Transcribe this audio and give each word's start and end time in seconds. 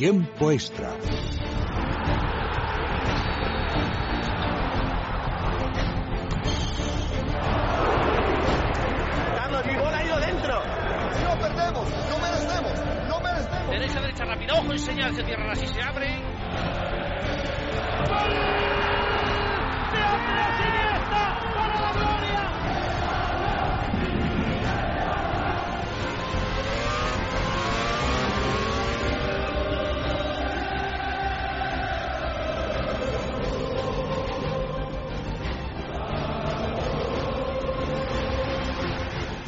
Tiempo 0.00 0.50
extra. 0.50 0.88
Carlos, 9.36 9.66
mi 9.66 9.76
bola 9.76 9.98
ha 9.98 10.04
ido 10.06 10.20
dentro. 10.20 10.54
No 11.22 11.38
perdemos, 11.38 11.90
no 12.08 12.18
merecemos, 12.18 13.08
no 13.08 13.20
merecemos. 13.20 13.68
Derecha, 13.68 14.00
derecha, 14.00 14.24
rápido. 14.24 14.54
Ojo, 14.56 14.72
enseñar, 14.72 15.12
se 15.12 15.22
cierran 15.22 15.50
así, 15.50 15.66
se 15.66 15.82
abre. 15.82 16.22
¡Gol! 18.08 18.69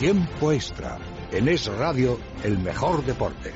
Tiempo 0.03 0.51
extra. 0.51 0.99
En 1.31 1.47
Es 1.47 1.71
Radio, 1.79 2.19
el 2.43 2.59
mejor 2.59 3.05
deporte. 3.05 3.53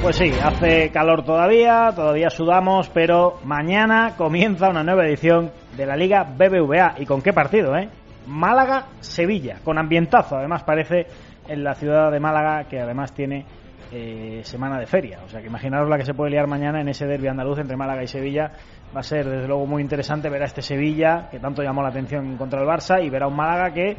Pues 0.00 0.16
sí, 0.16 0.30
hace 0.42 0.90
calor 0.90 1.26
todavía, 1.26 1.92
todavía 1.94 2.30
sudamos, 2.30 2.88
pero 2.88 3.38
mañana 3.44 4.14
comienza 4.16 4.70
una 4.70 4.82
nueva 4.82 5.04
edición 5.04 5.50
de 5.76 5.84
la 5.84 5.94
Liga 5.94 6.22
BBVA. 6.22 6.94
¿Y 7.00 7.04
con 7.04 7.20
qué 7.20 7.34
partido, 7.34 7.76
eh? 7.76 7.90
Málaga-Sevilla, 8.26 9.58
con 9.62 9.76
ambientazo, 9.76 10.38
además 10.38 10.62
parece, 10.62 11.06
en 11.46 11.62
la 11.62 11.74
ciudad 11.74 12.10
de 12.10 12.18
Málaga, 12.18 12.64
que 12.64 12.80
además 12.80 13.12
tiene 13.12 13.44
eh, 13.92 14.40
semana 14.44 14.78
de 14.78 14.86
feria. 14.86 15.20
O 15.24 15.28
sea 15.28 15.40
que 15.40 15.48
imaginaros 15.48 15.88
la 15.88 15.98
que 15.98 16.04
se 16.04 16.14
puede 16.14 16.30
liar 16.30 16.46
mañana 16.46 16.80
en 16.80 16.88
ese 16.88 17.06
derbi 17.06 17.28
andaluz 17.28 17.58
entre 17.58 17.76
Málaga 17.76 18.02
y 18.02 18.06
Sevilla. 18.06 18.52
Va 18.94 19.00
a 19.00 19.02
ser 19.02 19.28
desde 19.28 19.46
luego 19.46 19.66
muy 19.66 19.82
interesante 19.82 20.28
ver 20.28 20.42
a 20.42 20.46
este 20.46 20.62
Sevilla, 20.62 21.28
que 21.30 21.38
tanto 21.38 21.62
llamó 21.62 21.82
la 21.82 21.88
atención 21.88 22.36
contra 22.36 22.60
el 22.60 22.66
Barça, 22.66 23.04
y 23.04 23.10
ver 23.10 23.22
a 23.22 23.28
un 23.28 23.36
Málaga 23.36 23.72
que 23.72 23.96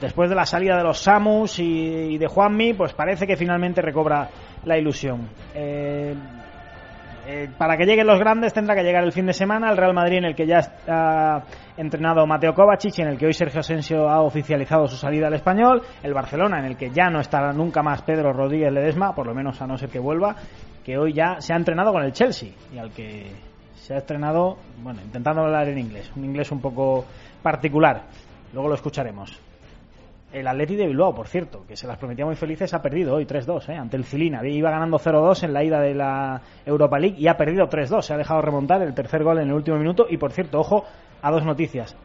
después 0.00 0.30
de 0.30 0.36
la 0.36 0.46
salida 0.46 0.76
de 0.76 0.82
los 0.82 0.98
Samus 0.98 1.58
y, 1.58 2.16
de 2.16 2.26
Juanmi, 2.26 2.74
pues 2.74 2.92
parece 2.94 3.26
que 3.26 3.36
finalmente 3.36 3.82
recobra 3.82 4.28
la 4.64 4.78
ilusión. 4.78 5.28
Eh, 5.54 6.14
eh, 7.32 7.48
para 7.56 7.76
que 7.76 7.84
lleguen 7.84 8.08
los 8.08 8.18
grandes 8.18 8.52
tendrá 8.52 8.74
que 8.74 8.82
llegar 8.82 9.04
el 9.04 9.12
fin 9.12 9.24
de 9.24 9.32
semana 9.32 9.70
el 9.70 9.76
Real 9.76 9.94
Madrid 9.94 10.18
en 10.18 10.24
el 10.24 10.34
que 10.34 10.48
ya 10.48 10.58
está 10.58 11.44
entrenado 11.76 12.26
Mateo 12.26 12.52
Kovacic 12.54 12.98
y 12.98 13.02
en 13.02 13.08
el 13.08 13.16
que 13.16 13.26
hoy 13.26 13.32
Sergio 13.32 13.60
Asensio 13.60 14.08
ha 14.08 14.20
oficializado 14.20 14.88
su 14.88 14.96
salida 14.96 15.28
al 15.28 15.34
español, 15.34 15.80
el 16.02 16.12
Barcelona 16.12 16.58
en 16.58 16.64
el 16.64 16.76
que 16.76 16.90
ya 16.90 17.08
no 17.08 17.20
estará 17.20 17.52
nunca 17.52 17.84
más 17.84 18.02
Pedro 18.02 18.32
Rodríguez 18.32 18.72
Ledesma, 18.72 19.14
por 19.14 19.28
lo 19.28 19.34
menos 19.34 19.62
a 19.62 19.66
no 19.68 19.78
ser 19.78 19.90
que 19.90 20.00
vuelva, 20.00 20.34
que 20.84 20.98
hoy 20.98 21.12
ya 21.12 21.40
se 21.40 21.52
ha 21.52 21.56
entrenado 21.56 21.92
con 21.92 22.02
el 22.02 22.12
Chelsea 22.12 22.50
y 22.74 22.78
al 22.78 22.90
que 22.90 23.30
se 23.74 23.94
ha 23.94 23.98
estrenado, 23.98 24.56
bueno, 24.82 25.00
intentando 25.00 25.42
hablar 25.42 25.68
en 25.68 25.78
inglés, 25.78 26.10
un 26.16 26.24
inglés 26.24 26.50
un 26.50 26.60
poco 26.60 27.04
particular. 27.44 28.02
Luego 28.52 28.70
lo 28.70 28.74
escucharemos. 28.74 29.49
El 30.32 30.46
Atleti 30.46 30.76
de 30.76 30.86
Bilbao, 30.86 31.12
por 31.12 31.26
cierto, 31.26 31.64
que 31.66 31.74
se 31.74 31.88
las 31.88 31.98
prometía 31.98 32.24
muy 32.24 32.36
felices, 32.36 32.72
ha 32.72 32.80
perdido 32.80 33.16
hoy 33.16 33.26
3-2 33.26 33.68
¿eh? 33.70 33.76
ante 33.76 33.96
el 33.96 34.04
Cilina. 34.04 34.46
Iba 34.46 34.70
ganando 34.70 34.96
0-2 34.96 35.42
en 35.42 35.52
la 35.52 35.64
ida 35.64 35.80
de 35.80 35.92
la 35.92 36.40
Europa 36.64 37.00
League 37.00 37.16
y 37.18 37.26
ha 37.26 37.36
perdido 37.36 37.68
3-2. 37.68 38.02
Se 38.02 38.14
ha 38.14 38.16
dejado 38.16 38.40
remontar 38.40 38.80
el 38.82 38.94
tercer 38.94 39.24
gol 39.24 39.38
en 39.38 39.48
el 39.48 39.54
último 39.54 39.76
minuto. 39.76 40.06
Y 40.08 40.18
por 40.18 40.30
cierto, 40.30 40.60
ojo 40.60 40.84
a 41.20 41.30
dos 41.32 41.44
noticias. 41.44 41.96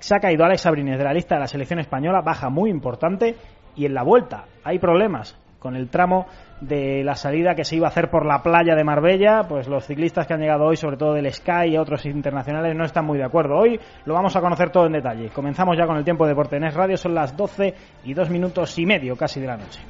Se 0.00 0.14
ha 0.16 0.18
caído 0.18 0.44
Alex 0.44 0.66
Abrines 0.66 0.98
de 0.98 1.04
la 1.04 1.12
lista 1.12 1.36
de 1.36 1.42
la 1.42 1.46
selección 1.46 1.78
española, 1.78 2.20
baja 2.20 2.48
muy 2.50 2.68
importante. 2.68 3.36
Y 3.76 3.86
en 3.86 3.94
la 3.94 4.02
vuelta 4.02 4.46
hay 4.64 4.80
problemas 4.80 5.38
con 5.60 5.76
el 5.76 5.88
tramo 5.88 6.26
de 6.60 7.04
la 7.04 7.14
salida 7.14 7.54
que 7.54 7.64
se 7.64 7.76
iba 7.76 7.86
a 7.86 7.90
hacer 7.90 8.10
por 8.10 8.26
la 8.26 8.42
playa 8.42 8.74
de 8.74 8.84
Marbella, 8.84 9.42
pues 9.48 9.68
los 9.68 9.86
ciclistas 9.86 10.26
que 10.26 10.34
han 10.34 10.40
llegado 10.40 10.64
hoy, 10.64 10.76
sobre 10.76 10.96
todo 10.96 11.14
del 11.14 11.32
Sky 11.32 11.70
y 11.70 11.76
otros 11.76 12.04
internacionales, 12.06 12.74
no 12.76 12.84
están 12.84 13.04
muy 13.04 13.18
de 13.18 13.24
acuerdo. 13.24 13.56
Hoy 13.56 13.78
lo 14.04 14.14
vamos 14.14 14.34
a 14.36 14.40
conocer 14.40 14.70
todo 14.70 14.86
en 14.86 14.92
detalle. 14.92 15.30
Comenzamos 15.30 15.76
ya 15.76 15.86
con 15.86 15.96
el 15.96 16.04
tiempo 16.04 16.24
de 16.24 16.30
Deportes 16.30 16.74
Radio, 16.74 16.96
son 16.96 17.14
las 17.14 17.36
12 17.36 17.74
y 18.04 18.14
dos 18.14 18.30
minutos 18.30 18.78
y 18.78 18.86
medio 18.86 19.16
casi 19.16 19.40
de 19.40 19.46
la 19.46 19.56
noche. 19.56 19.80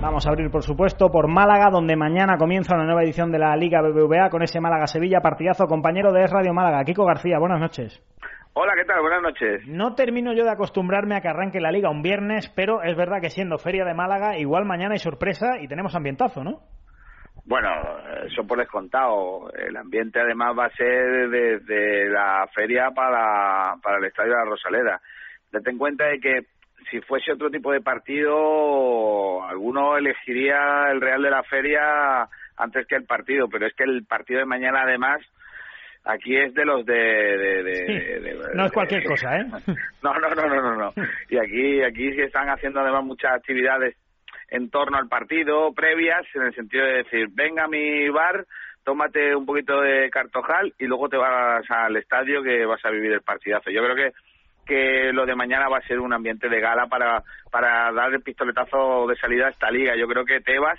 Vamos 0.00 0.24
a 0.24 0.30
abrir, 0.30 0.50
por 0.50 0.62
supuesto, 0.62 1.10
por 1.10 1.26
Málaga, 1.26 1.68
donde 1.70 1.96
mañana 1.96 2.36
comienza 2.38 2.76
una 2.76 2.84
nueva 2.84 3.02
edición 3.02 3.32
de 3.32 3.40
la 3.40 3.56
Liga 3.56 3.82
BBVA 3.82 4.30
con 4.30 4.42
ese 4.42 4.60
Málaga-Sevilla, 4.60 5.20
partidazo, 5.20 5.66
compañero 5.66 6.12
de 6.12 6.22
Es 6.22 6.30
Radio 6.30 6.54
Málaga. 6.54 6.84
Kiko 6.84 7.04
García, 7.04 7.40
buenas 7.40 7.58
noches. 7.58 8.00
Hola, 8.58 8.72
¿qué 8.74 8.86
tal? 8.86 9.02
Buenas 9.02 9.20
noches. 9.20 9.68
No 9.68 9.94
termino 9.94 10.32
yo 10.32 10.44
de 10.44 10.50
acostumbrarme 10.50 11.14
a 11.14 11.20
que 11.20 11.28
arranque 11.28 11.60
la 11.60 11.70
liga 11.70 11.90
un 11.90 12.00
viernes, 12.00 12.50
pero 12.56 12.82
es 12.82 12.96
verdad 12.96 13.20
que 13.20 13.28
siendo 13.28 13.58
Feria 13.58 13.84
de 13.84 13.92
Málaga, 13.92 14.38
igual 14.38 14.64
mañana 14.64 14.94
hay 14.94 14.98
sorpresa 14.98 15.60
y 15.60 15.68
tenemos 15.68 15.94
ambientazo, 15.94 16.42
¿no? 16.42 16.62
Bueno, 17.44 17.68
eso 18.24 18.46
por 18.46 18.58
descontado. 18.58 19.52
El 19.52 19.76
ambiente 19.76 20.20
además 20.20 20.56
va 20.58 20.64
a 20.64 20.70
ser 20.70 21.28
desde 21.28 22.08
la 22.08 22.48
feria 22.54 22.92
para, 22.92 23.74
para 23.82 23.98
el 23.98 24.06
Estadio 24.06 24.32
de 24.32 24.38
la 24.38 24.44
Rosaleda. 24.46 25.02
Date 25.52 25.70
en 25.70 25.76
cuenta 25.76 26.06
de 26.06 26.18
que 26.18 26.46
si 26.90 27.02
fuese 27.02 27.32
otro 27.32 27.50
tipo 27.50 27.72
de 27.72 27.82
partido, 27.82 29.44
alguno 29.44 29.98
elegiría 29.98 30.90
el 30.92 31.02
Real 31.02 31.20
de 31.20 31.30
la 31.30 31.42
Feria 31.42 32.26
antes 32.56 32.86
que 32.86 32.96
el 32.96 33.04
partido, 33.04 33.50
pero 33.50 33.66
es 33.66 33.74
que 33.74 33.84
el 33.84 34.06
partido 34.06 34.40
de 34.40 34.46
mañana 34.46 34.80
además 34.84 35.20
aquí 36.06 36.36
es 36.36 36.54
de 36.54 36.64
los 36.64 36.86
de, 36.86 36.94
de, 36.94 37.62
de, 37.62 37.74
sí, 37.86 38.22
de 38.22 38.54
no 38.54 38.66
es 38.66 38.72
cualquier 38.72 39.04
cosa, 39.04 39.38
¿eh? 39.38 39.46
No, 40.02 40.14
no, 40.14 40.28
no, 40.30 40.46
no, 40.46 40.62
no, 40.62 40.76
no. 40.76 40.92
Y 41.28 41.38
aquí, 41.38 41.82
aquí 41.82 42.12
sí 42.12 42.20
están 42.20 42.48
haciendo 42.48 42.80
además 42.80 43.04
muchas 43.04 43.32
actividades 43.32 43.96
en 44.48 44.70
torno 44.70 44.96
al 44.96 45.08
partido, 45.08 45.72
previas, 45.74 46.24
en 46.34 46.42
el 46.42 46.54
sentido 46.54 46.84
de 46.84 47.02
decir, 47.02 47.26
venga 47.32 47.64
a 47.64 47.68
mi 47.68 48.08
bar, 48.08 48.46
tómate 48.84 49.34
un 49.34 49.44
poquito 49.44 49.80
de 49.80 50.08
cartojal 50.10 50.72
y 50.78 50.86
luego 50.86 51.08
te 51.08 51.16
vas 51.16 51.68
al 51.68 51.96
estadio 51.96 52.42
que 52.42 52.64
vas 52.64 52.84
a 52.84 52.90
vivir 52.90 53.12
el 53.12 53.22
partidazo. 53.22 53.70
Yo 53.70 53.82
creo 53.82 53.96
que 53.96 54.12
que 54.66 55.12
lo 55.12 55.24
de 55.24 55.36
mañana 55.36 55.68
va 55.68 55.78
a 55.78 55.86
ser 55.86 56.00
un 56.00 56.12
ambiente 56.12 56.48
de 56.48 56.60
gala 56.60 56.86
para, 56.88 57.22
para 57.50 57.92
dar 57.92 58.12
el 58.12 58.20
pistoletazo 58.20 59.06
de 59.06 59.16
salida 59.16 59.46
a 59.46 59.50
esta 59.50 59.70
liga. 59.70 59.94
Yo 59.96 60.08
creo 60.08 60.24
que 60.24 60.40
Tebas, 60.40 60.78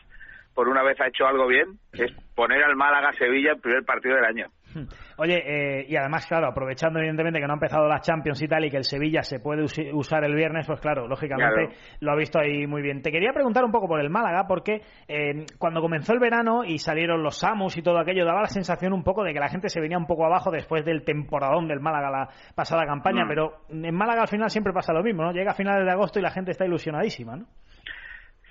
por 0.53 0.67
una 0.67 0.83
vez, 0.83 0.99
ha 0.99 1.07
hecho 1.07 1.25
algo 1.25 1.47
bien, 1.47 1.79
que 1.93 2.03
es 2.03 2.11
poner 2.35 2.61
al 2.63 2.75
Málaga-Sevilla 2.75 3.53
el 3.53 3.61
primer 3.61 3.85
partido 3.85 4.15
del 4.15 4.25
año. 4.25 4.47
Oye, 5.17 5.37
eh, 5.81 5.85
y 5.87 5.95
además, 5.95 6.25
claro, 6.27 6.47
aprovechando 6.47 6.99
evidentemente 6.99 7.39
que 7.39 7.47
no 7.47 7.53
ha 7.53 7.55
empezado 7.55 7.87
la 7.87 7.99
Champions 7.99 8.41
y 8.41 8.47
tal 8.47 8.65
y 8.65 8.69
que 8.69 8.77
el 8.77 8.83
Sevilla 8.83 9.23
se 9.23 9.39
puede 9.39 9.63
us 9.63 9.77
usar 9.93 10.23
el 10.23 10.35
viernes, 10.35 10.65
pues 10.67 10.79
claro, 10.79 11.07
lógicamente 11.07 11.67
Claro. 11.67 11.71
lo 12.01 12.11
ha 12.11 12.15
visto 12.15 12.39
ahí 12.39 12.67
muy 12.67 12.81
bien. 12.81 13.01
Te 13.01 13.11
quería 13.11 13.31
preguntar 13.33 13.63
un 13.63 13.71
poco 13.71 13.87
por 13.87 13.99
el 13.99 14.09
Málaga, 14.09 14.45
porque 14.47 14.81
eh, 15.07 15.45
cuando 15.57 15.81
comenzó 15.81 16.13
el 16.13 16.19
verano 16.19 16.63
y 16.63 16.77
salieron 16.77 17.23
los 17.23 17.37
Samus 17.39 17.77
y 17.77 17.81
todo 17.81 17.99
aquello, 17.99 18.25
daba 18.25 18.41
la 18.41 18.47
sensación 18.47 18.93
un 18.93 19.03
poco 19.03 19.23
de 19.23 19.33
que 19.33 19.39
la 19.39 19.49
gente 19.49 19.69
se 19.69 19.79
venía 19.81 19.97
un 19.97 20.05
poco 20.07 20.25
abajo 20.25 20.51
después 20.51 20.83
del 20.85 21.03
temporadón 21.03 21.67
del 21.67 21.79
Málaga 21.79 22.09
la 22.11 22.29
pasada 22.55 22.85
campaña, 22.85 23.25
Mm. 23.25 23.27
pero 23.27 23.51
en 23.69 23.95
Málaga 23.95 24.21
al 24.21 24.27
final 24.27 24.49
siempre 24.49 24.73
pasa 24.73 24.93
lo 24.93 25.03
mismo, 25.03 25.23
¿no? 25.23 25.31
Llega 25.31 25.51
a 25.51 25.55
finales 25.55 25.85
de 25.85 25.91
agosto 25.91 26.19
y 26.19 26.21
la 26.21 26.31
gente 26.31 26.51
está 26.51 26.65
ilusionadísima, 26.65 27.35
¿no? 27.35 27.45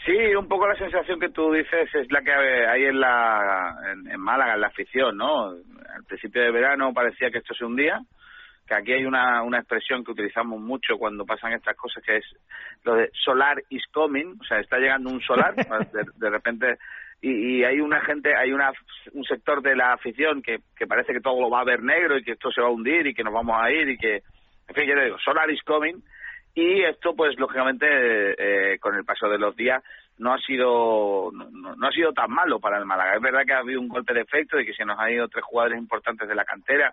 Sí, 0.07 0.17
un 0.37 0.47
poco 0.47 0.69
la 0.69 0.77
sensación 0.77 1.19
que 1.19 1.31
tú 1.31 1.53
dices 1.53 1.93
es 1.93 2.13
la 2.13 2.23
que 2.23 2.31
hay 2.33 2.85
en, 2.85 3.01
la, 3.01 3.75
en, 3.93 4.09
en 4.09 4.21
Málaga, 4.21 4.55
en 4.55 4.61
la 4.61 4.69
afición, 4.69 5.17
¿no? 5.17 5.49
Al 5.49 6.05
principio 6.07 6.43
de 6.43 6.53
verano 6.53 6.95
parecía 6.95 7.29
que 7.33 7.39
esto 7.39 7.55
se 7.55 7.65
hundía, 7.65 7.99
que 8.69 8.75
aquí 8.77 8.93
hay 8.93 9.05
una, 9.05 9.43
una 9.43 9.59
expresión 9.59 10.05
que 10.05 10.13
utilizamos 10.13 10.61
mucho 10.61 10.97
cuando 10.97 11.27
pasan 11.27 11.55
estas 11.55 11.77
cosas, 11.77 12.05
que 12.05 12.19
es 12.19 12.25
lo 12.85 12.95
de 12.95 13.11
solar 13.25 13.61
is 13.69 13.83
coming, 13.93 14.37
o 14.41 14.45
sea, 14.45 14.61
está 14.61 14.79
llegando 14.79 15.11
un 15.11 15.21
solar, 15.23 15.57
de, 15.93 16.05
de 16.15 16.31
repente, 16.31 16.77
y, 17.21 17.59
y 17.59 17.65
hay 17.65 17.81
una 17.81 18.01
gente, 18.03 18.33
hay 18.37 18.53
una, 18.53 18.71
un 19.13 19.25
sector 19.25 19.61
de 19.61 19.75
la 19.75 19.93
afición 19.93 20.41
que, 20.41 20.59
que 20.77 20.87
parece 20.87 21.15
que 21.15 21.21
todo 21.21 21.41
lo 21.41 21.51
va 21.51 21.63
a 21.63 21.65
ver 21.65 21.83
negro 21.83 22.17
y 22.17 22.23
que 22.23 22.33
esto 22.33 22.53
se 22.53 22.61
va 22.61 22.69
a 22.69 22.71
hundir 22.71 23.09
y 23.09 23.15
que 23.15 23.25
nos 23.25 23.35
vamos 23.35 23.57
a 23.61 23.73
ir 23.73 23.89
y 23.89 23.99
que, 23.99 24.23
en 24.69 24.75
fin, 24.75 24.85
yo 24.87 24.95
le 24.95 25.07
digo, 25.07 25.19
solar 25.19 25.51
is 25.51 25.63
coming, 25.65 26.01
y 26.57 26.83
esto 26.83 27.15
pues 27.15 27.39
lógicamente 27.39 27.87
eh, 27.87 28.79
con 28.81 28.95
el 28.97 29.05
paso 29.05 29.29
de 29.29 29.39
los 29.39 29.55
días 29.55 29.83
no 30.19 30.33
ha 30.33 30.39
sido 30.39 31.31
no, 31.33 31.49
no- 31.77 31.87
ha 31.87 31.93
sido 31.93 32.13
tan 32.15 32.31
malo 32.31 32.59
para 32.59 32.79
el 32.79 32.87
Málaga. 32.87 33.15
Es 33.15 33.21
verdad 33.21 33.45
que 33.47 33.53
ha 33.53 33.59
habido 33.59 33.79
un 33.81 33.89
golpe 33.89 34.15
de 34.15 34.23
efecto 34.23 34.59
y 34.59 34.65
que 34.65 34.73
se 34.73 34.85
nos 34.87 34.99
han 34.99 35.13
ido 35.13 35.29
tres 35.29 35.45
jugadores 35.45 35.79
importantes 35.79 36.27
de 36.27 36.35
la 36.35 36.45
cantera 36.47 36.93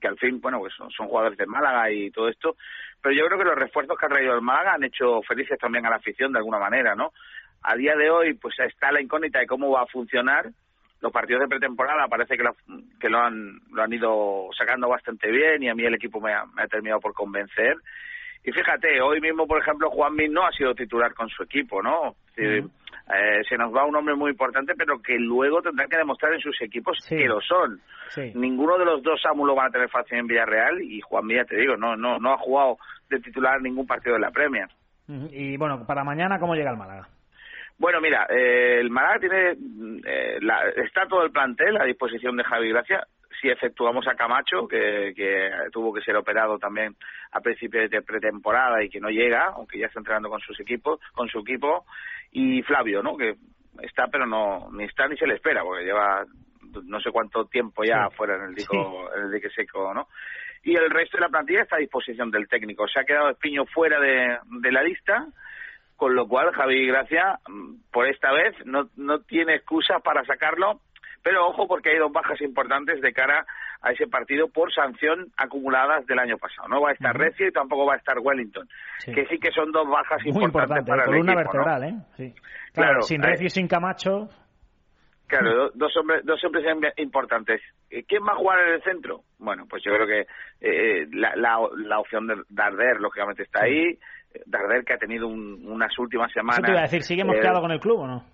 que 0.00 0.08
al 0.08 0.18
fin 0.18 0.40
bueno 0.40 0.58
pues 0.58 0.72
son, 0.74 0.90
son 0.90 1.06
jugadores 1.06 1.36
de 1.38 1.46
Málaga 1.46 1.90
y 1.90 2.10
todo 2.10 2.28
esto 2.28 2.56
pero 3.02 3.14
yo 3.14 3.26
creo 3.26 3.38
que 3.38 3.44
los 3.44 3.54
refuerzos 3.54 3.96
que 3.98 4.06
ha 4.06 4.08
traído 4.08 4.34
el 4.34 4.40
Málaga 4.40 4.72
han 4.74 4.82
hecho 4.84 5.20
felices 5.22 5.58
también 5.58 5.84
a 5.86 5.90
la 5.90 5.96
afición 5.96 6.32
de 6.32 6.38
alguna 6.38 6.58
manera 6.58 6.94
no 6.96 7.12
a 7.62 7.76
día 7.76 7.94
de 7.94 8.10
hoy 8.10 8.34
pues 8.34 8.58
está 8.58 8.90
la 8.90 9.00
incógnita 9.02 9.38
de 9.38 9.46
cómo 9.46 9.70
va 9.70 9.82
a 9.82 9.86
funcionar. 9.86 10.46
Los 11.00 11.12
partidos 11.12 11.42
de 11.42 11.48
pretemporada 11.48 12.08
parece 12.08 12.36
que 12.38 12.42
lo, 12.42 12.56
que 12.98 13.10
lo 13.10 13.18
han 13.20 13.60
lo 13.72 13.82
han 13.82 13.92
ido 13.92 14.48
sacando 14.56 14.88
bastante 14.88 15.30
bien 15.30 15.62
y 15.62 15.68
a 15.68 15.74
mí 15.74 15.84
el 15.84 15.94
equipo 15.94 16.18
me 16.20 16.32
ha 16.32 16.46
terminado 16.70 17.00
por 17.00 17.12
convencer 17.12 17.76
y 18.44 18.52
fíjate, 18.52 19.00
hoy 19.00 19.20
mismo, 19.20 19.46
por 19.46 19.60
ejemplo, 19.60 19.90
Juanmi 19.90 20.28
no 20.28 20.46
ha 20.46 20.52
sido 20.52 20.74
titular 20.74 21.14
con 21.14 21.28
su 21.28 21.42
equipo, 21.42 21.82
¿no? 21.82 22.14
Eh, 22.36 23.42
se 23.48 23.56
nos 23.58 23.74
va 23.74 23.84
un 23.84 23.96
hombre 23.96 24.14
muy 24.14 24.30
importante, 24.30 24.74
pero 24.76 25.00
que 25.00 25.18
luego 25.18 25.60
tendrán 25.60 25.88
que 25.88 25.96
demostrar 25.96 26.32
en 26.32 26.40
sus 26.40 26.60
equipos 26.62 26.98
que 27.08 27.26
lo 27.26 27.40
son. 27.40 27.80
Ninguno 28.34 28.78
de 28.78 28.84
los 28.84 29.02
dos 29.02 29.20
Samu 29.20 29.44
lo 29.44 29.54
van 29.54 29.68
a 29.68 29.70
tener 29.70 29.88
fácil 29.90 30.18
en 30.18 30.26
Villarreal 30.26 30.80
y 30.82 31.00
Juan 31.00 31.26
Villa, 31.26 31.44
te 31.44 31.56
digo, 31.56 31.76
no, 31.76 31.96
no, 31.96 32.18
no 32.18 32.32
ha 32.32 32.38
jugado 32.38 32.78
de 33.10 33.20
titular 33.20 33.60
ningún 33.60 33.86
partido 33.86 34.14
de 34.14 34.20
la 34.20 34.30
Premier. 34.30 34.68
Y 35.30 35.56
bueno, 35.58 35.84
para 35.86 36.02
mañana, 36.02 36.38
¿cómo 36.38 36.54
llega 36.54 36.70
el 36.70 36.78
Málaga? 36.78 37.08
Bueno, 37.76 38.00
mira, 38.00 38.26
eh, 38.30 38.78
el 38.80 38.88
Málaga 38.90 39.18
tiene, 39.18 39.50
eh, 40.06 40.38
la, 40.40 40.68
está 40.70 41.06
todo 41.06 41.24
el 41.24 41.32
plantel 41.32 41.76
a 41.76 41.84
disposición 41.84 42.36
de 42.36 42.44
Javi 42.44 42.70
Gracia. 42.70 43.06
Si 43.40 43.48
efectuamos 43.50 44.06
a 44.06 44.14
Camacho, 44.14 44.66
que, 44.66 45.12
que 45.14 45.50
tuvo 45.72 45.92
que 45.92 46.00
ser 46.00 46.16
operado 46.16 46.58
también 46.58 46.94
a 47.34 47.40
principio 47.40 47.88
de 47.88 48.02
pretemporada 48.02 48.82
y 48.82 48.88
que 48.88 49.00
no 49.00 49.10
llega, 49.10 49.52
aunque 49.56 49.78
ya 49.78 49.86
está 49.86 49.98
entrenando 49.98 50.30
con 50.30 50.40
sus 50.40 50.58
equipos, 50.60 51.00
con 51.12 51.28
su 51.28 51.40
equipo, 51.40 51.84
y 52.30 52.62
Flavio, 52.62 53.02
¿no? 53.02 53.16
Que 53.16 53.34
está, 53.82 54.06
pero 54.06 54.24
no 54.24 54.70
ni 54.72 54.84
está 54.84 55.08
ni 55.08 55.16
se 55.16 55.26
le 55.26 55.34
espera, 55.34 55.62
porque 55.62 55.84
lleva 55.84 56.24
no 56.84 57.00
sé 57.00 57.10
cuánto 57.10 57.44
tiempo 57.46 57.84
ya 57.84 58.08
fuera 58.10 58.36
en 58.36 58.42
el 58.50 58.54
dico, 58.54 59.10
en 59.16 59.24
el 59.24 59.32
dique 59.32 59.50
seco, 59.50 59.92
¿no? 59.92 60.08
Y 60.62 60.76
el 60.76 60.88
resto 60.90 61.18
de 61.18 61.22
la 61.22 61.28
plantilla 61.28 61.62
está 61.62 61.76
a 61.76 61.80
disposición 61.80 62.30
del 62.30 62.48
técnico. 62.48 62.88
Se 62.88 62.98
ha 62.98 63.04
quedado 63.04 63.28
Espiño 63.28 63.66
fuera 63.66 64.00
de, 64.00 64.38
de 64.60 64.72
la 64.72 64.82
lista 64.82 65.26
con 65.96 66.14
lo 66.14 66.26
cual 66.26 66.52
Javi 66.52 66.86
Gracia 66.86 67.38
mm, 67.48 67.90
por 67.92 68.06
esta 68.06 68.32
vez 68.32 68.54
no, 68.64 68.88
no 68.96 69.20
tiene 69.20 69.56
excusa 69.56 70.00
para 70.00 70.24
sacarlo, 70.24 70.80
pero 71.22 71.46
ojo 71.46 71.66
porque 71.66 71.90
hay 71.90 71.98
dos 71.98 72.12
bajas 72.12 72.40
importantes 72.40 73.00
de 73.00 73.12
cara 73.12 73.46
a 73.84 73.92
ese 73.92 74.06
partido 74.06 74.48
por 74.48 74.72
sanción 74.72 75.30
acumuladas 75.36 76.06
del 76.06 76.18
año 76.18 76.38
pasado. 76.38 76.68
No 76.68 76.80
va 76.80 76.90
a 76.90 76.92
estar 76.94 77.16
Recio 77.16 77.46
y 77.46 77.52
tampoco 77.52 77.84
va 77.84 77.94
a 77.94 77.96
estar 77.98 78.18
Wellington, 78.18 78.66
que 79.04 79.26
sí 79.26 79.38
que 79.38 79.50
son 79.50 79.70
dos 79.72 79.86
bajas 79.86 80.24
importantes 80.24 80.84
para 80.86 81.04
el 81.04 81.14
equipo, 81.14 81.36
vertebral, 81.36 81.84
¿eh? 81.84 81.94
Sí. 82.16 82.34
Claro, 82.72 83.02
sin 83.02 83.22
eh, 83.22 83.26
Recio 83.26 83.46
y 83.46 83.50
sin 83.50 83.68
Camacho. 83.68 84.28
Claro, 85.26 85.70
dos 85.74 85.94
hombres, 85.98 86.24
dos 86.24 86.42
hombres 86.44 86.64
importantes. 86.96 87.60
Eh, 87.90 88.04
¿Quién 88.08 88.22
va 88.22 88.32
a 88.32 88.36
jugar 88.36 88.60
en 88.60 88.74
el 88.74 88.82
centro? 88.82 89.22
Bueno, 89.38 89.66
pues 89.68 89.82
yo 89.84 89.92
creo 89.92 90.06
que 90.06 90.26
eh, 90.60 91.06
la, 91.12 91.36
la, 91.36 91.58
la, 91.76 91.98
opción 91.98 92.26
de 92.26 92.36
Darder, 92.48 93.00
lógicamente, 93.00 93.42
está 93.42 93.64
ahí. 93.64 93.98
Darder 94.46 94.84
que 94.84 94.94
ha 94.94 94.98
tenido 94.98 95.28
unas 95.28 95.96
últimas 95.98 96.32
semanas. 96.32 96.58
Eso 96.58 96.66
te 96.66 96.72
iba 96.72 96.80
a 96.80 96.84
decir, 96.84 97.02
¿sigue 97.02 97.24
mosqueado 97.24 97.60
con 97.60 97.70
el 97.70 97.80
club 97.80 98.00
o 98.00 98.06
no? 98.06 98.24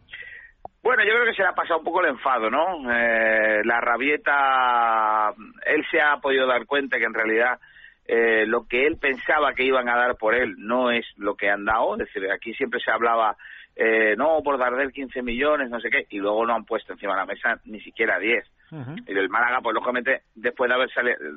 Bueno, 0.82 1.04
yo 1.04 1.10
creo 1.12 1.26
que 1.26 1.34
se 1.34 1.42
le 1.42 1.48
ha 1.48 1.54
pasado 1.54 1.80
un 1.80 1.84
poco 1.84 2.00
el 2.00 2.10
enfado, 2.10 2.50
¿no? 2.50 2.90
Eh, 2.90 3.62
la 3.64 3.80
rabieta, 3.80 5.32
él 5.66 5.84
se 5.90 6.00
ha 6.00 6.16
podido 6.16 6.46
dar 6.46 6.64
cuenta 6.64 6.98
que 6.98 7.04
en 7.04 7.14
realidad 7.14 7.58
eh, 8.06 8.44
lo 8.46 8.66
que 8.66 8.86
él 8.86 8.96
pensaba 8.96 9.52
que 9.54 9.64
iban 9.64 9.88
a 9.88 9.96
dar 9.96 10.16
por 10.16 10.34
él 10.34 10.54
no 10.58 10.90
es 10.90 11.06
lo 11.16 11.36
que 11.36 11.50
han 11.50 11.64
dado, 11.64 11.94
es 11.94 12.00
decir, 12.00 12.30
aquí 12.32 12.54
siempre 12.54 12.80
se 12.80 12.90
hablaba, 12.90 13.36
eh, 13.76 14.16
no, 14.16 14.40
por 14.42 14.58
Darder 14.58 14.90
15 14.90 15.22
millones, 15.22 15.70
no 15.70 15.80
sé 15.80 15.90
qué, 15.90 16.06
y 16.08 16.18
luego 16.18 16.44
no 16.46 16.54
han 16.54 16.64
puesto 16.64 16.92
encima 16.92 17.12
de 17.12 17.20
la 17.20 17.26
mesa 17.26 17.60
ni 17.66 17.80
siquiera 17.80 18.18
10. 18.18 18.44
Y 18.72 19.14
del 19.14 19.28
Málaga, 19.28 19.60
pues 19.62 19.74
lógicamente, 19.74 20.22
después 20.34 20.68
de 20.68 20.74
haber, 20.74 20.90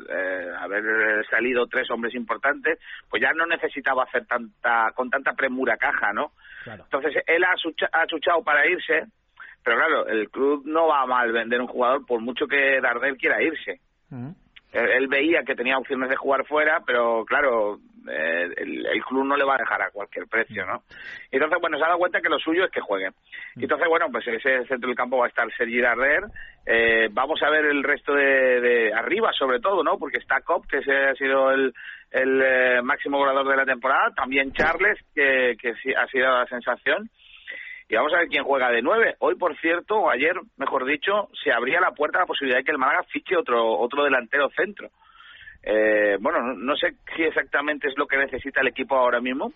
eh, 0.10 0.52
haber 0.60 1.26
salido 1.28 1.66
tres 1.68 1.90
hombres 1.90 2.14
importantes, 2.14 2.80
pues 3.10 3.22
ya 3.22 3.34
no 3.34 3.46
necesitaba 3.46 4.04
hacer 4.04 4.26
tanta 4.26 4.92
con 4.96 5.10
tanta 5.10 5.34
premura 5.34 5.78
caja, 5.78 6.14
¿no? 6.14 6.32
Entonces, 6.66 7.24
él 7.26 7.44
ha, 7.44 7.54
ha 7.54 8.08
chuchado 8.08 8.44
para 8.44 8.68
irse, 8.68 9.08
pero 9.64 9.78
claro, 9.78 10.08
el 10.08 10.30
club 10.30 10.64
no 10.66 10.88
va 10.88 11.02
a 11.02 11.06
mal 11.08 11.32
vender 11.32 11.60
un 11.62 11.68
jugador 11.68 12.06
por 12.06 12.22
mucho 12.22 12.48
que 12.48 12.80
Dardel 12.82 13.18
quiera 13.18 13.42
irse. 13.42 13.80
Él, 14.74 15.08
veía 15.08 15.44
que 15.44 15.56
tenía 15.56 15.78
opciones 15.78 16.10
de 16.10 16.16
jugar 16.16 16.46
fuera, 16.46 16.82
pero 16.86 17.24
claro, 17.26 17.78
eh, 18.10 18.50
el, 18.58 19.04
club 19.08 19.26
no 19.26 19.38
le 19.38 19.44
va 19.44 19.56
a 19.56 19.60
dejar 19.60 19.82
a 19.82 19.92
cualquier 19.92 20.28
precio, 20.28 20.66
¿no? 20.66 20.84
Entonces, 21.32 21.60
bueno, 21.62 21.78
se 21.78 21.84
ha 21.84 21.88
dado 21.88 22.00
cuenta 22.00 22.22
que 22.22 22.30
lo 22.30 22.40
suyo 22.40 22.66
es 22.66 22.72
que 22.72 22.82
juegue. 22.82 23.10
Mm. 23.56 23.64
entonces, 23.64 23.88
bueno, 23.88 24.08
pues 24.12 24.28
en 24.28 24.36
ese 24.36 24.66
centro 24.66 24.88
del 24.88 24.98
campo 24.98 25.18
va 25.18 25.26
a 25.26 25.30
estar 25.30 25.48
Sergi 25.56 25.80
Darder. 25.80 26.24
Eh, 26.66 27.10
vamos 27.12 27.42
a 27.44 27.50
ver 27.50 27.66
el 27.66 27.84
resto 27.84 28.14
de, 28.14 28.92
arriba, 28.94 29.32
sobre 29.34 29.60
todo, 29.60 29.84
¿no? 29.84 29.98
Porque 29.98 30.18
está 30.18 30.42
Cop, 30.42 30.66
que 30.68 30.80
ese 30.80 30.94
ha 30.94 31.14
sido 31.16 31.52
el, 31.52 31.74
el 32.12 32.42
eh, 32.42 32.82
máximo 32.82 33.20
goleador 33.20 33.48
de 33.48 33.58
la 33.58 33.66
temporada. 33.66 34.12
También 34.16 34.54
Charles, 34.54 35.00
que, 35.14 35.56
que 35.60 35.74
ha 35.96 36.08
sido 36.08 36.28
la 36.28 36.46
sensación 36.48 37.10
y 37.90 37.96
vamos 37.96 38.14
a 38.14 38.20
ver 38.20 38.28
quién 38.28 38.44
juega 38.44 38.70
de 38.72 38.82
nueve. 38.82 39.16
Hoy, 39.20 39.36
por 39.36 39.58
cierto, 39.58 39.96
o 39.96 40.10
ayer, 40.10 40.36
mejor 40.58 40.86
dicho, 40.86 41.30
se 41.44 41.52
abría 41.52 41.80
la 41.80 41.92
puerta 41.92 42.20
a 42.20 42.22
la 42.22 42.28
posibilidad 42.28 42.60
de 42.60 42.64
que 42.64 42.72
el 42.72 42.78
Málaga 42.78 43.04
fiche 43.04 43.36
otro 43.36 43.78
otro 43.80 44.04
delantero 44.04 44.50
centro. 44.56 44.90
Eh, 45.64 46.18
bueno, 46.20 46.54
no, 46.54 46.76
sé 46.76 46.96
si 47.16 47.24
exactamente 47.24 47.88
es 47.88 47.98
lo 47.98 48.06
que 48.06 48.18
necesita 48.18 48.62
el 48.62 48.68
equipo 48.68 48.98
ahora 48.98 49.22
mismo, 49.22 49.54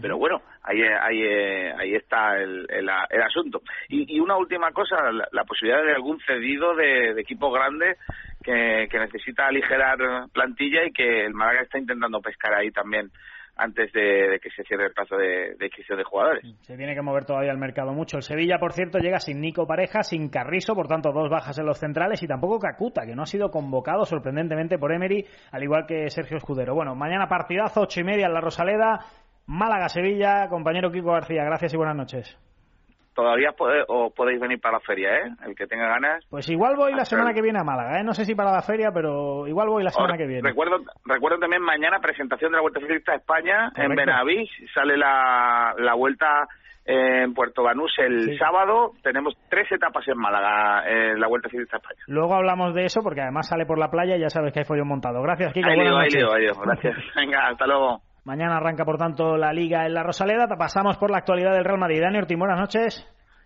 pero 0.00 0.18
bueno, 0.18 0.42
ahí, 0.62 0.82
ahí, 0.82 1.22
ahí 1.22 1.94
está 1.94 2.38
el, 2.38 2.66
el, 2.70 2.88
asunto. 3.22 3.62
Y, 3.88 4.20
una 4.20 4.36
última 4.36 4.70
cosa, 4.72 4.96
la, 5.10 5.44
posibilidad 5.44 5.82
de 5.82 5.94
algún 5.94 6.18
cedido 6.20 6.74
de, 6.74 7.20
equipo 7.20 7.50
grande 7.50 7.96
que, 8.42 8.88
que, 8.90 8.98
necesita 8.98 9.46
aligerar 9.46 9.98
plantilla 10.32 10.84
y 10.84 10.92
que 10.92 11.24
el 11.24 11.34
Málaga 11.34 11.62
está 11.62 11.78
intentando 11.78 12.20
pescar 12.20 12.54
ahí 12.54 12.70
también 12.70 13.10
antes 13.58 13.92
de, 13.92 14.38
que 14.40 14.50
se 14.50 14.62
cierre 14.64 14.86
el 14.86 14.92
plazo 14.92 15.16
de, 15.16 15.56
de 15.58 15.96
de 15.96 16.04
jugadores. 16.04 16.44
Se 16.62 16.76
tiene 16.76 16.94
que 16.94 17.02
mover 17.02 17.24
todavía 17.24 17.50
el 17.50 17.58
mercado 17.58 17.92
mucho. 17.92 18.16
El 18.16 18.22
Sevilla, 18.22 18.58
por 18.58 18.72
cierto, 18.72 18.98
llega 18.98 19.18
sin 19.18 19.40
Nico 19.40 19.66
Pareja, 19.66 20.02
sin 20.02 20.28
Carrizo, 20.28 20.74
por 20.74 20.86
tanto, 20.86 21.12
dos 21.12 21.28
bajas 21.28 21.58
en 21.58 21.66
los 21.66 21.78
centrales 21.78 22.22
y 22.22 22.28
tampoco 22.28 22.58
Cacuta, 22.58 23.04
que 23.04 23.14
no 23.14 23.22
ha 23.22 23.26
sido 23.26 23.50
convocado 23.50 24.04
sorprendentemente 24.04 24.78
por 24.78 24.92
Emery, 24.92 25.26
al 25.50 25.62
igual 25.62 25.86
que 25.86 26.08
Sergio 26.08 26.36
Escudero. 26.36 26.74
Bueno, 26.74 26.94
mañana 26.94 27.26
partidazo, 27.26 27.82
ocho 27.82 28.00
y 28.00 28.04
media 28.04 28.26
en 28.26 28.34
la 28.34 28.40
Rosaleda, 28.40 29.00
Málaga-Sevilla. 29.46 30.48
Compañero 30.48 30.90
Kiko 30.92 31.12
García, 31.12 31.44
gracias 31.44 31.74
y 31.74 31.76
buenas 31.76 31.96
noches 31.96 32.47
todavía 33.18 33.52
o 33.88 34.10
podéis 34.10 34.38
venir 34.38 34.60
para 34.60 34.74
la 34.74 34.80
feria, 34.80 35.16
¿eh? 35.16 35.32
El 35.44 35.56
que 35.56 35.66
tenga 35.66 35.88
ganas. 35.88 36.24
Pues 36.30 36.48
igual 36.48 36.76
voy 36.76 36.94
la 36.94 37.04
semana 37.04 37.34
que 37.34 37.42
viene 37.42 37.58
a 37.58 37.64
Málaga, 37.64 37.98
¿eh? 37.98 38.04
No 38.04 38.14
sé 38.14 38.24
si 38.24 38.36
para 38.36 38.52
la 38.52 38.62
feria, 38.62 38.92
pero 38.94 39.48
igual 39.48 39.68
voy 39.68 39.82
la 39.82 39.90
semana 39.90 40.16
que 40.16 40.28
viene. 40.28 40.48
Recuerdo, 40.48 40.76
recuerdo 41.04 41.40
también 41.40 41.60
mañana 41.60 41.98
presentación 41.98 42.52
de 42.52 42.58
la 42.58 42.62
Vuelta 42.62 42.78
Ciclista 42.78 43.12
a 43.12 43.16
España 43.16 43.72
en 43.74 43.92
Benavís. 43.92 44.48
Sale 44.72 44.96
la, 44.96 45.74
la 45.78 45.94
Vuelta 45.94 46.46
en 46.84 47.34
Puerto 47.34 47.64
Banús 47.64 47.92
el 47.98 48.38
sábado. 48.38 48.92
Tenemos 49.02 49.34
tres 49.50 49.66
etapas 49.72 50.06
en 50.06 50.16
Málaga 50.16 50.88
en 50.88 51.18
la 51.18 51.26
Vuelta 51.26 51.48
Ciclista 51.48 51.78
a 51.78 51.80
España. 51.80 52.00
Luego 52.06 52.36
hablamos 52.36 52.72
de 52.72 52.84
eso 52.84 53.02
porque 53.02 53.22
además 53.22 53.48
sale 53.48 53.66
por 53.66 53.80
la 53.80 53.90
playa 53.90 54.16
y 54.16 54.20
ya 54.20 54.30
sabes 54.30 54.52
que 54.52 54.60
hay 54.60 54.64
follón 54.64 54.86
montado. 54.86 55.20
Gracias, 55.22 55.52
Kiko. 55.52 55.68
Gracias. 55.68 56.94
Venga, 57.16 57.48
hasta 57.48 57.66
luego. 57.66 58.00
Mañana 58.28 58.58
arranca, 58.58 58.84
por 58.84 58.98
tanto, 58.98 59.38
la 59.38 59.54
Liga 59.54 59.86
en 59.86 59.94
la 59.94 60.02
Rosaleda. 60.02 60.46
Pasamos 60.58 60.98
por 60.98 61.10
la 61.10 61.16
actualidad 61.16 61.54
del 61.54 61.64
Real 61.64 61.78
Madrid. 61.78 62.02
Dani 62.02 62.18
Ortiz, 62.18 62.36
buenas 62.36 62.60
noches. 62.60 63.02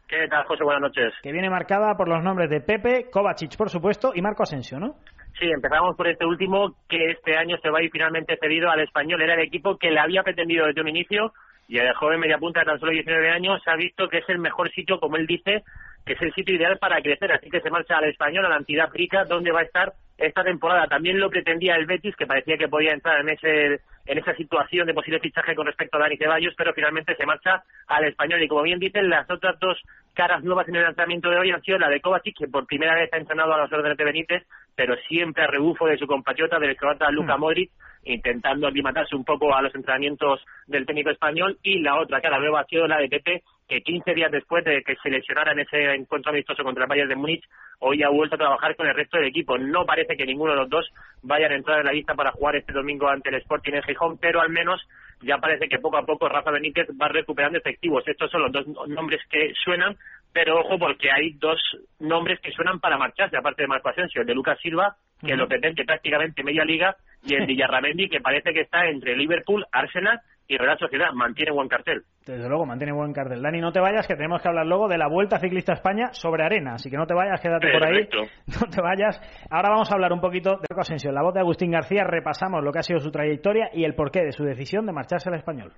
¿Qué 0.09 0.27
tal, 0.27 0.43
José? 0.43 0.65
Buenas 0.65 0.83
noches. 0.83 1.15
Que 1.23 1.31
viene 1.31 1.49
marcada 1.49 1.95
por 1.97 2.09
los 2.09 2.21
nombres 2.25 2.51
de 2.51 2.63
Pepe, 2.63 3.09
Kovacic, 3.09 3.57
por 3.57 3.71
supuesto, 3.71 4.11
y 4.13 4.21
Marco 4.21 4.43
Asensio, 4.43 4.81
¿no? 4.81 4.97
Sí, 5.39 5.47
empezamos 5.55 5.97
por 5.97 6.09
este 6.09 6.27
último, 6.27 6.75
que 6.89 7.13
este 7.13 7.37
año 7.39 7.59
se 7.63 7.71
va 7.71 7.79
a 7.79 7.83
ir 7.85 7.93
finalmente 7.93 8.37
cedido 8.41 8.71
al 8.71 8.81
español. 8.81 9.23
Era 9.23 9.35
el 9.35 9.47
equipo 9.47 9.79
que 9.79 9.93
le 9.93 10.01
había 10.01 10.25
pretendido 10.25 10.67
desde 10.67 10.81
un 10.81 10.89
inicio 10.89 11.33
y 11.69 11.79
el 11.79 11.95
joven 11.95 12.19
media 12.19 12.39
punta 12.39 12.59
de 12.59 12.67
tan 12.67 12.81
solo 12.81 12.91
19 12.91 13.31
años 13.31 13.63
se 13.63 13.71
ha 13.71 13.77
visto 13.77 14.09
que 14.09 14.19
es 14.19 14.29
el 14.31 14.41
mejor 14.41 14.69
sitio, 14.73 14.99
como 14.99 15.17
él 15.17 15.29
dice, 15.29 15.63
que 16.05 16.15
es 16.15 16.23
el 16.23 16.35
sitio 16.35 16.57
ideal 16.57 16.79
para 16.79 17.01
crecer. 17.01 17.31
Así 17.31 17.49
que 17.49 17.61
se 17.61 17.71
marcha 17.71 17.99
al 17.99 18.11
español, 18.11 18.47
a 18.47 18.49
la 18.49 18.57
entidad 18.57 18.91
rica, 18.93 19.27
donde 19.27 19.53
va 19.53 19.61
a 19.61 19.65
estar 19.65 19.93
esta 20.27 20.45
temporada. 20.45 20.87
También 20.87 21.19
lo 21.19 21.31
pretendía 21.31 21.77
el 21.77 21.87
Betis, 21.87 22.17
que 22.17 22.27
parecía 22.27 22.57
que 22.57 22.69
podía 22.69 22.93
entrar 22.93 23.21
en 23.21 23.29
ese 23.29 23.81
en 24.05 24.19
esa 24.19 24.35
situación 24.35 24.87
de 24.87 24.95
posible 24.95 25.21
fichaje 25.21 25.55
con 25.55 25.67
respecto 25.67 25.97
a 25.97 26.01
Dani 26.01 26.17
Ceballos, 26.17 26.55
pero 26.57 26.73
finalmente 26.75 27.15
se 27.15 27.27
marcha 27.27 27.63
al 27.87 28.05
español. 28.05 28.43
Y 28.43 28.49
como 28.49 28.63
bien 28.63 28.81
dicen, 28.81 29.09
las 29.09 29.31
otras 29.31 29.59
dos 29.61 29.81
caras 30.13 30.43
nuevas 30.43 30.69
en 30.69 30.77
el 30.77 30.83
lanzamiento 30.83 31.31
de 31.31 31.39
hoy 31.39 31.51
han 31.51 31.63
sido 31.63 31.79
la 31.79 31.89
de 31.89 32.01
Kovacic, 32.01 32.37
que 32.37 32.49
por 32.49 32.67
primera 32.67 32.95
vez 32.95 33.13
ha 33.13 33.19
entrenado 33.19 33.55
a 33.55 33.59
los 33.59 33.73
órdenes 33.73 33.97
de 33.97 34.05
Benítez, 34.05 34.43
pero 34.75 34.97
siempre 35.09 35.45
a 35.45 35.47
rebufo 35.47 35.87
de 35.87 35.99
su 35.99 36.07
compatriota, 36.07 36.59
del 36.59 36.77
croata 36.77 37.11
Luka 37.11 37.37
hmm. 37.37 37.41
Modric, 37.41 37.71
intentando 38.05 38.67
aclimatarse 38.67 39.15
un 39.15 39.25
poco 39.25 39.55
a 39.55 39.63
los 39.63 39.75
entrenamientos 39.75 40.41
del 40.67 40.87
técnico 40.87 41.11
español. 41.11 41.59
Y 41.63 41.81
la 41.81 42.01
otra 42.01 42.21
cara 42.21 42.39
nueva 42.39 42.61
ha 42.61 42.67
sido 42.67 42.87
la 42.87 42.99
de 42.99 43.09
Pepe, 43.09 43.43
que 43.69 43.83
15 43.83 44.15
días 44.15 44.31
después 44.31 44.65
de 44.65 44.83
que 44.83 44.97
se 44.97 45.11
lesionara 45.11 45.53
en 45.53 45.61
ese 45.61 45.95
encuentro 45.95 46.31
amistoso 46.31 46.63
contra 46.63 46.85
el 46.85 46.89
Bayern 46.89 47.09
de 47.09 47.17
Múnich, 47.17 47.45
hoy 47.79 48.03
ha 48.03 48.09
vuelto 48.09 48.37
a 48.37 48.39
trabajar 48.39 48.77
con 48.77 48.87
el 48.87 48.95
resto 48.95 49.17
del 49.17 49.29
equipo. 49.29 49.57
No 49.59 49.85
parece 49.87 50.17
que 50.17 50.27
ninguno 50.27 50.53
de 50.53 50.59
los 50.59 50.71
dos 50.71 50.91
vayan 51.23 51.53
a 51.53 51.57
entrar 51.57 51.81
en 51.81 51.87
la 51.87 51.93
lista 51.93 52.15
para 52.15 52.33
jugar 52.33 52.57
este 52.57 52.73
domingo 52.73 53.09
ante 53.09 53.31
el 53.31 53.37
Sporting 53.37 53.73
en 53.73 53.83
Gijón, 53.83 54.19
pero 54.19 54.41
al 54.41 54.51
menos 54.51 54.81
ya 55.23 55.39
parece 55.39 55.69
que 55.69 55.79
poco 55.79 55.97
a 55.97 56.05
poco 56.05 56.29
Rafa 56.29 56.51
Benítez 56.51 56.89
va 57.01 57.09
recuperando 57.09 57.59
efectivos. 57.59 58.07
Estos 58.07 58.31
son 58.31 58.43
los 58.43 58.53
dos 58.53 58.67
nombres 58.89 59.21
que 59.31 59.53
suenan, 59.65 59.97
pero 60.33 60.61
ojo 60.61 60.79
porque 60.79 61.11
hay 61.11 61.33
dos 61.35 61.61
nombres 62.01 62.41
que 62.41 62.53
suenan 62.53 62.81
para 62.81 62.99
marcharse, 62.99 63.37
aparte 63.37 63.63
de 63.63 63.69
Marco 63.69 63.89
Asensio, 63.89 64.25
de 64.25 64.35
Lucas 64.35 64.59
Silva, 64.61 64.97
que 65.25 65.37
lo 65.37 65.49
pretende 65.49 65.85
prácticamente 65.85 66.43
media 66.43 66.65
liga, 66.65 66.97
y 67.25 67.35
el 67.35 67.47
Villarramendi, 67.47 68.09
que 68.09 68.21
parece 68.21 68.53
que 68.53 68.63
está 68.63 68.87
entre 68.87 69.17
Liverpool, 69.17 69.65
Arsenal 69.73 70.21
y 70.49 70.57
Real 70.57 70.79
Sociedad. 70.79 71.13
Mantiene 71.15 71.53
buen 71.53 71.69
cartel. 71.69 72.03
Desde 72.27 72.49
luego, 72.49 72.67
mantiene 72.67 72.93
buen 72.93 73.13
cartel. 73.13 73.43
Dani, 73.43 73.61
no 73.61 73.73
te 73.73 73.81
vayas, 73.81 74.07
que 74.07 74.15
tenemos 74.15 74.43
que 74.43 74.49
hablar 74.49 74.67
luego 74.67 74.89
de 74.89 74.99
la 74.99 75.09
Vuelta 75.09 75.39
Ciclista 75.39 75.73
España 75.73 76.13
sobre 76.13 76.45
arena. 76.45 76.75
Así 76.75 76.91
que 76.91 76.97
no 76.97 77.07
te 77.07 77.15
vayas, 77.15 77.41
quédate 77.41 77.71
por 77.73 77.85
ahí. 77.85 78.09
No 78.61 78.69
te 78.69 78.83
vayas. 78.83 79.21
Ahora 79.51 79.71
vamos 79.71 79.91
a 79.91 79.95
hablar 79.95 80.13
un 80.13 80.21
poquito 80.21 80.57
de 80.57 80.67
Asensio. 80.77 81.11
En 81.11 81.15
la 81.15 81.23
voz 81.23 81.35
de 81.35 81.41
Agustín 81.41 81.71
García 81.71 82.05
repasamos 82.05 82.63
lo 82.63 82.73
que 82.73 82.81
ha 82.81 82.83
sido 82.83 83.01
su 83.01 83.11
trayectoria 83.11 83.71
y 83.73 83.85
el 83.85 83.95
porqué 83.95 84.23
de 84.23 84.33
su 84.33 84.45
decisión 84.45 84.87
de 84.87 84.93
marcharse 84.93 85.31
al 85.31 85.37
español. 85.37 85.73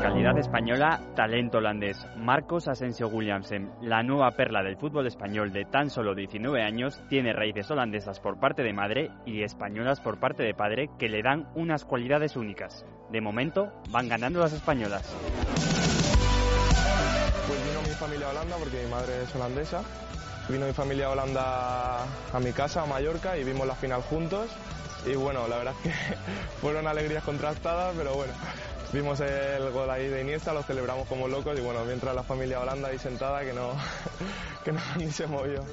Calidad 0.00 0.38
española, 0.38 0.98
talento 1.14 1.58
holandés. 1.58 2.06
Marcos 2.16 2.68
Asensio 2.68 3.08
Williamsen, 3.08 3.70
la 3.82 4.02
nueva 4.02 4.30
perla 4.30 4.62
del 4.62 4.78
fútbol 4.78 5.06
español 5.06 5.52
de 5.52 5.66
tan 5.66 5.90
solo 5.90 6.14
19 6.14 6.62
años, 6.62 6.98
tiene 7.10 7.34
raíces 7.34 7.70
holandesas 7.70 8.18
por 8.18 8.40
parte 8.40 8.62
de 8.62 8.72
madre 8.72 9.10
y 9.26 9.42
españolas 9.42 10.00
por 10.00 10.18
parte 10.18 10.42
de 10.42 10.54
padre 10.54 10.88
que 10.98 11.10
le 11.10 11.22
dan 11.22 11.50
unas 11.54 11.84
cualidades 11.84 12.34
únicas. 12.36 12.86
De 13.10 13.20
momento, 13.20 13.74
van 13.90 14.08
ganando 14.08 14.40
las 14.40 14.54
españolas. 14.54 15.14
Pues 17.46 17.66
vino 17.66 17.82
mi 17.82 17.94
familia 17.94 18.28
a 18.28 18.30
Holanda 18.30 18.56
porque 18.56 18.82
mi 18.82 18.90
madre 18.90 19.22
es 19.22 19.34
holandesa. 19.36 19.82
Vino 20.48 20.64
mi 20.64 20.72
familia 20.72 21.08
a 21.08 21.10
Holanda 21.10 22.04
a 22.32 22.40
mi 22.42 22.52
casa, 22.52 22.84
a 22.84 22.86
Mallorca, 22.86 23.36
y 23.36 23.44
vimos 23.44 23.66
la 23.66 23.74
final 23.74 24.00
juntos. 24.00 24.50
Y 25.06 25.14
bueno, 25.14 25.46
la 25.46 25.58
verdad 25.58 25.74
es 25.84 25.92
que 25.92 25.98
fueron 26.60 26.86
alegrías 26.86 27.22
contrastadas, 27.22 27.94
pero 27.96 28.14
bueno, 28.14 28.32
vimos 28.92 29.20
el 29.20 29.70
gol 29.70 29.88
ahí 29.90 30.08
de 30.08 30.22
Iniesta, 30.22 30.52
lo 30.52 30.62
celebramos 30.62 31.06
como 31.08 31.28
locos 31.28 31.58
y 31.58 31.62
bueno, 31.62 31.84
mientras 31.84 32.14
la 32.14 32.22
familia 32.22 32.60
Holanda 32.60 32.88
ahí 32.88 32.98
sentada 32.98 33.44
que 33.44 33.52
no, 33.52 33.72
que 34.64 34.72
no 34.72 34.80
ni 34.98 35.10
se 35.10 35.26
movió. 35.26 35.64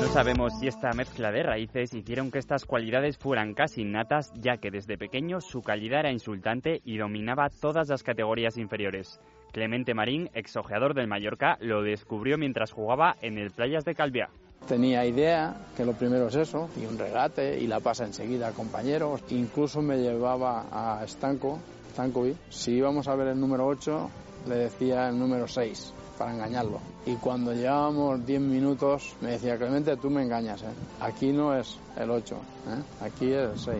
No 0.00 0.08
sabemos 0.12 0.58
si 0.58 0.68
esta 0.68 0.92
mezcla 0.92 1.30
de 1.32 1.42
raíces 1.42 1.94
hicieron 1.94 2.30
que 2.30 2.38
estas 2.38 2.64
cualidades 2.64 3.18
fueran 3.18 3.54
casi 3.54 3.82
innatas, 3.82 4.32
ya 4.34 4.58
que 4.58 4.70
desde 4.70 4.98
pequeño 4.98 5.40
su 5.40 5.62
calidad 5.62 6.00
era 6.00 6.12
insultante 6.12 6.80
y 6.84 6.98
dominaba 6.98 7.48
todas 7.48 7.88
las 7.88 8.02
categorías 8.02 8.56
inferiores. 8.56 9.20
Clemente 9.52 9.94
Marín, 9.94 10.30
exojeador 10.34 10.94
del 10.94 11.08
Mallorca, 11.08 11.56
lo 11.60 11.82
descubrió 11.82 12.38
mientras 12.38 12.72
jugaba 12.72 13.16
en 13.20 13.38
el 13.38 13.50
Playas 13.50 13.84
de 13.84 13.94
Calviá. 13.94 14.30
Tenía 14.66 15.04
idea 15.04 15.56
que 15.76 15.84
lo 15.84 15.94
primero 15.94 16.28
es 16.28 16.36
eso, 16.36 16.68
y 16.80 16.86
un 16.86 16.98
regate, 16.98 17.58
y 17.58 17.66
la 17.66 17.80
pasa 17.80 18.04
enseguida 18.04 18.48
a 18.48 18.52
compañeros. 18.52 19.20
Incluso 19.30 19.82
me 19.82 19.98
llevaba 19.98 20.66
a 20.70 21.06
Stanko, 21.06 21.58
Stankovic. 21.92 22.36
Si 22.50 22.72
íbamos 22.72 23.08
a 23.08 23.14
ver 23.16 23.28
el 23.28 23.40
número 23.40 23.66
8, 23.66 24.10
le 24.48 24.54
decía 24.54 25.08
el 25.08 25.18
número 25.18 25.48
6 25.48 25.92
para 26.18 26.34
engañarlo. 26.34 26.80
Y 27.06 27.14
cuando 27.14 27.52
llevábamos 27.52 28.24
10 28.26 28.40
minutos, 28.42 29.16
me 29.20 29.32
decía, 29.32 29.56
Clemente, 29.56 29.96
tú 29.96 30.10
me 30.10 30.22
engañas, 30.22 30.62
¿eh? 30.62 30.66
aquí 31.00 31.32
no 31.32 31.56
es 31.56 31.78
el 31.96 32.10
8, 32.10 32.34
¿eh? 32.34 33.04
aquí 33.04 33.32
es 33.32 33.50
el 33.50 33.58
6. 33.58 33.76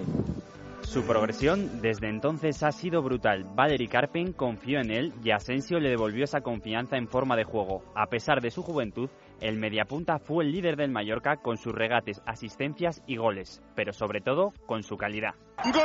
Su 0.90 1.04
progresión 1.04 1.80
desde 1.80 2.09
entonces 2.09 2.64
ha 2.64 2.73
sido 2.73 3.00
brutal. 3.00 3.44
Valery 3.54 3.87
Karpin 3.87 4.32
confió 4.32 4.80
en 4.80 4.90
él 4.90 5.14
y 5.23 5.30
Asensio 5.30 5.78
le 5.78 5.88
devolvió 5.88 6.25
esa 6.25 6.40
confianza 6.40 6.97
en 6.97 7.06
forma 7.06 7.37
de 7.37 7.44
juego. 7.44 7.85
A 7.94 8.06
pesar 8.06 8.40
de 8.40 8.50
su 8.50 8.64
juventud, 8.64 9.09
el 9.40 9.56
mediapunta 9.56 10.18
fue 10.18 10.42
el 10.42 10.50
líder 10.50 10.75
del 10.75 10.90
Mallorca 10.90 11.37
con 11.37 11.59
sus 11.59 11.73
regates, 11.73 12.20
asistencias 12.26 13.04
y 13.06 13.18
goles, 13.18 13.62
pero 13.76 13.92
sobre 13.92 14.20
todo 14.20 14.52
con 14.66 14.82
su 14.82 14.97
calidad. 14.97 15.37
¡Golazo 15.62 15.78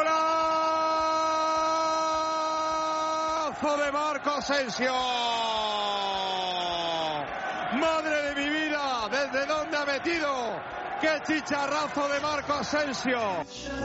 de 3.78 3.92
Marco 3.92 4.32
Asensio! 4.32 4.92
¡Madre 7.80 8.24
de 8.24 8.36
mi 8.42 8.50
vida! 8.50 9.08
¿Desde 9.12 9.46
dónde 9.46 9.78
ha 9.78 9.86
metido? 9.86 10.75
¡Qué 11.06 11.34
chicharrazo 11.36 12.10
de 12.10 12.20
Marco 12.20 12.54
Asensio! 12.54 13.20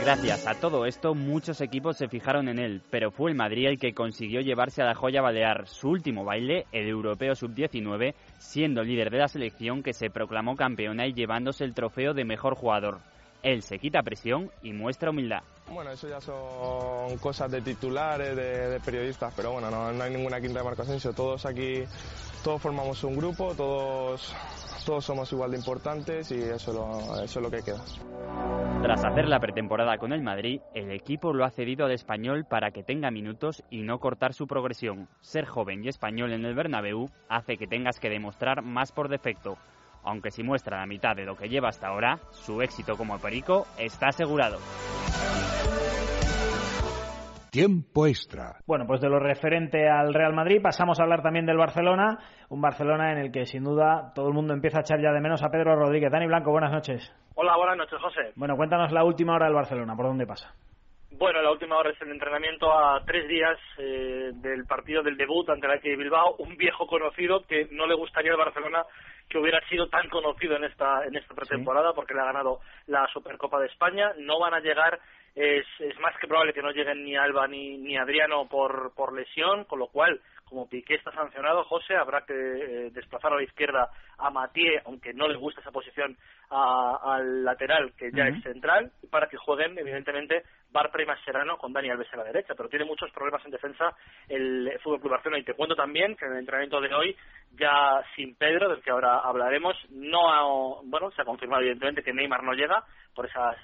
Gracias 0.00 0.46
a 0.46 0.54
todo 0.54 0.86
esto, 0.86 1.14
muchos 1.14 1.60
equipos 1.60 1.98
se 1.98 2.08
fijaron 2.08 2.48
en 2.48 2.58
él, 2.58 2.80
pero 2.88 3.10
fue 3.10 3.30
el 3.30 3.36
Madrid 3.36 3.66
el 3.66 3.78
que 3.78 3.92
consiguió 3.92 4.40
llevarse 4.40 4.80
a 4.80 4.86
la 4.86 4.94
joya 4.94 5.20
balear 5.20 5.68
su 5.68 5.90
último 5.90 6.24
baile, 6.24 6.64
el 6.72 6.88
Europeo 6.88 7.34
Sub-19, 7.34 8.14
siendo 8.38 8.82
líder 8.82 9.10
de 9.10 9.18
la 9.18 9.28
selección 9.28 9.82
que 9.82 9.92
se 9.92 10.08
proclamó 10.08 10.56
campeona 10.56 11.06
y 11.06 11.12
llevándose 11.12 11.64
el 11.64 11.74
trofeo 11.74 12.14
de 12.14 12.24
mejor 12.24 12.54
jugador. 12.54 13.00
Él 13.42 13.62
se 13.62 13.78
quita 13.78 14.02
presión 14.02 14.50
y 14.62 14.72
muestra 14.72 15.10
humildad. 15.10 15.42
Bueno, 15.72 15.90
eso 15.90 16.08
ya 16.08 16.20
son 16.20 17.16
cosas 17.18 17.50
de 17.50 17.60
titulares, 17.60 18.34
de, 18.34 18.68
de 18.70 18.80
periodistas, 18.80 19.32
pero 19.36 19.52
bueno, 19.52 19.70
no, 19.70 19.92
no 19.92 20.02
hay 20.02 20.10
ninguna 20.10 20.40
quinta 20.40 20.58
de 20.58 20.64
Marco 20.64 20.82
Asensio. 20.82 21.12
Todos 21.12 21.46
aquí, 21.46 21.84
todos 22.42 22.60
formamos 22.60 23.04
un 23.04 23.16
grupo, 23.16 23.54
todos 23.54 24.34
todos 24.84 25.04
somos 25.04 25.30
igual 25.32 25.50
de 25.50 25.58
importantes 25.58 26.30
y 26.32 26.40
eso, 26.40 26.72
lo, 26.72 27.22
eso 27.22 27.38
es 27.38 27.42
lo 27.42 27.50
que 27.50 27.62
queda. 27.62 27.84
Tras 28.82 29.04
hacer 29.04 29.28
la 29.28 29.38
pretemporada 29.38 29.98
con 29.98 30.12
el 30.12 30.22
Madrid, 30.22 30.60
el 30.74 30.90
equipo 30.90 31.34
lo 31.34 31.44
ha 31.44 31.50
cedido 31.50 31.84
al 31.84 31.92
español 31.92 32.46
para 32.48 32.70
que 32.70 32.82
tenga 32.82 33.10
minutos 33.10 33.62
y 33.70 33.82
no 33.82 33.98
cortar 33.98 34.32
su 34.32 34.46
progresión. 34.46 35.08
Ser 35.20 35.44
joven 35.44 35.84
y 35.84 35.88
español 35.88 36.32
en 36.32 36.44
el 36.44 36.54
Bernabéu 36.54 37.06
hace 37.28 37.56
que 37.56 37.66
tengas 37.66 38.00
que 38.00 38.08
demostrar 38.08 38.62
más 38.62 38.90
por 38.90 39.08
defecto. 39.08 39.58
Aunque 40.04 40.30
si 40.30 40.42
muestra 40.42 40.78
la 40.78 40.86
mitad 40.86 41.14
de 41.14 41.24
lo 41.24 41.36
que 41.36 41.48
lleva 41.48 41.68
hasta 41.68 41.88
ahora, 41.88 42.18
su 42.30 42.62
éxito 42.62 42.96
como 42.96 43.20
perico 43.20 43.66
está 43.78 44.08
asegurado. 44.08 44.58
Tiempo 47.50 48.06
extra. 48.06 48.60
Bueno, 48.64 48.86
pues 48.86 49.00
de 49.00 49.08
lo 49.08 49.18
referente 49.18 49.88
al 49.88 50.14
Real 50.14 50.32
Madrid 50.32 50.62
pasamos 50.62 51.00
a 51.00 51.02
hablar 51.02 51.20
también 51.20 51.46
del 51.46 51.56
Barcelona, 51.56 52.16
un 52.48 52.60
Barcelona 52.60 53.10
en 53.10 53.18
el 53.18 53.32
que 53.32 53.44
sin 53.44 53.64
duda 53.64 54.12
todo 54.14 54.28
el 54.28 54.34
mundo 54.34 54.54
empieza 54.54 54.78
a 54.78 54.82
echar 54.82 55.00
ya 55.00 55.10
de 55.10 55.20
menos 55.20 55.42
a 55.42 55.50
Pedro 55.50 55.74
Rodríguez. 55.74 56.12
Dani 56.12 56.28
Blanco, 56.28 56.52
buenas 56.52 56.70
noches. 56.70 57.12
Hola, 57.34 57.56
buenas 57.56 57.76
noches, 57.76 57.98
José. 58.00 58.32
Bueno, 58.36 58.56
cuéntanos 58.56 58.92
la 58.92 59.02
última 59.02 59.34
hora 59.34 59.46
del 59.46 59.54
Barcelona, 59.54 59.96
¿por 59.96 60.06
dónde 60.06 60.26
pasa? 60.26 60.54
Bueno, 61.10 61.42
la 61.42 61.50
última 61.50 61.76
hora 61.76 61.90
es 61.90 62.00
el 62.00 62.12
entrenamiento 62.12 62.72
a 62.72 63.04
tres 63.04 63.26
días 63.26 63.58
eh, 63.78 64.30
del 64.32 64.64
partido 64.64 65.02
del 65.02 65.16
debut 65.16 65.50
ante 65.50 65.66
el 65.66 65.80
de 65.80 65.96
Bilbao, 65.96 66.36
un 66.38 66.56
viejo 66.56 66.86
conocido 66.86 67.42
que 67.48 67.66
no 67.72 67.86
le 67.88 67.96
gustaría 67.96 68.30
al 68.30 68.38
Barcelona 68.38 68.84
que 69.30 69.38
hubiera 69.38 69.66
sido 69.68 69.88
tan 69.88 70.08
conocido 70.08 70.56
en 70.56 70.64
esta 70.64 71.04
en 71.06 71.16
esta 71.16 71.34
pretemporada 71.34 71.94
porque 71.94 72.12
le 72.12 72.20
ha 72.20 72.24
ganado 72.24 72.60
la 72.88 73.06
Supercopa 73.12 73.60
de 73.60 73.68
España. 73.68 74.12
No 74.18 74.40
van 74.40 74.54
a 74.54 74.60
llegar 74.60 75.00
es, 75.34 75.66
es 75.78 75.98
más 76.00 76.16
que 76.20 76.26
probable 76.26 76.52
que 76.52 76.62
no 76.62 76.72
lleguen 76.72 77.04
ni 77.04 77.16
Alba 77.16 77.46
ni, 77.46 77.78
ni 77.78 77.96
Adriano 77.96 78.48
por, 78.48 78.92
por 78.94 79.12
lesión, 79.12 79.64
con 79.64 79.78
lo 79.78 79.86
cual, 79.88 80.20
como 80.50 80.68
Piqué 80.68 80.96
está 80.96 81.12
sancionado, 81.12 81.64
José, 81.64 81.96
habrá 81.96 82.26
que 82.26 82.34
eh, 82.34 82.90
desplazar 82.90 83.32
a 83.32 83.36
la 83.36 83.44
izquierda 83.44 83.90
a 84.18 84.30
Matié, 84.30 84.82
aunque 84.84 85.14
no 85.14 85.28
le 85.28 85.36
gusta 85.36 85.60
esa 85.60 85.70
posición 85.70 86.16
al 86.50 87.44
lateral, 87.44 87.92
que 87.96 88.10
ya 88.12 88.26
es 88.26 88.42
central, 88.42 88.90
para 89.08 89.28
que 89.28 89.36
jueguen, 89.36 89.78
evidentemente, 89.78 90.42
Bartra 90.72 91.02
y 91.02 91.06
Mascherano 91.06 91.56
con 91.56 91.72
Dani 91.72 91.90
Alves 91.90 92.12
a 92.12 92.16
la 92.16 92.24
derecha, 92.24 92.54
pero 92.56 92.68
tiene 92.68 92.84
muchos 92.84 93.10
problemas 93.12 93.44
en 93.44 93.52
defensa 93.52 93.94
el 94.28 94.78
Fútbol 94.82 95.00
Club 95.00 95.12
Barcelona. 95.12 95.40
Y 95.40 95.44
te 95.44 95.54
cuento 95.54 95.76
también 95.76 96.16
que 96.16 96.26
en 96.26 96.32
el 96.32 96.38
entrenamiento 96.38 96.80
de 96.80 96.92
hoy 96.92 97.16
ya 97.52 98.02
sin 98.16 98.34
Pedro, 98.34 98.68
del 98.68 98.82
que 98.82 98.90
ahora 98.90 99.20
hablaremos, 99.20 99.76
no 99.90 100.28
ha, 100.28 100.80
bueno, 100.84 101.10
se 101.12 101.22
ha 101.22 101.24
confirmado 101.24 101.62
evidentemente 101.62 102.02
que 102.02 102.12
Neymar 102.12 102.42
no 102.42 102.52
llega 102.52 102.84
por 103.14 103.26
esas 103.26 103.56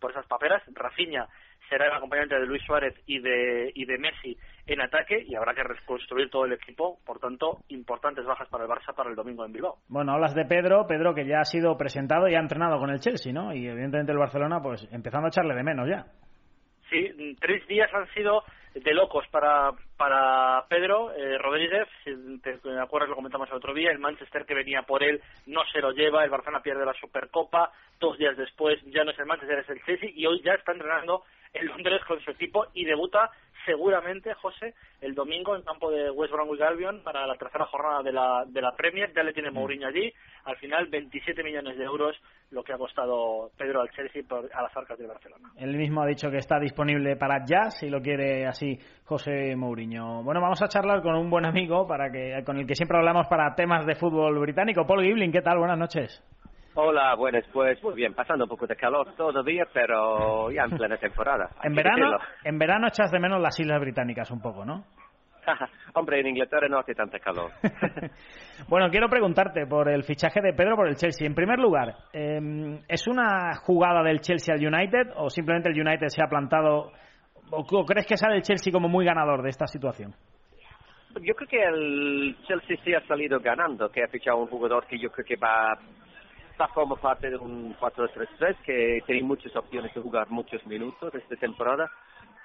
por 0.00 0.10
esas 0.10 0.26
paperas, 0.26 0.62
Rafinha 0.68 1.26
será 1.68 1.86
el 1.86 1.92
acompañante 1.92 2.38
de 2.38 2.46
Luis 2.46 2.62
Suárez 2.64 2.94
y 3.06 3.20
de 3.20 3.72
y 3.74 3.84
de 3.84 3.98
Messi 3.98 4.36
en 4.66 4.80
ataque 4.80 5.22
y 5.26 5.34
habrá 5.34 5.54
que 5.54 5.62
reconstruir 5.62 6.30
todo 6.30 6.44
el 6.44 6.52
equipo, 6.52 6.98
por 7.04 7.18
tanto, 7.18 7.58
importantes 7.68 8.24
bajas 8.24 8.48
para 8.48 8.64
el 8.64 8.70
Barça 8.70 8.94
para 8.94 9.10
el 9.10 9.16
domingo 9.16 9.44
en 9.44 9.52
Bilbao. 9.52 9.76
Bueno, 9.88 10.12
hablas 10.12 10.34
de 10.34 10.44
Pedro, 10.44 10.86
Pedro 10.86 11.14
que 11.14 11.26
ya 11.26 11.40
ha 11.40 11.44
sido 11.44 11.76
presentado 11.76 12.28
y 12.28 12.34
ha 12.34 12.40
entrenado 12.40 12.78
con 12.78 12.90
el 12.90 13.00
Chelsea, 13.00 13.32
¿no? 13.32 13.54
Y 13.54 13.66
evidentemente 13.66 14.12
el 14.12 14.18
Barcelona 14.18 14.60
pues 14.62 14.88
empezando 14.92 15.26
a 15.26 15.28
echarle 15.28 15.54
de 15.54 15.62
menos 15.62 15.88
ya. 15.88 16.06
Sí, 16.90 17.36
tres 17.40 17.66
días 17.66 17.92
han 17.92 18.08
sido 18.14 18.42
de 18.74 18.94
locos 18.94 19.26
para 19.30 19.72
para 19.96 20.64
Pedro 20.68 21.12
eh, 21.12 21.38
Rodríguez. 21.38 21.88
Si 22.04 22.40
te 22.40 22.58
acuerdas, 22.80 23.10
lo 23.10 23.16
comentamos 23.16 23.48
el 23.50 23.56
otro 23.56 23.74
día. 23.74 23.90
El 23.90 23.98
Manchester 23.98 24.46
que 24.46 24.54
venía 24.54 24.82
por 24.82 25.02
él 25.02 25.20
no 25.46 25.62
se 25.72 25.80
lo 25.80 25.90
lleva. 25.90 26.24
El 26.24 26.30
Barcelona 26.30 26.62
pierde 26.62 26.86
la 26.86 26.94
Supercopa. 26.94 27.72
Dos 27.98 28.16
días 28.16 28.36
después 28.36 28.78
ya 28.86 29.04
no 29.04 29.10
es 29.10 29.18
el 29.18 29.26
Manchester, 29.26 29.58
es 29.58 29.68
el 29.68 29.82
Chelsea. 29.84 30.10
Y 30.14 30.26
hoy 30.26 30.40
ya 30.42 30.52
está 30.52 30.72
entrenando 30.72 31.24
en 31.60 31.66
Londres 31.66 32.00
con 32.06 32.20
su 32.20 32.30
equipo 32.30 32.66
y 32.74 32.84
debuta 32.84 33.30
seguramente, 33.68 34.32
José, 34.34 34.74
el 35.02 35.14
domingo 35.14 35.54
en 35.54 35.62
campo 35.62 35.90
de 35.90 36.10
West 36.10 36.32
Bromwich 36.32 36.62
Albion 36.62 37.02
para 37.02 37.26
la 37.26 37.36
tercera 37.36 37.66
jornada 37.66 38.02
de 38.02 38.12
la, 38.12 38.44
de 38.46 38.62
la 38.62 38.72
Premier. 38.72 39.12
Ya 39.14 39.22
le 39.22 39.34
tiene 39.34 39.50
Mourinho 39.50 39.86
allí. 39.86 40.10
Al 40.44 40.56
final, 40.56 40.86
27 40.86 41.42
millones 41.42 41.76
de 41.76 41.84
euros 41.84 42.16
lo 42.50 42.62
que 42.62 42.72
ha 42.72 42.78
costado 42.78 43.50
Pedro 43.58 43.82
al 43.82 43.90
Chelsea 43.90 44.22
por, 44.26 44.48
a 44.54 44.62
las 44.62 44.74
arcas 44.74 44.98
de 44.98 45.06
Barcelona. 45.06 45.50
Él 45.58 45.76
mismo 45.76 46.02
ha 46.02 46.06
dicho 46.06 46.30
que 46.30 46.38
está 46.38 46.58
disponible 46.58 47.16
para 47.16 47.44
ya, 47.44 47.70
si 47.70 47.90
lo 47.90 48.00
quiere 48.00 48.46
así 48.46 48.78
José 49.04 49.54
Mourinho. 49.54 50.22
Bueno, 50.22 50.40
vamos 50.40 50.62
a 50.62 50.68
charlar 50.68 51.02
con 51.02 51.14
un 51.14 51.28
buen 51.28 51.44
amigo 51.44 51.86
para 51.86 52.10
que, 52.10 52.42
con 52.46 52.56
el 52.56 52.66
que 52.66 52.74
siempre 52.74 52.96
hablamos 52.96 53.26
para 53.26 53.54
temas 53.54 53.84
de 53.84 53.96
fútbol 53.96 54.38
británico. 54.38 54.86
Paul 54.86 55.04
Gibling, 55.04 55.32
¿qué 55.32 55.42
tal? 55.42 55.58
Buenas 55.58 55.78
noches. 55.78 56.24
Hola, 56.80 57.16
buenas, 57.16 57.44
pues 57.52 57.82
muy 57.82 57.94
bien, 57.94 58.14
pasando 58.14 58.44
un 58.44 58.48
poco 58.50 58.64
de 58.64 58.76
calor 58.76 59.12
todavía, 59.16 59.64
pero 59.74 60.48
ya 60.52 60.62
en 60.62 60.78
plena 60.78 60.96
temporada. 60.96 61.50
en 61.64 61.74
verano, 61.74 62.18
en 62.44 62.56
verano 62.56 62.86
echas 62.86 63.10
de 63.10 63.18
menos 63.18 63.40
las 63.40 63.58
islas 63.58 63.80
británicas 63.80 64.30
un 64.30 64.40
poco, 64.40 64.64
¿no? 64.64 64.84
Hombre, 65.94 66.20
en 66.20 66.28
Inglaterra 66.28 66.68
no 66.68 66.78
hace 66.78 66.94
tanta 66.94 67.18
calor. 67.18 67.50
bueno, 68.68 68.90
quiero 68.90 69.08
preguntarte 69.08 69.66
por 69.66 69.88
el 69.88 70.04
fichaje 70.04 70.40
de 70.40 70.52
Pedro 70.52 70.76
por 70.76 70.86
el 70.86 70.94
Chelsea. 70.94 71.26
En 71.26 71.34
primer 71.34 71.58
lugar, 71.58 71.96
eh, 72.12 72.38
¿es 72.86 73.08
una 73.08 73.56
jugada 73.56 74.04
del 74.04 74.20
Chelsea 74.20 74.54
al 74.54 74.64
United 74.64 75.14
o 75.16 75.30
simplemente 75.30 75.70
el 75.70 75.80
United 75.80 76.06
se 76.06 76.22
ha 76.22 76.28
plantado 76.28 76.92
o 77.50 77.84
crees 77.86 78.06
que 78.06 78.16
sale 78.16 78.36
el 78.36 78.42
Chelsea 78.42 78.72
como 78.72 78.88
muy 78.88 79.04
ganador 79.04 79.42
de 79.42 79.48
esta 79.48 79.66
situación? 79.66 80.14
Yo 81.22 81.34
creo 81.34 81.48
que 81.48 81.60
el 81.60 82.36
Chelsea 82.46 82.76
sí 82.84 82.94
ha 82.94 83.04
salido 83.08 83.40
ganando, 83.40 83.90
que 83.90 84.04
ha 84.04 84.08
fichado 84.08 84.36
un 84.36 84.46
jugador 84.46 84.86
que 84.86 84.96
yo 84.96 85.10
creo 85.10 85.26
que 85.26 85.34
va 85.34 85.76
esta 86.58 86.74
forma 86.74 86.96
parte 86.96 87.30
de 87.30 87.36
un 87.36 87.76
4-3-3 87.76 88.56
que 88.64 89.00
tiene 89.06 89.22
muchas 89.22 89.54
opciones 89.54 89.94
de 89.94 90.00
jugar 90.00 90.28
muchos 90.28 90.66
minutos 90.66 91.14
esta 91.14 91.36
temporada 91.36 91.88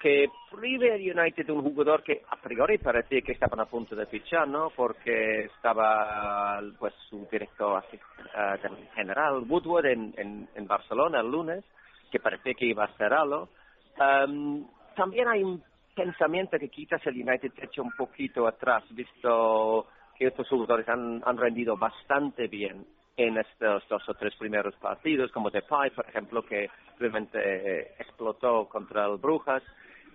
que 0.00 0.28
prive 0.52 0.94
el 0.94 1.18
United 1.18 1.50
un 1.50 1.62
jugador 1.62 2.04
que 2.04 2.22
a 2.30 2.36
priori 2.36 2.78
parecía 2.78 3.22
que 3.22 3.32
estaban 3.32 3.58
a 3.58 3.64
punto 3.64 3.96
de 3.96 4.06
fichar, 4.06 4.46
¿no? 4.46 4.70
Porque 4.70 5.46
estaba 5.46 6.60
pues 6.78 6.94
su 7.10 7.26
director 7.28 7.82
uh, 7.82 8.94
general 8.94 9.42
Woodward 9.48 9.86
en, 9.86 10.14
en, 10.16 10.48
en, 10.54 10.66
Barcelona 10.68 11.18
el 11.18 11.28
lunes, 11.28 11.64
que 12.08 12.20
parecía 12.20 12.54
que 12.54 12.66
iba 12.66 12.84
a 12.84 12.96
cerrarlo. 12.96 13.48
Um, 13.98 14.64
también 14.94 15.26
hay 15.26 15.42
un 15.42 15.60
pensamiento 15.92 16.56
que 16.56 16.68
quizás 16.68 17.04
el 17.04 17.20
United 17.20 17.50
echa 17.60 17.82
un 17.82 17.90
poquito 17.96 18.46
atrás, 18.46 18.84
visto 18.90 19.88
que 20.16 20.28
estos 20.28 20.48
jugadores 20.48 20.88
han, 20.88 21.20
han 21.26 21.36
rendido 21.36 21.76
bastante 21.76 22.46
bien 22.46 22.86
en 23.16 23.38
estos 23.38 23.86
dos 23.88 24.08
o 24.08 24.14
tres 24.14 24.34
primeros 24.36 24.74
partidos, 24.76 25.30
como 25.30 25.50
Depay, 25.50 25.90
por 25.90 26.08
ejemplo, 26.08 26.42
que 26.44 26.68
realmente 26.98 27.38
eh, 27.38 27.94
explotó 27.98 28.68
contra 28.68 29.06
el 29.06 29.18
Brujas, 29.18 29.62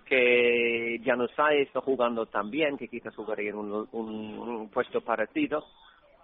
que 0.04 1.00
Januzaj 1.04 1.52
está 1.54 1.80
jugando 1.80 2.26
también, 2.26 2.76
que 2.76 2.88
quizás 2.88 3.14
jugaría 3.14 3.50
en 3.50 3.56
un, 3.56 3.88
un, 3.92 4.68
puesto 4.68 5.00
parecido, 5.00 5.64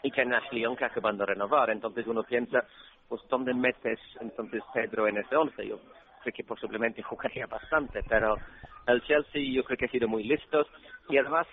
y 0.03 0.11
que 0.11 0.25
Nash 0.25 0.51
León 0.53 0.77
que 0.77 0.85
acaban 0.85 1.17
de 1.17 1.25
renovar. 1.25 1.71
Entonces 1.71 2.07
uno 2.07 2.23
piensa, 2.25 2.65
pues 3.09 3.23
¿dónde 3.29 3.55
metes 3.55 3.99
entonces 4.21 4.63
Pedro 4.75 5.09
en 5.09 5.19
ese 5.19 5.37
once? 5.37 5.67
Yo 5.67 5.79
creo 6.23 6.35
que 6.35 6.45
posiblemente 6.45 7.03
jugaría 7.05 7.47
bastante, 7.47 8.03
pero 8.09 8.37
el 8.87 9.03
Chelsea 9.03 9.53
yo 9.53 9.65
creo 9.65 9.79
que 9.79 9.87
ha 9.87 9.91
sido 9.91 10.09
muy 10.09 10.25
listo 10.25 10.67
y 11.09 11.17
además 11.17 11.47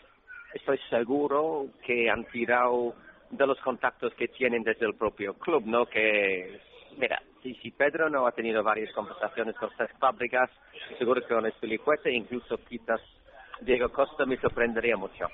estoy 0.53 0.80
seguro 0.89 1.68
que 1.86 2.10
han 2.10 2.25
tirado 2.25 2.96
de 3.38 3.48
los 3.48 3.60
contactos 3.62 4.13
que 4.16 4.28
tienen 4.28 4.63
desde 4.63 4.86
el 4.86 4.96
propio 4.96 5.34
club, 5.36 5.63
¿no? 5.66 5.86
Que, 5.86 6.60
mira, 6.98 7.22
si, 7.42 7.54
si 7.56 7.72
Pedro 7.72 8.10
no 8.10 8.28
ha 8.28 8.32
tenido 8.32 8.63
varias 8.63 8.94
conversaciones 8.94 9.56
con 9.56 9.70
estas 9.72 9.92
fábricas, 10.00 10.50
seguro 10.98 11.22
que 11.22 11.34
con 11.34 11.46
Espilicueta, 11.46 12.10
incluso 12.10 12.58
quizás 12.58 13.02
Diego 13.62 13.90
Costa, 13.90 14.25
me 14.25 14.38
sorprendería 14.38 14.98
mucho. 14.98 15.28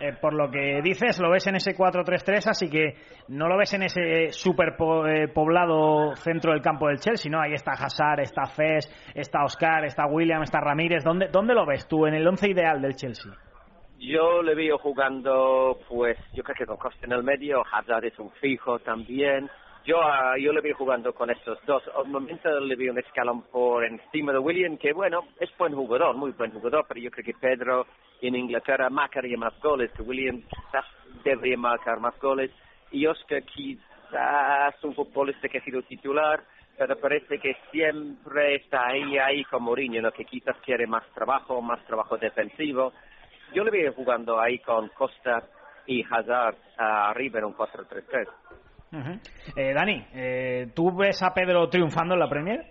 Eh, 0.00 0.12
por 0.20 0.32
lo 0.32 0.48
que 0.48 0.80
dices, 0.80 1.18
lo 1.18 1.30
ves 1.30 1.46
en 1.48 1.56
ese 1.56 1.74
4-3-3, 1.74 2.46
así 2.46 2.70
que 2.70 2.94
no 3.28 3.48
lo 3.48 3.56
ves 3.56 3.74
en 3.74 3.82
ese 3.82 4.30
super 4.30 4.76
eh, 5.08 5.26
poblado 5.26 6.14
centro 6.14 6.52
del 6.52 6.62
campo 6.62 6.86
del 6.86 7.00
Chelsea, 7.00 7.30
¿no? 7.30 7.40
Ahí 7.40 7.54
está 7.54 7.72
Hazard, 7.72 8.20
está 8.20 8.46
Fes, 8.46 8.88
está 9.12 9.42
Oscar, 9.42 9.84
está 9.84 10.06
William, 10.06 10.42
está 10.42 10.60
Ramírez. 10.60 11.02
¿Dónde, 11.02 11.26
¿Dónde 11.32 11.52
lo 11.52 11.66
ves 11.66 11.88
tú 11.88 12.06
en 12.06 12.14
el 12.14 12.26
once 12.28 12.48
ideal 12.48 12.80
del 12.80 12.94
Chelsea? 12.94 13.32
Yo 13.98 14.42
le 14.42 14.54
veo 14.54 14.78
jugando, 14.78 15.76
pues, 15.88 16.16
yo 16.32 16.44
creo 16.44 16.54
que 16.56 16.66
con 16.66 16.76
Costa 16.76 17.04
en 17.04 17.12
el 17.12 17.24
medio, 17.24 17.64
Hazard 17.72 18.04
es 18.04 18.18
un 18.20 18.30
fijo 18.30 18.78
también. 18.78 19.50
Yo, 19.84 19.98
uh, 19.98 20.38
yo 20.38 20.52
le 20.52 20.60
veo 20.60 20.76
jugando 20.76 21.12
con 21.12 21.30
estos 21.30 21.58
dos. 21.66 21.82
Al 21.96 22.06
momento 22.06 22.48
le 22.60 22.76
veo 22.76 22.92
un 22.92 22.98
escalón 23.00 23.42
por 23.50 23.84
encima 23.84 24.32
de 24.32 24.38
William, 24.38 24.76
que 24.76 24.92
bueno, 24.92 25.24
es 25.40 25.50
buen 25.58 25.74
jugador, 25.74 26.14
muy 26.14 26.30
buen 26.30 26.52
jugador, 26.52 26.84
pero 26.86 27.00
yo 27.00 27.10
creo 27.10 27.24
que 27.24 27.34
Pedro 27.34 27.86
en 28.20 28.36
Inglaterra 28.36 28.88
marcaría 28.88 29.36
más 29.36 29.58
goles, 29.60 29.90
que 29.92 30.02
William 30.02 30.42
quizás 30.42 30.84
debería 31.24 31.56
marcar 31.56 31.98
más 31.98 32.16
goles. 32.20 32.52
Y 32.92 33.04
Oscar 33.06 33.42
quizás 33.42 34.84
un 34.84 34.94
futbolista 34.94 35.48
que 35.48 35.58
ha 35.58 35.64
sido 35.64 35.82
titular, 35.82 36.40
pero 36.76 36.96
parece 36.96 37.40
que 37.40 37.56
siempre 37.72 38.54
está 38.54 38.86
ahí, 38.86 39.18
ahí 39.18 39.42
con 39.44 39.64
Mourinho, 39.64 40.00
¿no? 40.00 40.12
que 40.12 40.24
quizás 40.24 40.56
quiere 40.64 40.86
más 40.86 41.04
trabajo, 41.14 41.60
más 41.60 41.84
trabajo 41.86 42.16
defensivo 42.16 42.92
yo 43.54 43.64
le 43.64 43.70
veo 43.70 43.92
jugando 43.92 44.40
ahí 44.40 44.58
con 44.58 44.88
Costa 44.90 45.42
y 45.86 46.04
Hazard 46.04 46.56
arriba 46.76 47.38
en 47.38 47.46
un 47.46 47.54
4-3-3. 47.56 48.28
eh, 49.56 49.72
Dani, 49.74 50.06
eh, 50.14 50.66
¿tú 50.74 50.94
ves 50.96 51.22
a 51.22 51.34
Pedro 51.34 51.68
triunfando 51.68 52.14
en 52.14 52.20
la 52.20 52.28
Premier? 52.28 52.64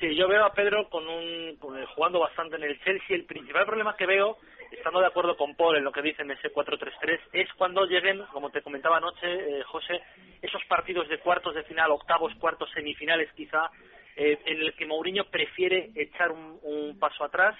Sí, 0.00 0.14
yo 0.14 0.28
veo 0.28 0.44
a 0.44 0.52
Pedro 0.52 0.88
con 0.90 1.08
un, 1.08 1.56
jugando 1.94 2.20
bastante 2.20 2.56
en 2.56 2.64
el 2.64 2.78
Chelsea. 2.82 3.16
El 3.16 3.24
principal 3.24 3.64
problema 3.64 3.96
que 3.96 4.04
veo, 4.04 4.36
estando 4.70 5.00
de 5.00 5.06
acuerdo 5.06 5.36
con 5.36 5.54
Paul 5.54 5.76
en 5.76 5.84
lo 5.84 5.92
que 5.92 6.02
dice 6.02 6.22
en 6.22 6.30
ese 6.30 6.52
4-3-3, 6.52 7.18
es 7.32 7.52
cuando 7.54 7.86
lleguen, 7.86 8.22
como 8.32 8.50
te 8.50 8.60
comentaba 8.60 8.98
anoche, 8.98 9.26
eh, 9.26 9.62
José, 9.64 10.02
esos 10.42 10.62
partidos 10.66 11.08
de 11.08 11.18
cuartos 11.18 11.54
de 11.54 11.62
final, 11.64 11.90
octavos, 11.92 12.34
cuartos, 12.34 12.70
semifinales 12.74 13.32
quizá, 13.32 13.70
eh, 14.16 14.38
en 14.44 14.60
el 14.60 14.74
que 14.74 14.86
Mourinho 14.86 15.24
prefiere 15.24 15.90
echar 15.94 16.30
un, 16.30 16.58
un 16.62 16.98
paso 16.98 17.24
atrás 17.24 17.54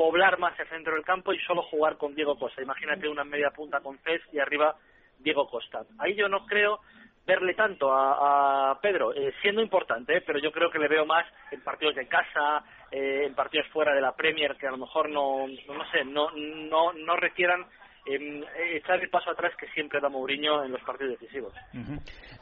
poblar 0.00 0.38
más 0.38 0.58
el 0.58 0.66
centro 0.68 0.94
del 0.94 1.04
campo 1.04 1.30
y 1.34 1.38
solo 1.40 1.60
jugar 1.64 1.98
con 1.98 2.14
Diego 2.14 2.38
Costa. 2.38 2.62
Imagínate 2.62 3.06
una 3.06 3.22
media 3.22 3.50
punta 3.50 3.80
con 3.80 3.98
Cés 3.98 4.22
y 4.32 4.38
arriba 4.38 4.74
Diego 5.18 5.46
Costa. 5.46 5.82
Ahí 5.98 6.14
yo 6.14 6.26
no 6.26 6.46
creo 6.46 6.80
verle 7.26 7.52
tanto 7.52 7.92
a, 7.92 8.78
Pedro, 8.80 9.14
eh, 9.14 9.34
siendo 9.42 9.60
importante, 9.60 10.16
eh, 10.16 10.22
pero 10.26 10.38
yo 10.38 10.52
creo 10.52 10.70
que 10.70 10.78
le 10.78 10.88
veo 10.88 11.04
más 11.04 11.26
en 11.50 11.60
partidos 11.60 11.96
de 11.96 12.08
casa, 12.08 12.64
eh, 12.90 13.24
en 13.26 13.34
partidos 13.34 13.66
fuera 13.68 13.94
de 13.94 14.00
la 14.00 14.16
Premier, 14.16 14.56
que 14.56 14.66
a 14.66 14.70
lo 14.70 14.78
mejor 14.78 15.10
no, 15.10 15.46
no, 15.46 15.90
sé, 15.90 16.02
no, 16.06 16.30
no, 16.30 16.94
no 16.94 17.16
requieran 17.16 17.66
eh, 18.14 18.76
echar 18.76 19.00
el 19.00 19.10
paso 19.10 19.30
atrás 19.30 19.52
que 19.58 19.66
siempre 19.68 20.00
da 20.00 20.08
Mourinho 20.08 20.64
en 20.64 20.72
los 20.72 20.82
partidos 20.82 21.18
decisivos. 21.18 21.52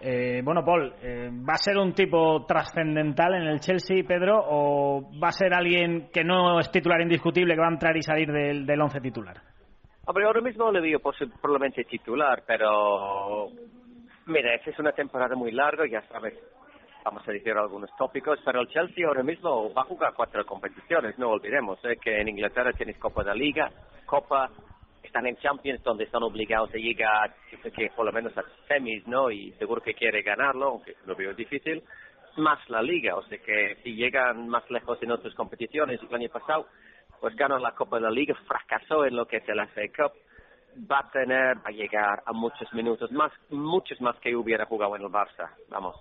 eh, 0.01 0.41
bueno, 0.45 0.65
Paul, 0.65 0.95
eh, 1.03 1.31
¿va 1.31 1.55
a 1.55 1.59
ser 1.59 1.77
un 1.79 1.93
tipo 1.93 2.45
trascendental 2.47 3.35
en 3.35 3.49
el 3.49 3.61
Chelsea, 3.61 4.05
Pedro, 4.07 4.41
o 4.47 5.11
va 5.23 5.29
a 5.29 5.33
ser 5.33 5.55
alguien 5.55 6.11
que 6.13 6.25
no 6.25 6.59
es 6.61 6.71
titular 6.71 7.01
indiscutible, 7.01 7.55
que 7.55 7.61
va 7.61 7.69
a 7.69 7.73
entrar 7.73 7.97
y 7.97 8.03
salir 8.03 8.31
del, 8.31 8.67
del 8.67 8.81
once 8.81 9.01
titular? 9.01 9.37
Hombre, 10.07 10.25
ahora 10.25 10.41
mismo 10.41 10.73
le 10.73 10.81
veo 10.81 11.01
probablemente 11.01 11.85
titular, 11.85 12.43
pero 12.47 13.49
mira, 14.27 14.55
esta 14.55 14.71
es 14.71 14.79
una 14.79 14.93
temporada 14.93 15.35
muy 15.35 15.53
larga, 15.53 15.85
ya 15.87 16.01
sabes, 16.09 16.35
vamos 17.05 17.27
a 17.27 17.33
decir 17.33 17.53
algunos 17.53 17.91
tópicos, 17.97 18.39
pero 18.45 18.61
el 18.61 18.69
Chelsea 18.69 19.07
ahora 19.07 19.23
mismo 19.23 19.73
va 19.73 19.83
a 19.83 19.87
jugar 19.87 20.15
cuatro 20.15 20.45
competiciones, 20.45 21.19
no 21.19 21.31
olvidemos 21.31 21.79
eh, 21.85 21.97
que 22.01 22.21
en 22.21 22.29
Inglaterra 22.29 22.73
tienes 22.73 22.99
Copa 22.99 23.25
de 23.25 23.35
Liga, 23.35 23.71
Copa, 24.07 24.51
están 25.03 25.27
en 25.27 25.37
Champions 25.37 25.83
donde 25.83 26.05
están 26.05 26.23
obligados 26.23 26.71
a 26.75 26.79
llegar 26.79 27.35
que 27.75 27.91
por 27.95 28.07
lo 28.07 28.13
menos 28.13 28.37
a 28.37 28.45
semis, 28.67 29.07
¿no? 29.07 29.31
Y 29.31 29.53
seguro 29.53 29.81
que 29.83 29.95
quiere 29.95 30.23
ganarlo, 30.23 30.69
aunque 30.69 30.95
lo 31.07 31.15
veo 31.15 31.35
difícil, 31.35 31.83
más 32.37 32.59
la 32.69 32.83
Liga, 32.83 33.17
o 33.17 33.23
sea 33.25 33.39
que 33.39 33.77
si 33.83 33.95
llegan 33.95 34.49
más 34.49 34.69
lejos 34.71 34.99
en 35.03 35.11
otras 35.11 35.35
competiciones, 35.35 36.01
el 36.03 36.15
año 36.15 36.29
pasado 36.29 36.67
pues 37.21 37.35
ganó 37.35 37.59
la 37.59 37.73
Copa 37.73 37.97
de 37.97 38.03
la 38.03 38.11
Liga, 38.11 38.35
fracasó 38.47 39.05
en 39.05 39.17
lo 39.17 39.27
que 39.27 39.39
es 39.39 39.49
el 39.49 39.59
FA 39.59 39.83
Cup, 39.97 40.13
va 40.91 41.01
a 41.01 41.11
tener, 41.11 41.57
va 41.59 41.67
a 41.67 41.73
llegar 41.73 42.23
a 42.25 42.33
muchos 42.33 42.73
minutos 42.73 43.11
más, 43.11 43.33
muchos 43.51 44.01
más 44.01 44.17
que 44.21 44.37
hubiera 44.37 44.67
jugado 44.67 44.95
en 44.97 45.03
el 45.03 45.09
Barça, 45.09 45.51
vamos. 45.69 45.97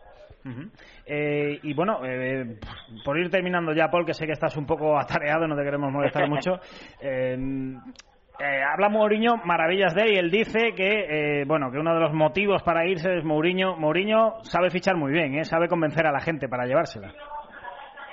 eh, 1.05 1.59
y 1.63 1.73
bueno, 1.73 2.05
eh, 2.05 2.59
por 3.03 3.17
ir 3.17 3.29
terminando 3.29 3.73
ya, 3.73 3.89
Paul, 3.89 4.05
que 4.05 4.13
sé 4.13 4.25
que 4.25 4.33
estás 4.33 4.55
un 4.55 4.65
poco 4.65 4.97
atareado, 4.97 5.47
no 5.47 5.55
te 5.57 5.63
queremos 5.63 5.91
molestar 5.91 6.29
mucho. 6.29 6.59
Eh, 7.01 7.35
eh, 8.39 8.61
habla 8.63 8.89
Mourinho 8.89 9.37
maravillas 9.45 9.95
de 9.95 10.03
él 10.03 10.11
y 10.13 10.17
él 10.17 10.31
dice 10.31 10.73
que 10.75 11.41
eh, 11.41 11.45
bueno 11.45 11.71
que 11.71 11.79
uno 11.79 11.93
de 11.93 12.01
los 12.01 12.13
motivos 12.13 12.61
para 12.63 12.85
irse 12.85 13.17
es 13.17 13.23
Mourinho. 13.23 13.75
Mourinho 13.77 14.35
sabe 14.43 14.69
fichar 14.69 14.95
muy 14.95 15.11
bien, 15.11 15.35
¿eh? 15.35 15.43
sabe 15.43 15.67
convencer 15.67 16.05
a 16.05 16.11
la 16.11 16.19
gente 16.19 16.47
para 16.47 16.65
llevársela. 16.65 17.13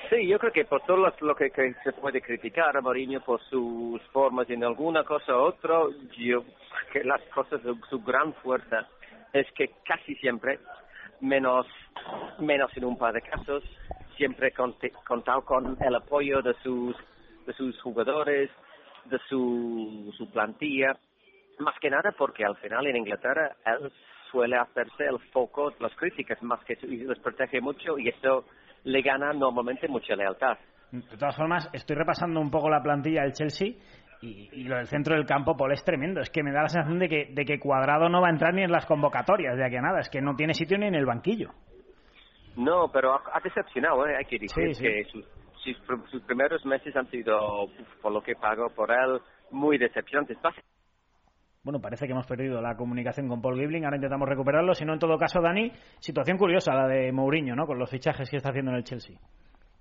Sí, 0.09 0.27
yo 0.27 0.37
creo 0.37 0.51
que 0.51 0.65
por 0.65 0.81
todo 0.81 0.97
lo 0.97 1.35
que, 1.35 1.51
se 1.83 1.91
puede 1.93 2.21
criticar 2.21 2.75
a 2.75 2.81
Mourinho 2.81 3.21
por 3.21 3.41
sus 3.49 4.01
formas 4.11 4.49
en 4.49 4.63
alguna 4.63 5.03
cosa 5.03 5.35
u 5.35 5.41
otra, 5.41 5.79
yo 6.17 6.43
que 6.91 7.03
las 7.03 7.21
cosas 7.33 7.61
su 7.89 8.01
gran 8.01 8.33
fuerza 8.35 8.87
es 9.33 9.45
que 9.51 9.71
casi 9.83 10.15
siempre, 10.15 10.59
menos 11.21 11.65
menos 12.39 12.75
en 12.75 12.85
un 12.85 12.97
par 12.97 13.13
de 13.13 13.21
casos, 13.21 13.63
siempre 14.17 14.51
contado 14.51 15.41
con 15.41 15.77
el 15.81 15.95
apoyo 15.95 16.41
de 16.41 16.53
sus 16.63 16.95
de 17.45 17.53
sus 17.53 17.79
jugadores, 17.81 18.49
de 19.05 19.19
su, 19.29 20.13
su 20.17 20.29
plantilla, 20.31 20.97
más 21.59 21.75
que 21.79 21.89
nada 21.89 22.13
porque 22.17 22.45
al 22.45 22.55
final 22.57 22.87
en 22.87 22.97
Inglaterra 22.97 23.55
él 23.65 23.91
suele 24.31 24.57
hacerse 24.57 25.05
el 25.05 25.19
foco 25.31 25.71
de 25.71 25.77
las 25.79 25.95
críticas, 25.95 26.41
más 26.43 26.63
que 26.65 26.77
y 26.83 26.97
les 26.97 27.19
protege 27.19 27.61
mucho 27.61 27.97
y 27.97 28.09
eso 28.09 28.45
le 28.83 29.01
gana 29.01 29.33
normalmente 29.33 29.87
mucha 29.87 30.15
lealtad. 30.15 30.57
De 30.91 31.17
todas 31.17 31.35
formas, 31.35 31.69
estoy 31.73 31.95
repasando 31.95 32.39
un 32.39 32.51
poco 32.51 32.69
la 32.69 32.81
plantilla 32.81 33.23
del 33.23 33.33
Chelsea 33.33 33.73
y, 34.21 34.49
y, 34.51 34.63
lo 34.63 34.77
del 34.77 34.87
centro 34.87 35.15
del 35.15 35.25
campo, 35.25 35.57
Paul, 35.57 35.73
es 35.73 35.83
tremendo. 35.83 36.21
Es 36.21 36.29
que 36.29 36.43
me 36.43 36.51
da 36.51 36.63
la 36.63 36.69
sensación 36.69 36.99
de 36.99 37.09
que, 37.09 37.25
de 37.31 37.45
que 37.45 37.59
Cuadrado 37.59 38.07
no 38.09 38.21
va 38.21 38.27
a 38.27 38.31
entrar 38.31 38.53
ni 38.53 38.63
en 38.63 38.71
las 38.71 38.85
convocatorias 38.85 39.57
de 39.57 39.65
aquí 39.65 39.75
a 39.75 39.81
nada. 39.81 39.99
Es 39.99 40.09
que 40.09 40.21
no 40.21 40.35
tiene 40.35 40.53
sitio 40.53 40.77
ni 40.77 40.87
en 40.87 40.95
el 40.95 41.05
banquillo. 41.05 41.51
No, 42.55 42.89
pero 42.91 43.13
ha, 43.15 43.39
decepcionado, 43.41 44.07
¿eh? 44.07 44.15
hay 44.17 44.25
que 44.25 44.39
decir 44.39 44.71
que 44.79 45.03
sus 45.11 45.25
sus, 45.73 46.21
primeros 46.23 46.65
meses 46.65 46.95
han 46.95 47.09
sido, 47.09 47.67
por 48.01 48.11
lo 48.11 48.21
que 48.21 48.35
pago 48.35 48.69
por 48.69 48.91
él, 48.91 49.19
muy 49.51 49.77
decepcionantes. 49.77 50.37
Bueno, 51.63 51.81
parece 51.81 52.05
que 52.05 52.11
hemos 52.11 52.27
perdido 52.27 52.61
la 52.61 52.75
comunicación 52.75 53.27
con 53.27 53.41
Paul 53.41 53.59
Gibling, 53.59 53.85
ahora 53.85 53.97
intentamos 53.97 54.29
recuperarlo. 54.29 54.75
Si 54.75 54.85
no, 54.85 54.93
en 54.93 54.99
todo 54.99 55.17
caso, 55.17 55.41
Dani, 55.41 55.71
situación 55.99 56.37
curiosa 56.37 56.75
la 56.75 56.87
de 56.87 57.11
Mourinho, 57.11 57.55
¿no? 57.55 57.65
Con 57.65 57.79
los 57.79 57.89
fichajes 57.89 58.29
que 58.29 58.37
está 58.37 58.49
haciendo 58.49 58.71
en 58.71 58.77
el 58.77 58.83
Chelsea. 58.83 59.17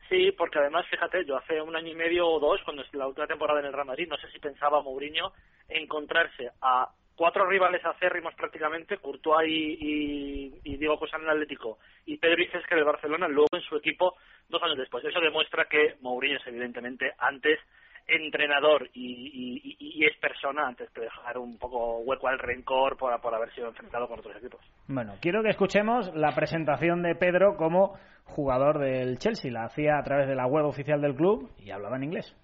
Sí, 0.09 0.33
porque 0.33 0.59
además, 0.59 0.87
fíjate, 0.91 1.25
yo 1.27 1.37
hace 1.37 1.61
un 1.61 1.77
año 1.77 1.89
y 1.89 1.95
medio 1.95 2.27
o 2.27 2.41
dos, 2.41 2.61
cuando 2.65 2.83
es 2.83 2.95
la 2.95 3.07
última 3.07 3.27
temporada 3.27 3.61
en 3.61 3.67
el 3.67 3.73
Real 3.73 3.87
Madrid, 3.87 4.07
no 4.09 4.17
sé 4.17 4.31
si 4.31 4.39
pensaba 4.39 4.83
Mourinho 4.83 5.33
encontrarse 5.69 6.51
a 6.63 6.89
cuatro 7.17 7.47
rivales 7.47 7.85
acérrimos 7.85 8.35
prácticamente, 8.35 8.99
Courtois 8.99 9.49
y, 9.49 10.61
y, 10.65 10.77
Diego 10.77 10.99
Costa 10.99 11.17
en 11.17 11.25
el 11.25 11.31
Atlético 11.31 11.79
y 12.07 12.19
Pedro 12.19 12.43
Isesca 12.43 12.75
del 12.75 12.85
Barcelona, 12.85 13.29
luego 13.29 13.49
en 13.53 13.63
su 13.63 13.77
equipo 13.77 14.17
dos 14.49 14.63
años 14.63 14.79
después. 14.79 15.05
Eso 15.05 15.21
demuestra 15.21 15.67
que 15.67 15.95
Mourinho 16.01 16.39
es 16.39 16.47
evidentemente 16.47 17.13
antes 17.19 17.59
entrenador 18.07 18.91
y, 18.93 19.77
y, 19.79 20.05
es 20.05 20.15
persona 20.19 20.67
antes 20.67 20.91
que 20.91 21.03
dejar 21.03 21.39
un 21.39 21.59
poco 21.59 22.01
hueco 22.01 22.29
al 22.29 22.39
rencor 22.39 22.99
por, 22.99 23.19
por 23.21 23.35
haber 23.35 23.51
sido 23.55 23.69
enfrentado 23.69 24.07
con 24.07 24.19
otros 24.19 24.37
equipos. 24.37 24.61
Bueno, 24.87 25.15
quiero 25.23 25.43
que 25.43 25.49
escuchemos 25.49 26.15
la 26.15 26.35
presentación 26.35 27.03
de 27.03 27.15
Pedro 27.15 27.57
como 27.57 27.97
jugador 28.25 28.79
del 28.79 29.19
Chelsea. 29.19 29.51
La 29.51 29.65
hacía 29.65 29.99
a 29.99 30.03
través 30.03 30.29
de 30.29 30.35
la 30.35 30.47
web 30.47 30.67
oficial 30.67 31.01
del 31.01 31.15
club 31.15 31.51
y 31.59 31.71
hablaba 31.71 31.97
en 31.97 32.05
inglés. 32.05 32.37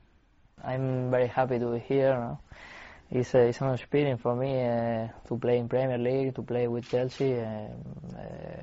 I'm 0.64 1.10
very 1.10 1.30
happy 1.34 1.58
to 1.58 1.70
be 1.70 1.80
here. 1.88 2.14
No? 2.14 2.40
It's, 3.12 3.34
a, 3.34 3.48
it's 3.48 3.60
an 3.60 3.74
experience 3.74 4.20
for 4.20 4.36
me 4.36 4.62
uh, 4.62 5.08
to 5.26 5.36
play 5.36 5.58
in 5.58 5.68
Premier 5.68 5.98
League, 5.98 6.32
to 6.36 6.42
play 6.42 6.68
with 6.68 6.88
Chelsea. 6.88 7.40
Um, 7.40 7.70
uh, 8.16 8.62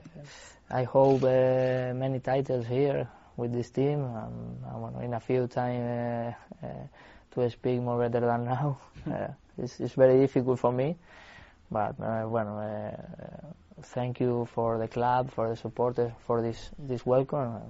I 0.72 0.84
hope 0.84 1.24
uh, 1.24 1.94
many 1.94 2.22
titles 2.22 2.66
here 2.66 3.10
with 3.36 3.52
this 3.52 3.72
team. 3.72 4.06
I 4.06 4.78
want 4.78 5.04
in 5.04 5.14
a 5.14 5.20
few 5.20 5.48
time 5.48 5.82
uh, 5.82 6.66
uh, 6.66 6.70
to 7.32 7.50
speak 7.50 7.82
more 7.82 8.00
better 8.00 8.26
than 8.26 8.46
now. 8.46 8.78
Uh, 9.08 9.28
it's, 9.58 9.80
it's 9.80 9.94
very 9.94 10.20
difficult 10.20 10.60
for 10.60 10.74
me, 10.74 10.98
but 11.72 11.96
bueno, 11.98 12.60
thank 13.84 14.20
you 14.20 14.46
for 14.54 14.78
the 14.78 14.88
club, 14.90 15.32
for 15.32 15.48
the 15.48 15.56
supporters, 15.56 16.12
for 16.26 16.42
this 16.42 16.70
this 16.78 17.06
welcome. 17.06 17.62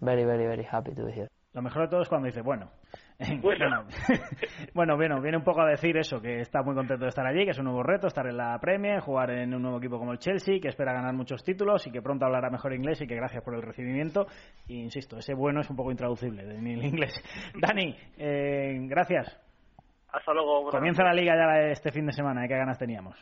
Very, 0.00 0.24
very, 0.24 0.46
very 0.46 0.62
happy 0.62 0.94
to 0.94 1.04
be 1.04 1.12
here. 1.12 1.28
Lo 1.52 1.60
mejor 1.60 1.82
de 1.82 1.88
todo 1.88 2.00
es 2.00 2.08
cuando 2.08 2.26
dice, 2.26 2.40
bueno, 2.40 2.70
Bueno. 3.42 3.84
bueno, 4.74 4.96
bueno, 4.96 5.20
viene 5.20 5.36
un 5.36 5.44
poco 5.44 5.62
a 5.62 5.68
decir 5.68 5.96
eso, 5.96 6.20
que 6.20 6.40
está 6.40 6.62
muy 6.62 6.74
contento 6.74 7.04
de 7.04 7.08
estar 7.08 7.26
allí, 7.26 7.44
que 7.44 7.50
es 7.50 7.58
un 7.58 7.66
nuevo 7.66 7.82
reto, 7.82 8.08
estar 8.08 8.26
en 8.26 8.36
la 8.36 8.58
Premier, 8.58 9.00
jugar 9.00 9.30
en 9.30 9.54
un 9.54 9.62
nuevo 9.62 9.78
equipo 9.78 9.98
como 9.98 10.12
el 10.12 10.18
Chelsea, 10.18 10.58
que 10.60 10.68
espera 10.68 10.92
ganar 10.92 11.14
muchos 11.14 11.44
títulos 11.44 11.86
y 11.86 11.92
que 11.92 12.02
pronto 12.02 12.24
hablará 12.24 12.50
mejor 12.50 12.72
inglés 12.74 13.00
y 13.02 13.06
que 13.06 13.14
gracias 13.14 13.42
por 13.42 13.54
el 13.54 13.62
recibimiento. 13.62 14.26
Y 14.66 14.80
insisto, 14.80 15.18
ese 15.18 15.34
bueno 15.34 15.60
es 15.60 15.70
un 15.70 15.76
poco 15.76 15.90
intraducible 15.90 16.42
en 16.42 16.66
el 16.66 16.84
inglés. 16.84 17.14
Dani, 17.60 17.96
eh, 18.18 18.76
gracias. 18.88 19.40
Hasta 20.12 20.32
luego. 20.32 20.70
Comienza 20.70 21.02
la 21.02 21.12
liga 21.12 21.34
ya 21.36 21.70
este 21.70 21.90
fin 21.90 22.06
de 22.06 22.12
semana, 22.12 22.44
¿eh? 22.44 22.48
¿qué 22.48 22.56
ganas 22.56 22.78
teníamos? 22.78 23.16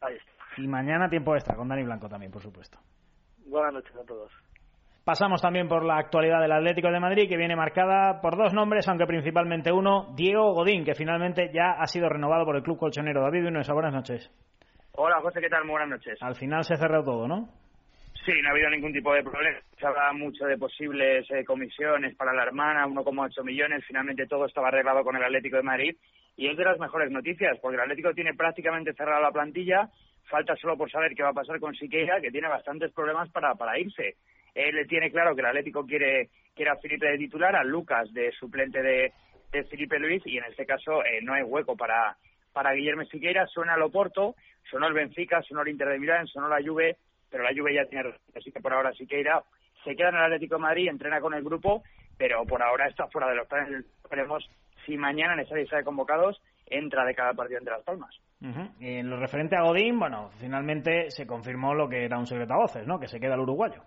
Ahí 0.00 0.14
está. 0.14 0.32
Y 0.58 0.66
mañana 0.66 1.08
tiempo 1.08 1.34
extra, 1.34 1.54
con 1.54 1.68
Dani 1.68 1.84
Blanco 1.84 2.08
también, 2.08 2.32
por 2.32 2.42
supuesto. 2.42 2.78
Buenas 3.46 3.74
noches 3.74 3.94
a 3.96 4.04
todos. 4.04 4.32
Pasamos 5.06 5.40
también 5.40 5.68
por 5.68 5.84
la 5.84 5.98
actualidad 5.98 6.40
del 6.40 6.50
Atlético 6.50 6.90
de 6.90 6.98
Madrid, 6.98 7.28
que 7.28 7.36
viene 7.36 7.54
marcada 7.54 8.20
por 8.20 8.36
dos 8.36 8.52
nombres, 8.52 8.88
aunque 8.88 9.06
principalmente 9.06 9.70
uno, 9.70 10.12
Diego 10.16 10.52
Godín, 10.52 10.84
que 10.84 10.96
finalmente 10.96 11.48
ya 11.54 11.76
ha 11.78 11.86
sido 11.86 12.08
renovado 12.08 12.44
por 12.44 12.56
el 12.56 12.64
club 12.64 12.76
colchonero. 12.76 13.22
David 13.22 13.44
buenas 13.72 13.94
noches. 13.94 14.28
Hola, 14.96 15.20
José, 15.22 15.40
¿qué 15.40 15.48
tal? 15.48 15.62
Muy 15.62 15.74
buenas 15.74 15.90
noches. 15.90 16.20
Al 16.20 16.34
final 16.34 16.64
se 16.64 16.76
cerró 16.76 17.04
todo, 17.04 17.28
¿no? 17.28 17.48
Sí, 18.24 18.32
no 18.42 18.48
ha 18.48 18.50
habido 18.50 18.68
ningún 18.68 18.92
tipo 18.92 19.14
de 19.14 19.22
problema. 19.22 19.60
Se 19.78 19.86
habla 19.86 20.12
mucho 20.12 20.44
de 20.44 20.58
posibles 20.58 21.24
eh, 21.30 21.44
comisiones 21.44 22.16
para 22.16 22.32
la 22.34 22.42
hermana, 22.42 22.84
1,8 22.88 23.44
millones. 23.44 23.84
Finalmente 23.86 24.26
todo 24.26 24.46
estaba 24.46 24.66
arreglado 24.66 25.04
con 25.04 25.14
el 25.14 25.22
Atlético 25.22 25.58
de 25.58 25.62
Madrid. 25.62 25.96
Y 26.36 26.48
es 26.48 26.56
de 26.56 26.64
las 26.64 26.80
mejores 26.80 27.12
noticias, 27.12 27.56
porque 27.62 27.76
el 27.76 27.82
Atlético 27.82 28.12
tiene 28.12 28.34
prácticamente 28.34 28.92
cerrada 28.94 29.20
la 29.20 29.30
plantilla. 29.30 29.88
Falta 30.28 30.56
solo 30.56 30.76
por 30.76 30.90
saber 30.90 31.14
qué 31.14 31.22
va 31.22 31.28
a 31.28 31.32
pasar 31.32 31.60
con 31.60 31.76
Siqueira, 31.76 32.20
que 32.20 32.32
tiene 32.32 32.48
bastantes 32.48 32.90
problemas 32.90 33.30
para, 33.30 33.54
para 33.54 33.78
irse. 33.78 34.16
Él 34.56 34.86
tiene 34.88 35.10
claro 35.10 35.34
que 35.34 35.42
el 35.42 35.48
Atlético 35.48 35.84
quiere, 35.84 36.30
quiere 36.54 36.70
a 36.70 36.76
Felipe 36.76 37.06
de 37.06 37.18
titular, 37.18 37.54
a 37.54 37.62
Lucas 37.62 38.10
de 38.14 38.32
suplente 38.32 38.82
de, 38.82 39.12
de 39.52 39.64
Felipe 39.64 39.98
Luis, 39.98 40.22
y 40.24 40.38
en 40.38 40.44
este 40.44 40.64
caso 40.64 41.04
eh, 41.04 41.20
no 41.22 41.34
hay 41.34 41.42
hueco 41.42 41.76
para, 41.76 42.16
para 42.54 42.72
Guillermo 42.72 43.04
Siqueira. 43.04 43.46
Suena 43.48 43.74
el 43.74 43.82
Oporto, 43.82 44.34
sonó 44.70 44.86
el 44.86 44.94
Benfica, 44.94 45.42
sonó 45.42 45.60
el 45.60 45.68
Inter 45.68 45.88
de 45.88 45.98
Milán, 45.98 46.26
sonó 46.26 46.48
la 46.48 46.66
Juve, 46.66 46.96
pero 47.30 47.44
la 47.44 47.50
Juve 47.54 47.74
ya 47.74 47.84
tiene, 47.84 48.14
así 48.34 48.50
que 48.50 48.60
por 48.60 48.72
ahora 48.72 48.94
Siqueira 48.94 49.42
se 49.84 49.94
queda 49.94 50.08
en 50.08 50.16
el 50.16 50.24
Atlético 50.24 50.56
de 50.56 50.62
Madrid, 50.62 50.88
entrena 50.88 51.20
con 51.20 51.34
el 51.34 51.44
grupo, 51.44 51.82
pero 52.16 52.44
por 52.46 52.62
ahora 52.62 52.88
está 52.88 53.06
fuera 53.08 53.28
de 53.28 53.36
los 53.36 53.46
planes. 53.46 53.84
Veremos 54.10 54.48
si 54.86 54.96
mañana 54.96 55.34
en 55.34 55.40
esa 55.40 55.54
lista 55.54 55.76
de 55.76 55.84
convocados 55.84 56.40
entra 56.64 57.04
de 57.04 57.14
cada 57.14 57.34
partido 57.34 57.58
entre 57.58 57.74
las 57.74 57.84
palmas. 57.84 58.16
En 58.80 59.10
lo 59.10 59.18
referente 59.18 59.56
a 59.56 59.62
Godín, 59.62 59.98
bueno, 59.98 60.30
finalmente 60.38 61.10
se 61.10 61.26
confirmó 61.26 61.74
lo 61.74 61.88
que 61.88 62.04
era 62.04 62.18
un 62.18 62.26
secreto 62.26 62.54
a 62.54 62.58
voces, 62.58 62.86
¿no? 62.86 62.98
Que 62.98 63.08
se 63.08 63.20
queda 63.20 63.34
el 63.34 63.40
uruguayo. 63.40 63.82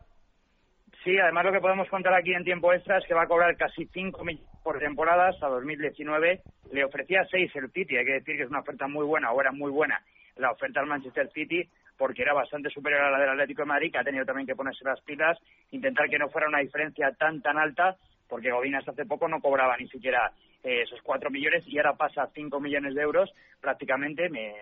Sí, 1.04 1.18
además 1.18 1.46
lo 1.46 1.52
que 1.54 1.62
podemos 1.62 1.88
contar 1.90 2.14
aquí 2.14 2.34
en 2.34 2.44
tiempo 2.44 2.74
extra 2.74 2.98
es 2.98 3.06
que 3.06 3.14
va 3.14 3.24
a 3.24 3.28
cobrar 3.28 3.56
casi 3.56 3.86
5 3.86 4.24
millones 4.24 4.50
por 4.64 4.80
temporada 4.80 5.30
hasta 5.30 5.48
2019. 5.48 6.42
Le 6.74 6.84
ofrecía 6.84 7.26
6 7.30 7.56
el 7.56 7.72
City, 7.72 7.96
hay 7.96 8.06
que 8.06 8.14
decir 8.14 8.36
que 8.36 8.44
es 8.44 8.50
una 8.50 8.60
oferta 8.60 8.88
muy 8.88 9.06
buena, 9.06 9.32
o 9.32 9.40
era 9.40 9.52
muy 9.52 9.72
buena 9.72 10.02
la 10.36 10.52
oferta 10.52 10.80
al 10.80 10.88
Manchester 10.88 11.30
City, 11.32 11.68
porque 11.98 12.22
era 12.22 12.34
bastante 12.34 12.70
superior 12.70 13.02
a 13.02 13.12
la 13.12 13.20
del 13.20 13.30
Atlético 13.30 13.62
de 13.62 13.68
Madrid, 13.68 13.92
que 13.92 13.98
ha 13.98 14.04
tenido 14.04 14.26
también 14.26 14.48
que 14.48 14.56
ponerse 14.56 14.86
las 14.86 15.02
pilas, 15.02 15.38
intentar 15.72 16.10
que 16.10 16.20
no 16.20 16.30
fuera 16.30 16.48
una 16.48 16.60
diferencia 16.60 17.12
tan, 17.12 17.42
tan 17.42 17.58
alta, 17.58 17.98
porque 18.28 18.52
Godín 18.52 18.76
hasta 18.76 18.92
hace 18.92 19.06
poco 19.06 19.28
no 19.28 19.42
cobraba 19.42 19.76
ni 19.78 19.88
siquiera 19.90 20.32
eh, 20.64 20.84
esos 20.84 21.02
4 21.02 21.30
millones 21.30 21.64
y 21.68 21.78
ahora 21.78 21.94
pasa 21.94 22.24
a 22.24 22.30
5 22.34 22.60
millones 22.60 22.94
de 22.94 23.02
euros 23.02 23.30
prácticamente. 23.60 24.30
Me 24.30 24.54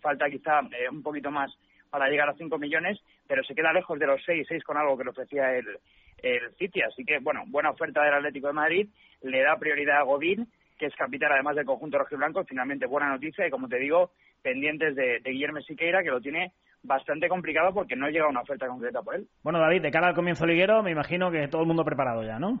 falta 0.00 0.28
quizá 0.28 0.60
eh, 0.60 0.88
un 0.90 1.02
poquito 1.02 1.30
más 1.30 1.50
para 1.94 2.08
llegar 2.08 2.28
a 2.28 2.34
5 2.34 2.58
millones, 2.58 2.98
pero 3.28 3.44
se 3.44 3.54
queda 3.54 3.72
lejos 3.72 3.96
de 4.00 4.08
los 4.08 4.20
6, 4.24 4.48
6 4.48 4.64
con 4.64 4.76
algo 4.76 4.98
que 4.98 5.04
le 5.04 5.10
ofrecía 5.10 5.54
el, 5.54 5.78
el 6.24 6.52
City. 6.58 6.82
Así 6.82 7.04
que, 7.04 7.20
bueno, 7.20 7.44
buena 7.46 7.70
oferta 7.70 8.02
del 8.02 8.14
Atlético 8.14 8.48
de 8.48 8.52
Madrid, 8.52 8.88
le 9.22 9.42
da 9.42 9.56
prioridad 9.60 9.98
a 9.98 10.02
Godín, 10.02 10.48
que 10.76 10.86
es 10.86 10.96
capitán 10.96 11.30
además 11.30 11.54
del 11.54 11.66
conjunto 11.66 11.98
rojiblanco, 11.98 12.42
finalmente 12.46 12.86
buena 12.86 13.10
noticia 13.10 13.46
y, 13.46 13.50
como 13.50 13.68
te 13.68 13.78
digo, 13.78 14.10
pendientes 14.42 14.96
de, 14.96 15.20
Guillermo 15.24 15.60
Siqueira, 15.60 16.02
que 16.02 16.10
lo 16.10 16.20
tiene 16.20 16.50
bastante 16.82 17.28
complicado 17.28 17.72
porque 17.72 17.94
no 17.94 18.08
llega 18.08 18.26
una 18.26 18.40
oferta 18.40 18.66
concreta 18.66 19.00
por 19.00 19.14
él. 19.14 19.28
Bueno, 19.44 19.60
David, 19.60 19.82
de 19.82 19.92
cara 19.92 20.08
al 20.08 20.16
comienzo 20.16 20.46
liguero, 20.46 20.82
me 20.82 20.90
imagino 20.90 21.30
que 21.30 21.46
todo 21.46 21.62
el 21.62 21.68
mundo 21.68 21.84
preparado 21.84 22.24
ya, 22.24 22.40
¿no? 22.40 22.58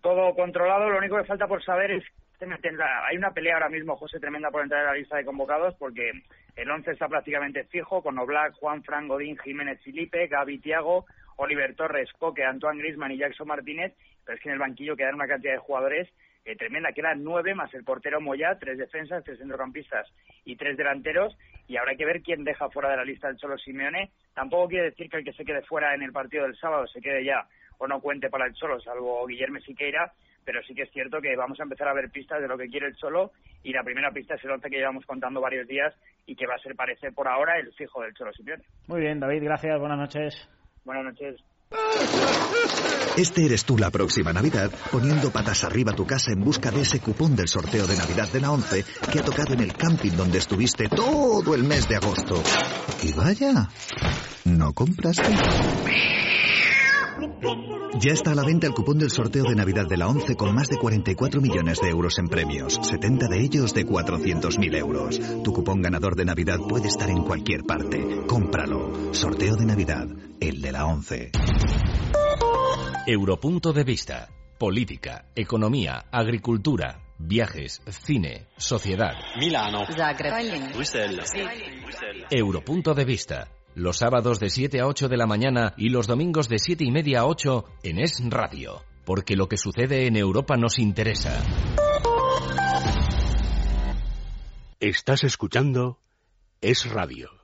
Todo 0.00 0.32
controlado, 0.36 0.90
lo 0.90 0.98
único 0.98 1.16
que 1.16 1.24
falta 1.24 1.48
por 1.48 1.60
saber 1.64 1.90
es 1.90 2.04
hay 3.08 3.16
una 3.16 3.32
pelea 3.32 3.54
ahora 3.54 3.68
mismo, 3.68 3.96
José, 3.96 4.20
tremenda 4.20 4.50
por 4.50 4.62
entrar 4.62 4.82
en 4.82 4.86
la 4.86 4.94
lista 4.94 5.16
de 5.16 5.24
convocados 5.24 5.74
porque 5.76 6.12
el 6.56 6.70
11 6.70 6.92
está 6.92 7.08
prácticamente 7.08 7.64
fijo 7.64 8.02
con 8.02 8.18
Oblak, 8.18 8.54
Juan 8.54 8.82
Fran, 8.82 9.08
Godín, 9.08 9.36
Jiménez 9.38 9.80
Felipe, 9.82 10.26
Gaby 10.28 10.58
Tiago, 10.58 11.06
Oliver 11.36 11.74
Torres, 11.74 12.12
Coque, 12.18 12.44
Antoine 12.44 12.80
Grisman 12.80 13.12
y 13.12 13.18
Jackson 13.18 13.48
Martínez, 13.48 13.94
pero 14.24 14.36
es 14.36 14.42
que 14.42 14.48
en 14.48 14.54
el 14.54 14.60
banquillo 14.60 14.96
quedan 14.96 15.14
una 15.14 15.26
cantidad 15.26 15.52
de 15.52 15.58
jugadores 15.58 16.08
eh, 16.44 16.56
tremenda, 16.56 16.92
quedan 16.92 17.24
nueve 17.24 17.54
más 17.54 17.72
el 17.72 17.84
portero 17.84 18.20
Moya, 18.20 18.58
tres 18.60 18.76
defensas, 18.76 19.24
tres 19.24 19.38
centrocampistas 19.38 20.06
y 20.44 20.56
tres 20.56 20.76
delanteros, 20.76 21.36
y 21.66 21.78
habrá 21.78 21.96
que 21.96 22.04
ver 22.04 22.20
quién 22.22 22.44
deja 22.44 22.68
fuera 22.68 22.90
de 22.90 22.98
la 22.98 23.04
lista 23.04 23.28
del 23.28 23.38
Cholo 23.38 23.56
Simeone. 23.56 24.10
Tampoco 24.34 24.68
quiere 24.68 24.90
decir 24.90 25.08
que 25.08 25.16
el 25.16 25.24
que 25.24 25.32
se 25.32 25.44
quede 25.44 25.62
fuera 25.62 25.94
en 25.94 26.02
el 26.02 26.12
partido 26.12 26.44
del 26.44 26.56
sábado 26.56 26.86
se 26.86 27.00
quede 27.00 27.24
ya 27.24 27.48
o 27.78 27.88
no 27.88 28.00
cuente 28.00 28.28
para 28.28 28.46
el 28.46 28.52
Cholo, 28.52 28.78
salvo 28.80 29.26
Guillermo 29.26 29.58
Siqueira, 29.60 30.12
pero 30.44 30.62
sí 30.62 30.74
que 30.74 30.82
es 30.82 30.90
cierto 30.92 31.20
que 31.20 31.36
vamos 31.36 31.58
a 31.60 31.64
empezar 31.64 31.88
a 31.88 31.94
ver 31.94 32.10
pistas 32.10 32.40
de 32.40 32.48
lo 32.48 32.58
que 32.58 32.68
quiere 32.68 32.86
el 32.86 32.96
Cholo 32.96 33.32
y 33.62 33.72
la 33.72 33.82
primera 33.82 34.10
pista 34.10 34.34
es 34.34 34.44
el 34.44 34.50
once 34.50 34.68
que 34.68 34.76
llevamos 34.76 35.04
contando 35.06 35.40
varios 35.40 35.66
días 35.66 35.94
y 36.26 36.36
que 36.36 36.46
va 36.46 36.54
a 36.54 36.58
ser, 36.58 36.74
parece 36.74 37.12
por 37.12 37.28
ahora, 37.28 37.58
el 37.58 37.72
fijo 37.72 38.02
del 38.02 38.14
Cholo 38.14 38.32
Simeone. 38.32 38.64
Muy 38.86 39.00
bien, 39.00 39.20
David, 39.20 39.42
gracias, 39.42 39.78
buenas 39.78 39.98
noches. 39.98 40.48
Buenas 40.84 41.04
noches. 41.04 41.42
Este 43.16 43.46
eres 43.46 43.64
tú 43.64 43.78
la 43.78 43.90
próxima 43.90 44.32
Navidad 44.32 44.70
poniendo 44.90 45.30
patas 45.30 45.64
arriba 45.64 45.92
tu 45.92 46.06
casa 46.06 46.32
en 46.32 46.40
busca 46.40 46.70
de 46.70 46.82
ese 46.82 47.00
cupón 47.00 47.36
del 47.36 47.48
sorteo 47.48 47.86
de 47.86 47.96
Navidad 47.96 48.28
de 48.32 48.40
la 48.40 48.50
11 48.50 48.84
que 49.12 49.18
ha 49.20 49.24
tocado 49.24 49.54
en 49.54 49.60
el 49.60 49.72
camping 49.74 50.12
donde 50.12 50.38
estuviste 50.38 50.88
todo 50.88 51.54
el 51.54 51.64
mes 51.64 51.88
de 51.88 51.96
agosto. 51.96 52.42
Y 53.02 53.12
vaya, 53.12 53.68
¿no 54.44 54.72
compraste? 54.72 55.32
Ya 58.00 58.12
está 58.12 58.32
a 58.32 58.34
la 58.34 58.44
venta 58.44 58.66
el 58.66 58.74
cupón 58.74 58.98
del 58.98 59.10
sorteo 59.10 59.44
de 59.44 59.54
Navidad 59.54 59.86
de 59.88 59.96
la 59.96 60.08
11 60.08 60.34
con 60.34 60.54
más 60.54 60.68
de 60.68 60.78
44 60.78 61.40
millones 61.40 61.80
de 61.80 61.90
euros 61.90 62.18
en 62.18 62.28
premios, 62.28 62.74
70 62.82 63.28
de 63.28 63.40
ellos 63.40 63.72
de 63.72 63.86
400.000 63.86 64.76
euros. 64.76 65.20
Tu 65.42 65.52
cupón 65.52 65.80
ganador 65.80 66.16
de 66.16 66.24
Navidad 66.24 66.58
puede 66.68 66.88
estar 66.88 67.08
en 67.08 67.22
cualquier 67.22 67.62
parte. 67.62 68.24
Cómpralo. 68.26 69.14
Sorteo 69.14 69.54
de 69.56 69.66
Navidad, 69.66 70.08
el 70.40 70.60
de 70.60 70.72
la 70.72 70.86
11. 70.86 71.30
Europunto 73.06 73.72
de 73.72 73.84
vista. 73.84 74.28
Política, 74.58 75.26
economía, 75.34 76.04
agricultura, 76.10 77.00
viajes, 77.18 77.80
cine, 77.88 78.48
sociedad. 78.56 79.14
Milano. 79.38 79.84
Europunto 82.30 82.94
de 82.94 83.04
vista 83.04 83.48
los 83.74 83.98
sábados 83.98 84.38
de 84.40 84.50
7 84.50 84.80
a 84.80 84.86
8 84.86 85.08
de 85.08 85.16
la 85.16 85.26
mañana 85.26 85.74
y 85.76 85.88
los 85.88 86.06
domingos 86.06 86.48
de 86.48 86.58
7 86.58 86.84
y 86.84 86.90
media 86.90 87.20
a 87.20 87.26
8 87.26 87.64
en 87.82 87.98
Es 87.98 88.22
Radio, 88.28 88.82
porque 89.04 89.36
lo 89.36 89.48
que 89.48 89.56
sucede 89.56 90.06
en 90.06 90.16
Europa 90.16 90.56
nos 90.56 90.78
interesa. 90.78 91.42
Estás 94.80 95.24
escuchando 95.24 95.98
Es 96.60 96.88
Radio. 96.90 97.43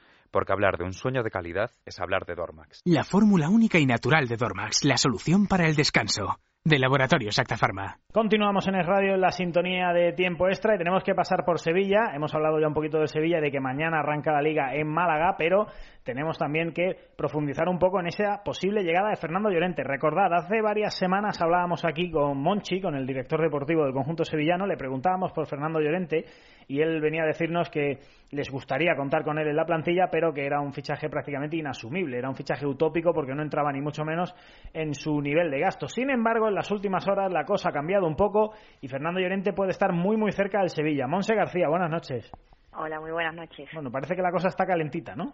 Porque 0.31 0.53
hablar 0.53 0.77
de 0.77 0.85
un 0.85 0.93
sueño 0.93 1.23
de 1.23 1.29
calidad 1.29 1.71
es 1.85 1.99
hablar 1.99 2.25
de 2.25 2.35
Dormax. 2.35 2.81
La 2.85 3.03
fórmula 3.03 3.49
única 3.49 3.79
y 3.79 3.85
natural 3.85 4.27
de 4.27 4.37
Dormax, 4.37 4.83
la 4.83 4.97
solución 4.97 5.47
para 5.47 5.67
el 5.67 5.75
descanso 5.75 6.39
de 6.63 6.77
Laboratorio 6.77 7.31
Sacta 7.31 7.57
Pharma. 7.57 7.97
Continuamos 8.13 8.67
en 8.67 8.75
el 8.75 8.85
radio 8.85 9.15
en 9.15 9.21
la 9.21 9.31
sintonía 9.31 9.91
de 9.93 10.13
tiempo 10.13 10.47
extra 10.47 10.75
y 10.75 10.77
tenemos 10.77 11.03
que 11.03 11.15
pasar 11.15 11.43
por 11.43 11.59
Sevilla. 11.59 12.11
Hemos 12.13 12.35
hablado 12.35 12.59
ya 12.59 12.67
un 12.67 12.73
poquito 12.75 12.99
de 12.99 13.07
Sevilla 13.07 13.41
de 13.41 13.49
que 13.49 13.59
mañana 13.59 13.99
arranca 13.99 14.31
la 14.31 14.43
liga 14.43 14.75
en 14.75 14.87
Málaga, 14.87 15.35
pero 15.39 15.65
tenemos 16.03 16.37
también 16.37 16.71
que 16.71 16.95
profundizar 17.17 17.67
un 17.67 17.79
poco 17.79 17.99
en 17.99 18.07
esa 18.07 18.43
posible 18.43 18.83
llegada 18.83 19.09
de 19.09 19.15
Fernando 19.15 19.49
Llorente. 19.49 19.83
Recordad, 19.83 20.31
hace 20.33 20.61
varias 20.61 20.95
semanas 20.95 21.41
hablábamos 21.41 21.83
aquí 21.83 22.11
con 22.11 22.37
Monchi, 22.37 22.79
con 22.79 22.95
el 22.95 23.07
director 23.07 23.41
deportivo 23.41 23.83
del 23.83 23.93
conjunto 23.93 24.23
sevillano, 24.23 24.67
le 24.67 24.77
preguntábamos 24.77 25.31
por 25.31 25.47
Fernando 25.47 25.79
Llorente 25.79 26.25
y 26.67 26.81
él 26.81 27.01
venía 27.01 27.23
a 27.23 27.27
decirnos 27.27 27.69
que 27.69 27.99
les 28.31 28.49
gustaría 28.49 28.95
contar 28.95 29.23
con 29.23 29.39
él 29.39 29.47
en 29.47 29.55
la 29.55 29.65
plantilla, 29.65 30.09
pero 30.11 30.33
que 30.33 30.45
era 30.45 30.61
un 30.61 30.73
fichaje 30.73 31.09
prácticamente 31.09 31.57
inasumible, 31.57 32.17
era 32.17 32.29
un 32.29 32.35
fichaje 32.35 32.65
utópico 32.65 33.13
porque 33.13 33.33
no 33.33 33.41
entraba 33.41 33.71
ni 33.71 33.81
mucho 33.81 34.05
menos 34.05 34.33
en 34.73 34.93
su 34.93 35.21
nivel 35.21 35.49
de 35.49 35.59
gasto. 35.59 35.87
Sin 35.87 36.09
embargo, 36.09 36.50
en 36.51 36.55
las 36.55 36.69
últimas 36.69 37.07
horas 37.07 37.31
la 37.31 37.45
cosa 37.45 37.69
ha 37.69 37.71
cambiado 37.71 38.05
un 38.05 38.15
poco 38.15 38.53
y 38.81 38.87
Fernando 38.87 39.19
Llorente 39.19 39.53
puede 39.53 39.71
estar 39.71 39.91
muy 39.93 40.17
muy 40.17 40.31
cerca 40.31 40.59
del 40.59 40.69
Sevilla. 40.69 41.07
Monse 41.07 41.33
García, 41.33 41.67
buenas 41.67 41.89
noches. 41.89 42.31
Hola, 42.73 42.99
muy 42.99 43.11
buenas 43.11 43.33
noches. 43.33 43.69
Bueno, 43.73 43.91
parece 43.91 44.15
que 44.15 44.21
la 44.21 44.31
cosa 44.31 44.49
está 44.49 44.65
calentita, 44.65 45.15
¿no? 45.15 45.33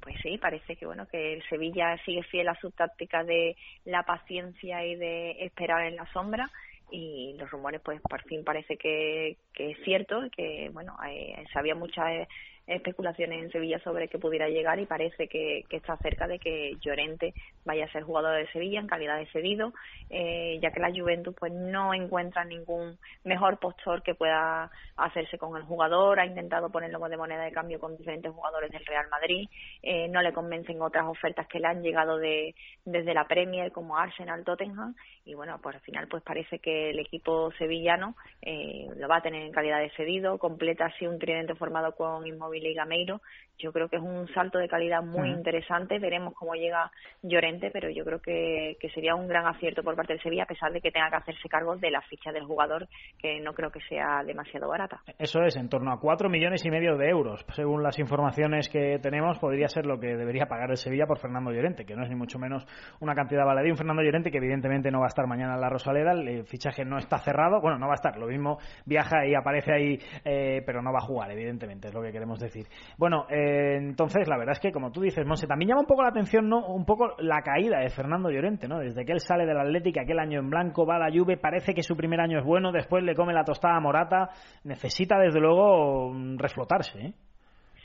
Pues 0.00 0.16
sí, 0.22 0.38
parece 0.38 0.76
que 0.76 0.86
bueno 0.86 1.06
que 1.06 1.34
el 1.34 1.42
Sevilla 1.48 1.96
sigue 2.04 2.22
fiel 2.24 2.48
a 2.48 2.54
su 2.54 2.70
táctica 2.70 3.22
de 3.22 3.54
la 3.84 4.02
paciencia 4.02 4.84
y 4.84 4.96
de 4.96 5.32
esperar 5.44 5.86
en 5.86 5.96
la 5.96 6.06
sombra 6.12 6.50
y 6.90 7.36
los 7.38 7.50
rumores 7.50 7.80
pues 7.84 8.00
por 8.00 8.22
fin 8.22 8.42
parece 8.42 8.76
que, 8.76 9.36
que 9.54 9.72
es 9.72 9.78
cierto 9.84 10.24
y 10.24 10.30
que 10.30 10.70
bueno 10.72 10.96
eh, 11.08 11.44
se 11.52 11.58
había 11.58 11.74
muchas 11.74 12.26
especulaciones 12.70 13.42
en 13.42 13.50
Sevilla 13.50 13.78
sobre 13.80 14.08
que 14.08 14.18
pudiera 14.18 14.48
llegar 14.48 14.78
y 14.78 14.86
parece 14.86 15.28
que, 15.28 15.64
está 15.70 15.96
cerca 15.98 16.26
de 16.26 16.38
que 16.38 16.76
Llorente 16.80 17.34
vaya 17.64 17.84
a 17.84 17.92
ser 17.92 18.04
jugador 18.04 18.36
de 18.36 18.50
Sevilla 18.52 18.80
en 18.80 18.86
calidad 18.86 19.18
de 19.18 19.26
cedido, 19.26 19.72
eh, 20.08 20.58
ya 20.62 20.70
que 20.70 20.80
la 20.80 20.92
Juventus 20.92 21.34
pues 21.38 21.52
no 21.52 21.92
encuentra 21.94 22.44
ningún 22.44 22.98
mejor 23.24 23.58
postor 23.58 24.02
que 24.02 24.14
pueda 24.14 24.70
hacerse 24.96 25.38
con 25.38 25.56
el 25.56 25.64
jugador, 25.64 26.20
ha 26.20 26.26
intentado 26.26 26.70
ponerlo 26.70 27.00
de 27.08 27.16
moneda 27.16 27.44
de 27.44 27.52
cambio 27.52 27.80
con 27.80 27.96
diferentes 27.96 28.32
jugadores 28.32 28.70
del 28.70 28.84
Real 28.86 29.08
Madrid, 29.10 29.48
eh, 29.82 30.08
no 30.08 30.22
le 30.22 30.32
convencen 30.32 30.80
otras 30.80 31.06
ofertas 31.06 31.48
que 31.48 31.58
le 31.58 31.66
han 31.66 31.82
llegado 31.82 32.18
de, 32.18 32.54
desde 32.84 33.14
la 33.14 33.26
Premier 33.26 33.72
como 33.72 33.96
Arsenal, 33.96 34.44
Tottenham. 34.44 34.94
Y 35.24 35.34
bueno, 35.34 35.58
pues 35.62 35.76
al 35.76 35.82
final 35.82 36.08
pues 36.08 36.22
parece 36.22 36.58
que 36.58 36.90
el 36.90 36.98
equipo 36.98 37.52
sevillano 37.52 38.14
eh, 38.42 38.86
lo 38.96 39.08
va 39.08 39.16
a 39.16 39.22
tener 39.22 39.42
en 39.42 39.52
calidad 39.52 39.80
de 39.80 39.90
cedido, 39.90 40.38
completa 40.38 40.86
así 40.86 41.06
un 41.06 41.18
tridente 41.18 41.54
formado 41.54 41.94
con 41.94 42.26
Inmóvil 42.26 42.59
y 42.68 42.74
Gameiro. 42.74 43.20
Yo 43.62 43.72
creo 43.72 43.88
que 43.88 43.96
es 43.96 44.02
un 44.02 44.26
salto 44.32 44.58
de 44.58 44.68
calidad 44.68 45.02
muy 45.02 45.28
interesante. 45.28 45.98
Veremos 45.98 46.32
cómo 46.34 46.54
llega 46.54 46.90
Llorente, 47.22 47.70
pero 47.70 47.90
yo 47.90 48.04
creo 48.04 48.20
que, 48.20 48.76
sería 48.94 49.14
un 49.14 49.28
gran 49.28 49.46
acierto 49.46 49.82
por 49.82 49.94
parte 49.94 50.14
del 50.14 50.22
Sevilla, 50.22 50.44
a 50.44 50.46
pesar 50.46 50.72
de 50.72 50.80
que 50.80 50.90
tenga 50.90 51.10
que 51.10 51.16
hacerse 51.16 51.48
cargo 51.48 51.76
de 51.76 51.90
la 51.90 52.00
ficha 52.02 52.32
del 52.32 52.44
jugador, 52.44 52.88
que 53.18 53.38
no 53.40 53.52
creo 53.52 53.70
que 53.70 53.80
sea 53.82 54.22
demasiado 54.24 54.68
barata. 54.68 55.02
Eso 55.18 55.42
es, 55.42 55.56
en 55.56 55.68
torno 55.68 55.92
a 55.92 56.00
cuatro 56.00 56.30
millones 56.30 56.64
y 56.64 56.70
medio 56.70 56.96
de 56.96 57.10
euros. 57.10 57.44
Según 57.54 57.82
las 57.82 57.98
informaciones 57.98 58.70
que 58.70 58.98
tenemos, 58.98 59.38
podría 59.38 59.68
ser 59.68 59.84
lo 59.84 60.00
que 60.00 60.16
debería 60.16 60.46
pagar 60.46 60.70
el 60.70 60.78
Sevilla 60.78 61.06
por 61.06 61.18
Fernando 61.18 61.52
Llorente, 61.52 61.84
que 61.84 61.94
no 61.94 62.02
es 62.02 62.08
ni 62.08 62.16
mucho 62.16 62.38
menos 62.38 62.66
una 63.00 63.14
cantidad 63.14 63.44
baladí. 63.44 63.70
Un 63.70 63.76
Fernando 63.76 64.02
Llorente 64.02 64.30
que 64.30 64.38
evidentemente 64.38 64.90
no 64.90 65.00
va 65.00 65.06
a 65.06 65.08
estar 65.08 65.26
mañana 65.26 65.54
en 65.54 65.60
la 65.60 65.68
Rosaleda, 65.68 66.12
el 66.12 66.46
fichaje 66.46 66.84
no 66.86 66.96
está 66.96 67.18
cerrado. 67.18 67.60
Bueno, 67.60 67.78
no 67.78 67.86
va 67.86 67.92
a 67.92 68.00
estar, 68.00 68.16
lo 68.16 68.26
mismo 68.26 68.58
viaja 68.86 69.26
y 69.26 69.34
aparece 69.34 69.72
ahí, 69.72 69.98
eh, 70.24 70.62
pero 70.64 70.80
no 70.80 70.92
va 70.92 70.98
a 71.00 71.06
jugar, 71.06 71.30
evidentemente, 71.30 71.88
es 71.88 71.94
lo 71.94 72.00
que 72.02 72.10
queremos 72.10 72.40
decir 72.40 72.49
decir. 72.52 72.66
Bueno, 72.98 73.26
eh, 73.30 73.76
entonces 73.76 74.28
la 74.28 74.36
verdad 74.36 74.52
es 74.52 74.60
que 74.60 74.72
como 74.72 74.90
tú 74.90 75.00
dices, 75.00 75.26
Monse, 75.26 75.46
también 75.46 75.70
llama 75.70 75.82
un 75.82 75.86
poco 75.86 76.02
la 76.02 76.08
atención, 76.08 76.48
¿no? 76.48 76.66
Un 76.66 76.84
poco 76.84 77.14
la 77.18 77.42
caída 77.42 77.80
de 77.80 77.90
Fernando 77.90 78.30
Llorente, 78.30 78.68
¿no? 78.68 78.78
Desde 78.78 79.04
que 79.04 79.12
él 79.12 79.20
sale 79.20 79.46
del 79.46 79.58
Atlético, 79.58 80.00
aquel 80.00 80.18
año 80.18 80.40
en 80.40 80.50
blanco, 80.50 80.86
va 80.86 80.96
a 80.96 81.10
la 81.10 81.12
Juve, 81.12 81.36
parece 81.36 81.74
que 81.74 81.82
su 81.82 81.96
primer 81.96 82.20
año 82.20 82.38
es 82.38 82.44
bueno, 82.44 82.72
después 82.72 83.02
le 83.04 83.14
come 83.14 83.32
la 83.32 83.44
tostada 83.44 83.76
a 83.76 83.80
Morata, 83.80 84.30
necesita 84.64 85.18
desde 85.18 85.40
luego 85.40 86.12
reflotarse, 86.36 87.00
¿eh? 87.00 87.12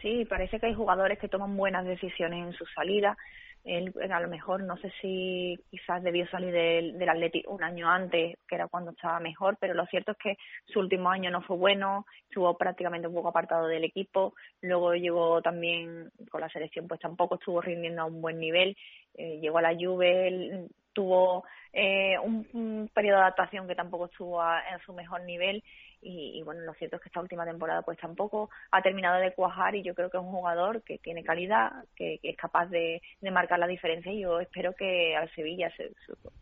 Sí, 0.02 0.26
parece 0.26 0.60
que 0.60 0.68
hay 0.68 0.74
jugadores 0.76 1.18
que 1.18 1.28
toman 1.28 1.58
buenas 1.58 1.86
decisiones 1.86 2.46
en 2.46 2.54
su 2.54 2.66
salida 2.76 3.18
él 3.66 3.94
a 4.12 4.20
lo 4.20 4.28
mejor 4.28 4.64
no 4.64 4.78
sé 4.78 4.92
si 5.02 5.60
quizás 5.72 6.02
debió 6.04 6.28
salir 6.28 6.54
del, 6.54 6.98
del 6.98 7.10
Atleti 7.10 7.44
un 7.48 7.64
año 7.64 7.90
antes, 7.90 8.38
que 8.48 8.56
era 8.56 8.68
cuando 8.68 8.92
estaba 8.92 9.20
mejor, 9.20 9.58
pero 9.60 9.74
lo 9.74 9.86
cierto 9.88 10.12
es 10.12 10.18
que 10.18 10.38
su 10.66 10.80
último 10.80 11.10
año 11.10 11.32
no 11.32 11.42
fue 11.42 11.58
bueno, 11.58 12.06
estuvo 12.30 12.56
prácticamente 12.58 13.08
un 13.08 13.16
poco 13.16 13.30
apartado 13.30 13.68
del 13.68 13.84
equipo, 13.84 14.36
luego 14.62 14.94
llegó 14.94 15.42
también 15.42 16.12
con 16.30 16.42
la 16.42 16.50
selección, 16.50 16.88
pues 16.88 17.00
tampoco 17.00 17.36
estuvo 17.36 17.60
rindiendo 17.60 18.04
a 18.04 18.06
un 18.06 18.22
buen 18.22 18.40
nivel, 18.40 18.78
eh, 19.16 19.40
llegó 19.42 19.58
a 19.58 19.64
la 19.64 19.76
Juve, 19.76 20.68
tuvo 20.94 21.44
eh, 21.74 22.18
un, 22.20 22.90
periodo 22.94 23.18
de 23.18 23.24
adaptación 23.24 23.68
que 23.68 23.76
tampoco 23.76 24.06
estuvo 24.06 24.42
en 24.44 24.80
su 24.86 24.94
mejor 24.94 25.22
nivel 25.24 25.64
y, 26.08 26.44
bueno, 26.44 26.62
lo 26.62 26.74
cierto 26.76 26.98
es 26.98 27.02
que 27.02 27.10
esta 27.10 27.20
última 27.20 27.46
temporada 27.46 27.82
pues 27.82 27.98
tampoco 27.98 28.52
ha 28.70 28.82
terminado 28.84 29.20
de 29.20 29.34
cuajar 29.34 29.74
y 29.74 29.82
yo 29.82 29.96
creo 29.96 30.12
que 30.12 30.18
es 30.18 30.24
un 30.24 30.32
jugador 30.32 30.84
que 30.84 31.00
tiene 31.00 31.24
calidad, 31.24 31.72
que, 31.96 32.20
es 32.22 32.38
capaz 32.38 32.68
de, 32.68 33.02
marcar 33.32 33.58
la 33.58 33.68
diferencia 33.68 34.12
y 34.14 34.22
yo 34.22 34.40
espero 34.40 34.76
que 34.76 35.16
al 35.16 35.34
Sevilla, 35.34 35.74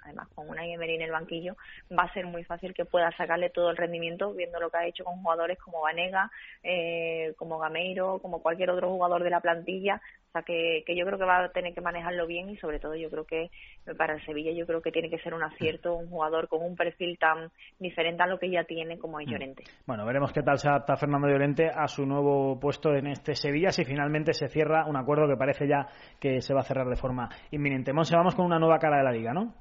además 0.03 0.27
con 0.35 0.49
una 0.49 0.65
Emery 0.65 0.95
en 0.95 1.03
el 1.03 1.11
banquillo, 1.11 1.55
va 1.97 2.03
a 2.03 2.13
ser 2.13 2.25
muy 2.25 2.43
fácil 2.43 2.73
que 2.73 2.83
pueda 2.83 3.15
sacarle 3.15 3.49
todo 3.49 3.69
el 3.69 3.77
rendimiento 3.77 4.33
viendo 4.33 4.59
lo 4.59 4.69
que 4.69 4.77
ha 4.77 4.85
hecho 4.85 5.05
con 5.05 5.21
jugadores 5.21 5.57
como 5.59 5.81
Vanega, 5.81 6.29
eh, 6.61 7.33
como 7.37 7.57
Gameiro, 7.57 8.19
como 8.19 8.41
cualquier 8.41 8.69
otro 8.69 8.89
jugador 8.89 9.23
de 9.23 9.29
la 9.29 9.39
plantilla, 9.39 10.01
sea 10.33 10.41
que, 10.41 10.83
que 10.85 10.95
yo 10.95 11.05
creo 11.05 11.17
que 11.17 11.25
va 11.25 11.45
a 11.45 11.49
tener 11.49 11.73
que 11.73 11.81
manejarlo 11.81 12.27
bien 12.27 12.49
y 12.49 12.57
sobre 12.57 12.79
todo 12.79 12.95
yo 12.95 13.09
creo 13.09 13.25
que 13.25 13.49
para 13.97 14.15
el 14.15 14.25
Sevilla 14.25 14.51
yo 14.51 14.65
creo 14.65 14.81
que 14.81 14.91
tiene 14.91 15.09
que 15.09 15.19
ser 15.19 15.33
un 15.33 15.43
acierto 15.43 15.95
un 15.95 16.09
jugador 16.09 16.47
con 16.47 16.61
un 16.63 16.75
perfil 16.75 17.17
tan 17.17 17.51
diferente 17.79 18.23
a 18.23 18.27
lo 18.27 18.39
que 18.39 18.49
ya 18.49 18.63
tiene 18.63 18.97
como 18.97 19.19
es 19.19 19.27
mm. 19.27 19.31
Llorente. 19.31 19.63
Bueno, 19.85 20.05
veremos 20.05 20.33
qué 20.33 20.41
tal 20.41 20.57
se 20.57 20.67
adapta 20.67 20.97
Fernando 20.97 21.27
Llorente 21.27 21.69
a 21.69 21.87
su 21.87 22.05
nuevo 22.05 22.59
puesto 22.59 22.93
en 22.93 23.07
este 23.07 23.35
Sevilla 23.35 23.71
si 23.71 23.85
finalmente 23.85 24.33
se 24.33 24.47
cierra 24.47 24.85
un 24.85 24.97
acuerdo 24.97 25.27
que 25.27 25.37
parece 25.37 25.67
ya 25.67 25.87
que 26.19 26.41
se 26.41 26.53
va 26.53 26.61
a 26.61 26.63
cerrar 26.63 26.87
de 26.87 26.95
forma 26.95 27.29
inminente. 27.51 27.93
Monse, 27.93 28.15
vamos 28.15 28.35
con 28.35 28.45
una 28.45 28.59
nueva 28.59 28.79
cara 28.79 28.97
de 28.97 29.03
la 29.03 29.11
liga, 29.11 29.33
¿no? 29.33 29.53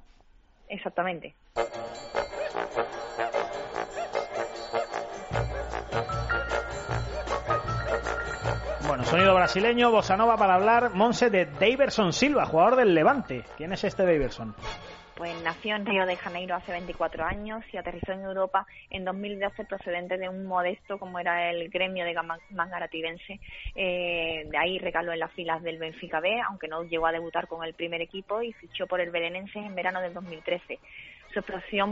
Exactamente. 0.68 1.34
Sonido 9.12 9.34
brasileño, 9.34 9.90
bossa 9.90 10.16
nova 10.16 10.38
para 10.38 10.54
hablar, 10.54 10.94
Monse, 10.94 11.28
de 11.28 11.44
Daverson 11.44 12.14
Silva, 12.14 12.46
jugador 12.46 12.76
del 12.76 12.94
Levante. 12.94 13.44
¿Quién 13.58 13.74
es 13.74 13.84
este 13.84 14.06
Daverson? 14.06 14.54
Pues 15.14 15.38
nació 15.42 15.76
en 15.76 15.84
Río 15.84 16.06
de 16.06 16.16
Janeiro 16.16 16.54
hace 16.54 16.72
24 16.72 17.22
años 17.22 17.62
y 17.70 17.76
aterrizó 17.76 18.12
en 18.12 18.22
Europa 18.22 18.66
en 18.88 19.04
2012 19.04 19.66
procedente 19.66 20.16
de 20.16 20.30
un 20.30 20.46
modesto 20.46 20.98
como 20.98 21.18
era 21.18 21.50
el 21.50 21.68
gremio 21.68 22.06
de 22.06 22.14
Mangarativense. 22.52 23.38
Eh, 23.74 24.46
de 24.50 24.58
ahí 24.58 24.78
recaló 24.78 25.12
en 25.12 25.18
las 25.18 25.32
filas 25.32 25.62
del 25.62 25.76
Benfica 25.76 26.20
B, 26.20 26.40
aunque 26.48 26.68
no 26.68 26.82
llegó 26.84 27.06
a 27.06 27.12
debutar 27.12 27.48
con 27.48 27.62
el 27.64 27.74
primer 27.74 28.00
equipo 28.00 28.40
y 28.40 28.54
fichó 28.54 28.86
por 28.86 29.02
el 29.02 29.10
Belenenses 29.10 29.56
en 29.56 29.74
verano 29.74 30.00
del 30.00 30.14
2013. 30.14 30.78
Su 31.32 31.42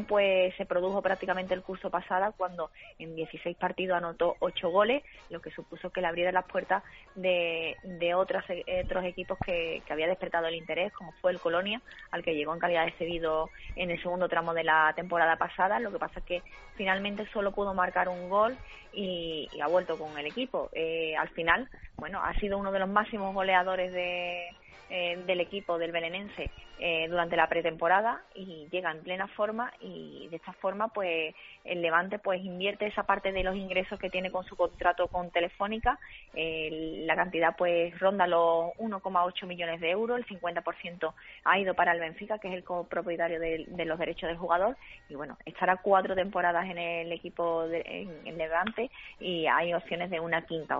pues 0.06 0.54
se 0.56 0.66
produjo 0.66 1.02
prácticamente 1.02 1.54
el 1.54 1.62
curso 1.62 1.90
pasado 1.90 2.34
cuando 2.36 2.70
en 2.98 3.14
16 3.16 3.56
partidos 3.56 3.96
anotó 3.96 4.36
8 4.40 4.68
goles, 4.68 5.02
lo 5.30 5.40
que 5.40 5.50
supuso 5.50 5.90
que 5.90 6.00
le 6.00 6.08
abriera 6.08 6.32
las 6.32 6.44
puertas 6.44 6.82
de, 7.14 7.76
de 7.82 8.14
otros, 8.14 8.44
otros 8.84 9.04
equipos 9.04 9.38
que, 9.38 9.82
que 9.86 9.92
había 9.92 10.08
despertado 10.08 10.46
el 10.46 10.54
interés, 10.54 10.92
como 10.92 11.12
fue 11.20 11.32
el 11.32 11.40
Colonia, 11.40 11.80
al 12.10 12.22
que 12.22 12.34
llegó 12.34 12.52
en 12.52 12.60
calidad 12.60 12.84
de 12.84 12.92
cedido 12.92 13.50
en 13.76 13.90
el 13.90 14.02
segundo 14.02 14.28
tramo 14.28 14.52
de 14.52 14.64
la 14.64 14.92
temporada 14.94 15.36
pasada. 15.36 15.80
Lo 15.80 15.90
que 15.90 15.98
pasa 15.98 16.20
es 16.20 16.26
que 16.26 16.42
finalmente 16.76 17.26
solo 17.32 17.52
pudo 17.52 17.74
marcar 17.74 18.08
un 18.08 18.28
gol 18.28 18.56
y, 18.92 19.48
ha 19.62 19.68
vuelto 19.68 19.98
con 19.98 20.18
el 20.18 20.26
equipo. 20.26 20.70
Eh, 20.72 21.14
al 21.16 21.28
final, 21.30 21.68
bueno, 21.96 22.20
ha 22.22 22.34
sido 22.34 22.58
uno 22.58 22.72
de 22.72 22.78
los 22.78 22.88
máximos 22.88 23.34
goleadores 23.34 23.92
de 23.92 24.48
eh, 24.90 25.22
del 25.26 25.40
equipo 25.40 25.78
del 25.78 25.92
belenense 25.92 26.50
eh, 26.78 27.06
durante 27.08 27.36
la 27.36 27.48
pretemporada 27.48 28.22
y 28.34 28.66
llega 28.70 28.90
en 28.90 29.02
plena 29.02 29.28
forma 29.28 29.72
y 29.80 30.26
de 30.28 30.36
esta 30.36 30.52
forma 30.54 30.88
pues 30.88 31.34
el 31.64 31.80
Levante 31.80 32.18
pues 32.18 32.42
invierte 32.42 32.86
esa 32.86 33.04
parte 33.04 33.32
de 33.32 33.44
los 33.44 33.54
ingresos 33.54 33.98
que 33.98 34.10
tiene 34.10 34.30
con 34.30 34.44
su 34.44 34.56
contrato 34.56 35.08
con 35.08 35.30
Telefónica. 35.30 35.98
La 36.34 37.16
cantidad 37.16 37.54
pues 37.56 37.98
ronda 37.98 38.26
los 38.26 38.72
1,8 38.78 39.46
millones 39.46 39.80
de 39.80 39.90
euros 39.90 40.18
el 40.18 40.26
50% 40.26 41.12
ha 41.44 41.58
ido 41.58 41.74
para 41.74 41.92
el 41.92 42.00
Benfica 42.00 42.38
que 42.38 42.48
es 42.48 42.54
el 42.54 42.64
copropietario 42.64 43.38
de, 43.38 43.66
de, 43.68 43.84
los 43.84 43.98
derechos 43.98 44.28
del 44.28 44.38
jugador. 44.38 44.76
Y 45.08 45.14
bueno 45.14 45.36
estará 45.44 45.76
cuatro 45.76 46.14
temporadas 46.14 46.64
en 46.68 46.78
el 46.78 47.12
equipo 47.12 47.68
de, 47.68 47.82
en, 48.24 48.38
Levante 48.38 48.90
y 49.18 49.46
hay 49.46 49.74
opciones 49.74 50.10
de 50.10 50.18
una 50.18 50.42
quinta 50.42 50.78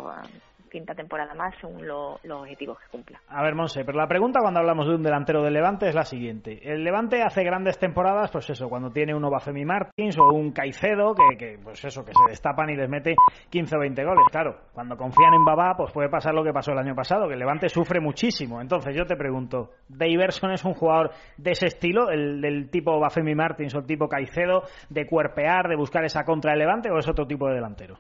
quinta 0.71 0.95
temporada 0.95 1.35
más 1.35 1.55
según 1.61 1.87
los 1.87 2.21
objetivos 2.31 2.79
que 2.79 2.89
cumpla. 2.91 3.21
A 3.29 3.43
ver, 3.43 3.55
Monse, 3.55 3.85
pero 3.85 3.99
la 3.99 4.07
pregunta 4.07 4.41
cuando 4.41 4.61
hablamos 4.61 4.87
de 4.87 4.95
un 4.95 5.03
delantero 5.03 5.43
del 5.43 5.55
Levante 5.55 5.89
es 5.89 5.95
la 5.95 6.05
siguiente. 6.05 6.61
El 6.63 6.85
Levante 6.85 7.23
hace 7.23 7.43
grandes 7.45 7.79
temporadas, 7.79 8.31
pues 8.31 8.49
eso, 8.51 8.69
cuando 8.69 8.91
tiene 8.91 9.15
uno 9.15 9.31
Bafemi 9.31 9.65
Martins 9.65 10.17
o 10.19 10.33
un 10.33 10.53
Caicedo, 10.53 11.15
que, 11.39 11.59
pues 11.63 11.85
eso, 11.85 12.05
que 12.05 12.13
se 12.13 12.31
destapan 12.31 12.71
y 12.71 12.77
les 12.77 12.89
mete 12.89 13.15
15 13.51 13.77
o 13.77 13.81
20 13.81 14.05
goles. 14.05 14.25
Claro, 14.31 14.57
cuando 14.73 14.97
confían 14.97 15.35
en 15.35 15.45
Babá, 15.45 15.75
pues 15.77 15.93
puede 15.93 16.09
pasar 16.09 16.35
lo 16.35 16.45
que 16.45 16.53
pasó 16.53 16.73
el 16.73 16.79
año 16.79 16.95
pasado, 16.95 17.27
que 17.27 17.35
el 17.35 17.41
Levante 17.41 17.69
sufre 17.69 18.01
muchísimo. 18.01 18.61
Entonces 18.61 18.95
yo 18.97 19.05
te 19.05 19.17
pregunto, 19.17 19.71
¿Daverson 19.89 20.53
es 20.53 20.65
un 20.65 20.75
jugador 20.75 21.11
de 21.37 21.51
ese 21.53 21.67
estilo, 21.67 22.11
el 22.11 22.41
del 22.41 22.71
tipo 22.71 22.99
Bafemi 22.99 23.35
Martins 23.35 23.75
o 23.75 23.79
el 23.79 23.87
tipo 23.87 24.09
Caicedo, 24.09 24.63
de 24.89 25.07
cuerpear, 25.07 25.69
de 25.69 25.77
buscar 25.77 26.05
esa 26.05 26.25
contra 26.25 26.53
del 26.53 26.61
Levante, 26.61 26.91
o 26.91 26.99
es 26.99 27.09
otro 27.09 27.27
tipo 27.27 27.49
de 27.49 27.55
delantero? 27.55 27.97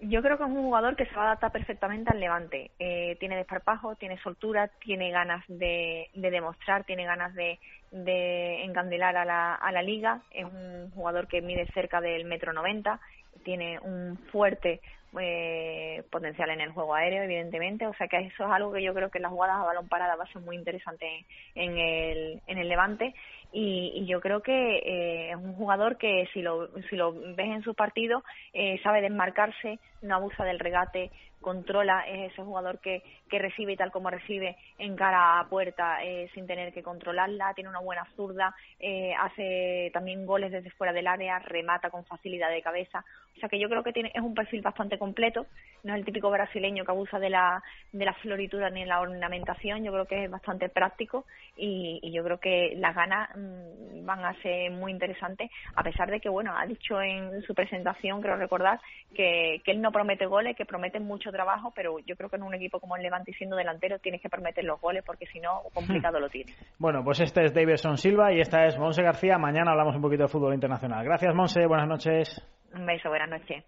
Yo 0.00 0.20
creo 0.20 0.36
que 0.36 0.44
es 0.44 0.50
un 0.50 0.62
jugador 0.62 0.94
que 0.94 1.06
se 1.06 1.14
va 1.14 1.22
a 1.22 1.26
adaptar 1.26 1.52
perfectamente 1.52 2.10
al 2.12 2.20
Levante. 2.20 2.70
Eh, 2.78 3.16
tiene 3.18 3.36
desparpajo, 3.36 3.96
tiene 3.96 4.18
soltura, 4.20 4.68
tiene 4.68 5.10
ganas 5.10 5.42
de, 5.48 6.10
demostrar, 6.14 6.84
tiene 6.84 7.06
ganas 7.06 7.34
de, 7.34 7.58
de 7.92 8.62
encandelar 8.64 9.16
a 9.16 9.24
la, 9.24 9.54
a 9.54 9.72
la 9.72 9.82
liga. 9.82 10.20
Es 10.30 10.44
un 10.44 10.90
jugador 10.90 11.28
que 11.28 11.40
mide 11.40 11.66
cerca 11.72 12.02
del 12.02 12.26
metro 12.26 12.52
noventa, 12.52 13.00
tiene 13.42 13.78
un 13.80 14.18
fuerte 14.30 14.80
eh, 15.18 16.02
potencial 16.10 16.50
en 16.50 16.60
el 16.60 16.72
juego 16.72 16.94
aéreo, 16.94 17.22
evidentemente. 17.22 17.86
O 17.86 17.94
sea 17.94 18.06
que 18.06 18.18
eso 18.18 18.44
es 18.44 18.50
algo 18.50 18.72
que 18.72 18.82
yo 18.82 18.92
creo 18.92 19.10
que 19.10 19.18
las 19.18 19.30
jugadas 19.32 19.56
a 19.56 19.64
balón 19.64 19.88
parada 19.88 20.16
va 20.16 20.24
a 20.24 20.32
ser 20.32 20.42
muy 20.42 20.56
interesante 20.56 21.24
en 21.54 21.78
el, 21.78 22.42
en 22.46 22.58
el 22.58 22.68
Levante. 22.68 23.14
Y, 23.58 24.04
yo 24.04 24.20
creo 24.20 24.42
que 24.42 24.52
eh, 24.52 25.30
es 25.30 25.36
un 25.36 25.54
jugador 25.54 25.96
que 25.96 26.28
si 26.34 26.42
lo, 26.42 26.68
si 26.90 26.96
lo 26.96 27.14
ves 27.14 27.48
en 27.48 27.62
su 27.62 27.74
partido 27.74 28.22
eh, 28.52 28.78
sabe 28.82 29.00
desmarcarse, 29.00 29.78
no 30.02 30.16
abusa 30.16 30.44
del 30.44 30.58
regate, 30.58 31.10
controla, 31.40 32.00
es 32.08 32.32
ese 32.32 32.42
jugador 32.42 32.80
que, 32.80 33.02
que 33.28 33.38
recibe 33.38 33.76
tal 33.76 33.92
como 33.92 34.10
recibe 34.10 34.56
en 34.78 34.96
cara 34.96 35.38
a 35.38 35.48
puerta 35.48 36.02
eh, 36.02 36.28
sin 36.34 36.46
tener 36.46 36.72
que 36.72 36.82
controlarla, 36.82 37.54
tiene 37.54 37.70
una 37.70 37.80
buena 37.80 38.04
zurda, 38.16 38.54
eh, 38.80 39.14
hace 39.14 39.90
también 39.92 40.26
goles 40.26 40.50
desde 40.50 40.70
fuera 40.70 40.92
del 40.92 41.06
área, 41.06 41.38
remata 41.38 41.90
con 41.90 42.04
facilidad 42.04 42.50
de 42.50 42.62
cabeza, 42.62 43.04
o 43.36 43.40
sea 43.40 43.48
que 43.48 43.58
yo 43.58 43.68
creo 43.68 43.82
que 43.82 43.92
tiene, 43.92 44.10
es 44.14 44.22
un 44.22 44.34
perfil 44.34 44.62
bastante 44.62 44.98
completo, 44.98 45.46
no 45.84 45.92
es 45.92 46.00
el 46.00 46.04
típico 46.04 46.30
brasileño 46.30 46.84
que 46.84 46.90
abusa 46.90 47.18
de 47.18 47.30
la, 47.30 47.62
de 47.92 48.04
la 48.04 48.14
floritura 48.14 48.70
ni 48.70 48.80
de 48.80 48.86
la 48.86 49.00
ornamentación, 49.00 49.84
yo 49.84 49.92
creo 49.92 50.06
que 50.06 50.24
es 50.24 50.30
bastante 50.30 50.68
práctico 50.68 51.26
y, 51.56 52.00
y 52.02 52.12
yo 52.12 52.24
creo 52.24 52.38
que 52.40 52.74
las 52.76 52.94
ganas 52.94 53.28
mmm, 53.36 54.04
van 54.04 54.24
a 54.24 54.34
ser 54.42 54.70
muy 54.70 54.90
interesantes, 54.90 55.50
a 55.74 55.82
pesar 55.82 56.10
de 56.10 56.20
que, 56.20 56.28
bueno, 56.28 56.56
ha 56.56 56.66
dicho 56.66 57.00
en 57.00 57.42
su 57.42 57.54
presentación, 57.54 58.20
creo 58.20 58.36
recordar, 58.36 58.80
que, 59.14 59.60
que 59.64 59.70
él 59.70 59.80
no 59.80 59.92
promete 59.92 60.26
goles, 60.26 60.56
que 60.56 60.64
promete 60.64 61.00
mucho 61.00 61.25
trabajo, 61.32 61.72
pero 61.74 61.98
yo 62.00 62.16
creo 62.16 62.28
que 62.30 62.36
en 62.36 62.42
un 62.42 62.54
equipo 62.54 62.80
como 62.80 62.96
el 62.96 63.02
Levante 63.02 63.30
y 63.30 63.34
siendo 63.34 63.56
delantero 63.56 63.98
tienes 63.98 64.20
que 64.20 64.28
permitir 64.28 64.64
los 64.64 64.80
goles 64.80 65.02
porque 65.04 65.26
si 65.26 65.40
no, 65.40 65.62
complicado 65.74 66.20
lo 66.20 66.28
tiene. 66.28 66.52
Bueno, 66.78 67.02
pues 67.04 67.20
este 67.20 67.44
es 67.44 67.54
Davidson 67.54 67.96
Silva 67.96 68.32
y 68.32 68.40
esta 68.40 68.66
es 68.66 68.78
Monse 68.78 69.02
García. 69.02 69.38
Mañana 69.38 69.72
hablamos 69.72 69.96
un 69.96 70.02
poquito 70.02 70.24
de 70.24 70.28
fútbol 70.28 70.54
internacional. 70.54 71.04
Gracias, 71.04 71.34
Monse. 71.34 71.66
Buenas 71.66 71.88
noches. 71.88 72.42
Un 72.74 72.86
beso, 72.86 73.08
buenas 73.08 73.30
noches. 73.30 73.64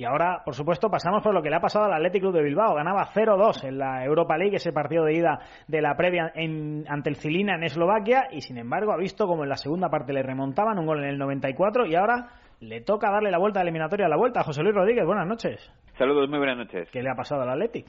Y 0.00 0.04
ahora, 0.06 0.40
por 0.42 0.54
supuesto, 0.54 0.88
pasamos 0.88 1.22
por 1.22 1.34
lo 1.34 1.42
que 1.42 1.50
le 1.50 1.56
ha 1.56 1.60
pasado 1.60 1.84
al 1.84 1.92
Athletic 1.92 2.22
Club 2.22 2.32
de 2.32 2.42
Bilbao. 2.42 2.74
Ganaba 2.74 3.04
0-2 3.12 3.64
en 3.64 3.76
la 3.76 4.02
Europa 4.02 4.38
League, 4.38 4.56
ese 4.56 4.72
partido 4.72 5.04
de 5.04 5.12
ida 5.12 5.40
de 5.68 5.82
la 5.82 5.94
previa 5.94 6.32
en, 6.34 6.86
ante 6.88 7.10
el 7.10 7.16
Cilina 7.16 7.54
en 7.54 7.64
Eslovaquia, 7.64 8.28
y 8.32 8.40
sin 8.40 8.56
embargo 8.56 8.92
ha 8.92 8.96
visto 8.96 9.26
como 9.26 9.42
en 9.42 9.50
la 9.50 9.56
segunda 9.56 9.90
parte 9.90 10.14
le 10.14 10.22
remontaban 10.22 10.78
un 10.78 10.86
gol 10.86 11.04
en 11.04 11.10
el 11.10 11.18
94 11.18 11.84
y 11.84 11.96
ahora 11.96 12.28
le 12.60 12.80
toca 12.82 13.10
darle 13.10 13.30
la 13.30 13.38
vuelta 13.38 13.60
a 13.60 13.64
la 13.64 13.68
eliminatoria 13.68 14.06
a 14.06 14.08
la 14.08 14.16
vuelta. 14.16 14.42
José 14.42 14.62
Luis 14.62 14.74
Rodríguez, 14.74 15.04
buenas 15.04 15.26
noches. 15.26 15.58
Saludos, 15.98 16.28
muy 16.28 16.38
buenas 16.38 16.58
noches. 16.58 16.88
¿Qué 16.90 17.02
le 17.02 17.10
ha 17.10 17.14
pasado 17.14 17.42
al 17.42 17.50
Athletic? 17.50 17.86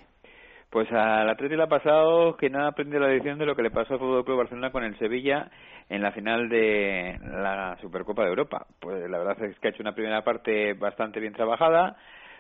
Pues 0.69 0.89
al 0.91 1.29
Athletic 1.29 1.57
le 1.57 1.63
ha 1.63 1.67
pasado 1.67 2.38
que 2.38 2.49
no 2.49 2.63
ha 2.63 2.67
aprendido 2.67 3.01
la 3.01 3.10
lección 3.10 3.38
de 3.38 3.45
lo 3.45 3.55
que 3.55 3.62
le 3.62 3.71
pasó 3.71 3.93
al 3.93 3.99
Fútbol 3.99 4.23
Club 4.23 4.38
Barcelona 4.38 4.71
con 4.71 4.86
el 4.86 4.97
Sevilla 4.97 5.51
en 5.89 6.01
la 6.01 6.13
final 6.13 6.47
de 6.47 7.19
la 7.21 7.77
Supercopa 7.81 8.23
de 8.23 8.29
Europa. 8.29 8.65
Pues 8.79 9.10
la 9.10 9.17
verdad 9.17 9.43
es 9.43 9.60
que 9.60 9.67
ha 9.67 9.71
hecho 9.71 9.84
una 9.84 9.93
primera 9.93 10.23
parte 10.23 10.73
bastante 10.73 11.19
bien 11.19 11.34
trabajada, 11.34 11.97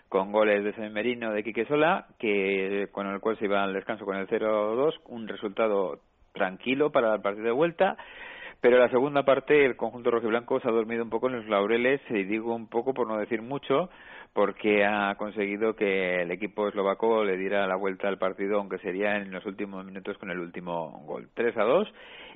con 0.07 0.31
goles 0.31 0.63
de 0.63 0.73
San 0.73 0.91
Merino 0.93 1.31
de 1.33 1.43
Quique 1.43 1.65
Sola, 1.65 2.05
que 2.19 2.87
con 2.93 3.07
el 3.07 3.19
cual 3.19 3.37
se 3.37 3.45
iba 3.45 3.63
al 3.63 3.73
descanso 3.73 4.05
con 4.05 4.15
el 4.15 4.27
0-2, 4.27 4.93
un 5.07 5.27
resultado 5.27 5.99
tranquilo 6.33 6.91
para 6.91 7.15
el 7.15 7.21
partido 7.21 7.45
de 7.45 7.51
vuelta. 7.51 7.97
Pero 8.61 8.77
la 8.77 8.89
segunda 8.89 9.23
parte, 9.23 9.65
el 9.65 9.75
conjunto 9.75 10.11
rojiblanco 10.11 10.59
se 10.59 10.67
ha 10.67 10.71
dormido 10.71 11.03
un 11.03 11.09
poco 11.09 11.27
en 11.27 11.37
los 11.37 11.47
laureles, 11.47 11.99
y 12.09 12.23
digo 12.23 12.53
un 12.53 12.67
poco 12.67 12.93
por 12.93 13.07
no 13.07 13.17
decir 13.17 13.41
mucho, 13.41 13.89
porque 14.33 14.85
ha 14.85 15.15
conseguido 15.15 15.75
que 15.75 16.21
el 16.21 16.29
equipo 16.29 16.67
eslovaco 16.67 17.23
le 17.25 17.37
diera 17.37 17.65
la 17.65 17.75
vuelta 17.75 18.07
al 18.07 18.19
partido, 18.19 18.59
aunque 18.59 18.77
sería 18.77 19.17
en 19.17 19.31
los 19.31 19.45
últimos 19.47 19.83
minutos 19.83 20.15
con 20.19 20.29
el 20.29 20.39
último 20.39 21.03
gol. 21.07 21.29
3 21.33 21.57
a 21.57 21.63
2 21.63 21.91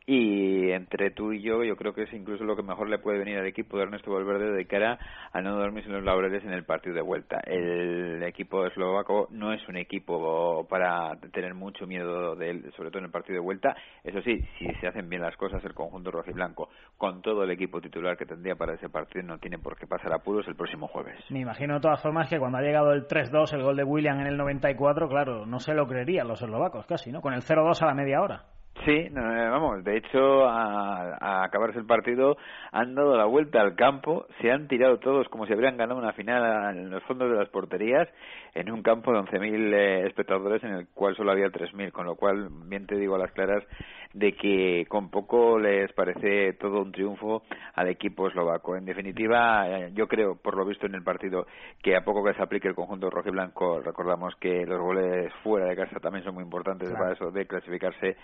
y 0.08 0.72
entre 0.72 1.10
tú 1.10 1.34
y 1.34 1.42
yo 1.42 1.64
yo 1.64 1.76
creo 1.76 1.94
que 1.94 2.04
es 2.04 2.14
incluso 2.14 2.44
lo 2.44 2.56
que 2.56 2.62
mejor 2.62 2.90
le 2.90 3.00
puede 3.00 3.18
venir 3.18 3.40
al 3.40 3.48
equipo 3.48 3.78
de 3.78 3.84
Ernesto 3.84 4.12
Valverde 4.12 4.54
de 4.54 4.66
cara 4.66 5.00
a 5.32 5.42
no 5.42 5.56
dormirse 5.56 5.90
en 5.90 5.96
los 5.96 6.04
laureles 6.04 6.44
en 6.44 6.54
el 6.54 6.64
partido 6.64 6.96
de 6.96 7.02
vuelta. 7.02 7.40
El 7.46 8.22
equipo 8.24 8.66
eslovaco 8.66 9.28
no 9.32 9.52
es 9.52 9.68
un 9.68 9.78
equipo 9.78 10.68
para 10.70 11.16
tener 11.34 11.54
mucho 11.56 11.88
miedo 11.88 12.36
de 12.36 12.52
él, 12.52 12.74
sobre 12.76 12.90
todo 12.90 13.00
en 13.00 13.06
el 13.06 13.12
partido 13.12 13.36
de 13.36 13.46
vuelta. 13.46 13.76
Eso 14.04 14.22
sí, 14.22 14.40
si 14.60 14.68
se 14.80 14.88
hacen 14.88 15.10
bien 15.10 15.22
las 15.22 15.36
cosas 15.38 15.64
el 15.66 15.74
conjunto 15.74 16.12
rojiblanco 16.12 16.70
con 16.98 17.22
todo 17.22 17.44
el 17.44 17.52
equipo 17.52 17.82
titular 17.82 18.18
que 18.18 18.26
tendría 18.26 18.56
para 18.56 18.76
ese 18.76 18.90
partido 18.90 19.26
no 19.26 19.40
tiene 19.40 19.58
por 19.58 19.78
qué 19.78 19.88
pasar 19.88 20.14
apuros 20.14 20.48
el 20.48 20.56
próximo 20.56 20.88
jueves. 20.88 21.18
Me 21.30 21.40
imagino 21.40 21.76
de 21.76 21.80
todas 21.80 22.02
formas 22.02 22.30
que 22.30 22.40
cuando 22.40 22.60
ha 22.60 22.62
llegado 22.62 22.92
el 22.92 23.08
3-2, 23.08 23.54
el 23.54 23.64
gol 23.64 23.76
de 23.76 23.84
William 23.84 24.20
en 24.20 24.28
el 24.28 24.38
94, 24.38 25.10
claro, 25.10 25.46
no 25.46 25.60
se 25.60 25.74
lo 25.74 25.88
creerían 25.88 26.28
los 26.28 26.42
eslovacos 26.42 26.86
casi, 26.86 27.12
¿no? 27.12 27.22
Con 27.22 27.34
el 27.34 27.42
0-2 27.42 27.82
a 27.82 27.88
la 27.88 27.94
media 27.94 28.22
hora. 28.22 28.55
Sí, 28.84 29.08
vamos, 29.10 29.84
de 29.84 29.98
hecho, 29.98 30.48
a, 30.48 31.44
acabarse 31.44 31.80
el 31.80 31.86
partido 31.86 32.38
han 32.72 32.94
dado 32.94 33.16
la 33.16 33.26
vuelta 33.26 33.62
al 33.62 33.76
campo, 33.76 34.28
se 34.42 34.52
han 34.52 34.68
tirado 34.68 35.00
todos 35.00 35.28
como 35.30 35.48
si 35.48 35.54
habrían 35.54 35.78
ganado 35.78 35.98
una 35.98 36.12
final 36.12 36.76
en 36.76 36.90
los 36.90 37.02
fondos 37.04 37.32
de 37.32 37.38
las 37.38 37.50
porterías, 37.50 38.08
en 38.54 38.70
un 38.70 38.84
campo 38.84 39.12
de 39.14 39.20
11.000 39.20 39.74
eh, 39.74 40.08
espectadores 40.08 40.64
en 40.64 40.72
el 40.72 40.88
cual 40.90 41.16
solo 41.16 41.32
había 41.32 41.48
3.000, 41.48 41.92
con 41.94 42.06
lo 42.06 42.16
cual, 42.16 42.50
bien 42.66 42.86
te 42.86 42.96
digo 42.96 43.16
a 43.16 43.20
las 43.20 43.32
claras, 43.32 43.64
de 44.16 44.32
que 44.32 44.86
con 44.88 45.10
poco 45.10 45.60
les 45.60 45.92
parece 45.92 46.54
todo 46.54 46.82
un 46.82 46.94
triunfo 46.94 47.44
al 47.74 47.90
equipo 47.90 48.30
eslovaco. 48.30 48.78
En 48.78 48.86
definitiva, 48.86 49.68
eh, 49.68 49.92
yo 49.94 50.08
creo, 50.08 50.36
por 50.36 50.56
lo 50.56 50.66
visto 50.66 50.86
en 50.86 50.96
el 50.96 51.04
partido, 51.04 51.46
que 51.84 51.98
a 51.98 52.06
poco 52.06 52.24
que 52.24 52.34
se 52.34 52.42
aplique 52.42 52.70
el 52.70 52.76
conjunto 52.76 53.10
rojo 53.10 53.28
y 53.28 53.34
blanco, 53.34 53.82
recordamos 53.82 54.34
que 54.38 54.66
los 54.66 54.80
goles 54.80 55.34
fuera 55.44 55.68
de 55.68 55.76
casa 55.76 56.00
también 56.00 56.24
son 56.24 56.34
muy 56.34 56.46
importantes 56.46 56.90
para 56.94 57.12
eso 57.12 57.30
de 57.30 57.46
clasificarse 57.46 58.16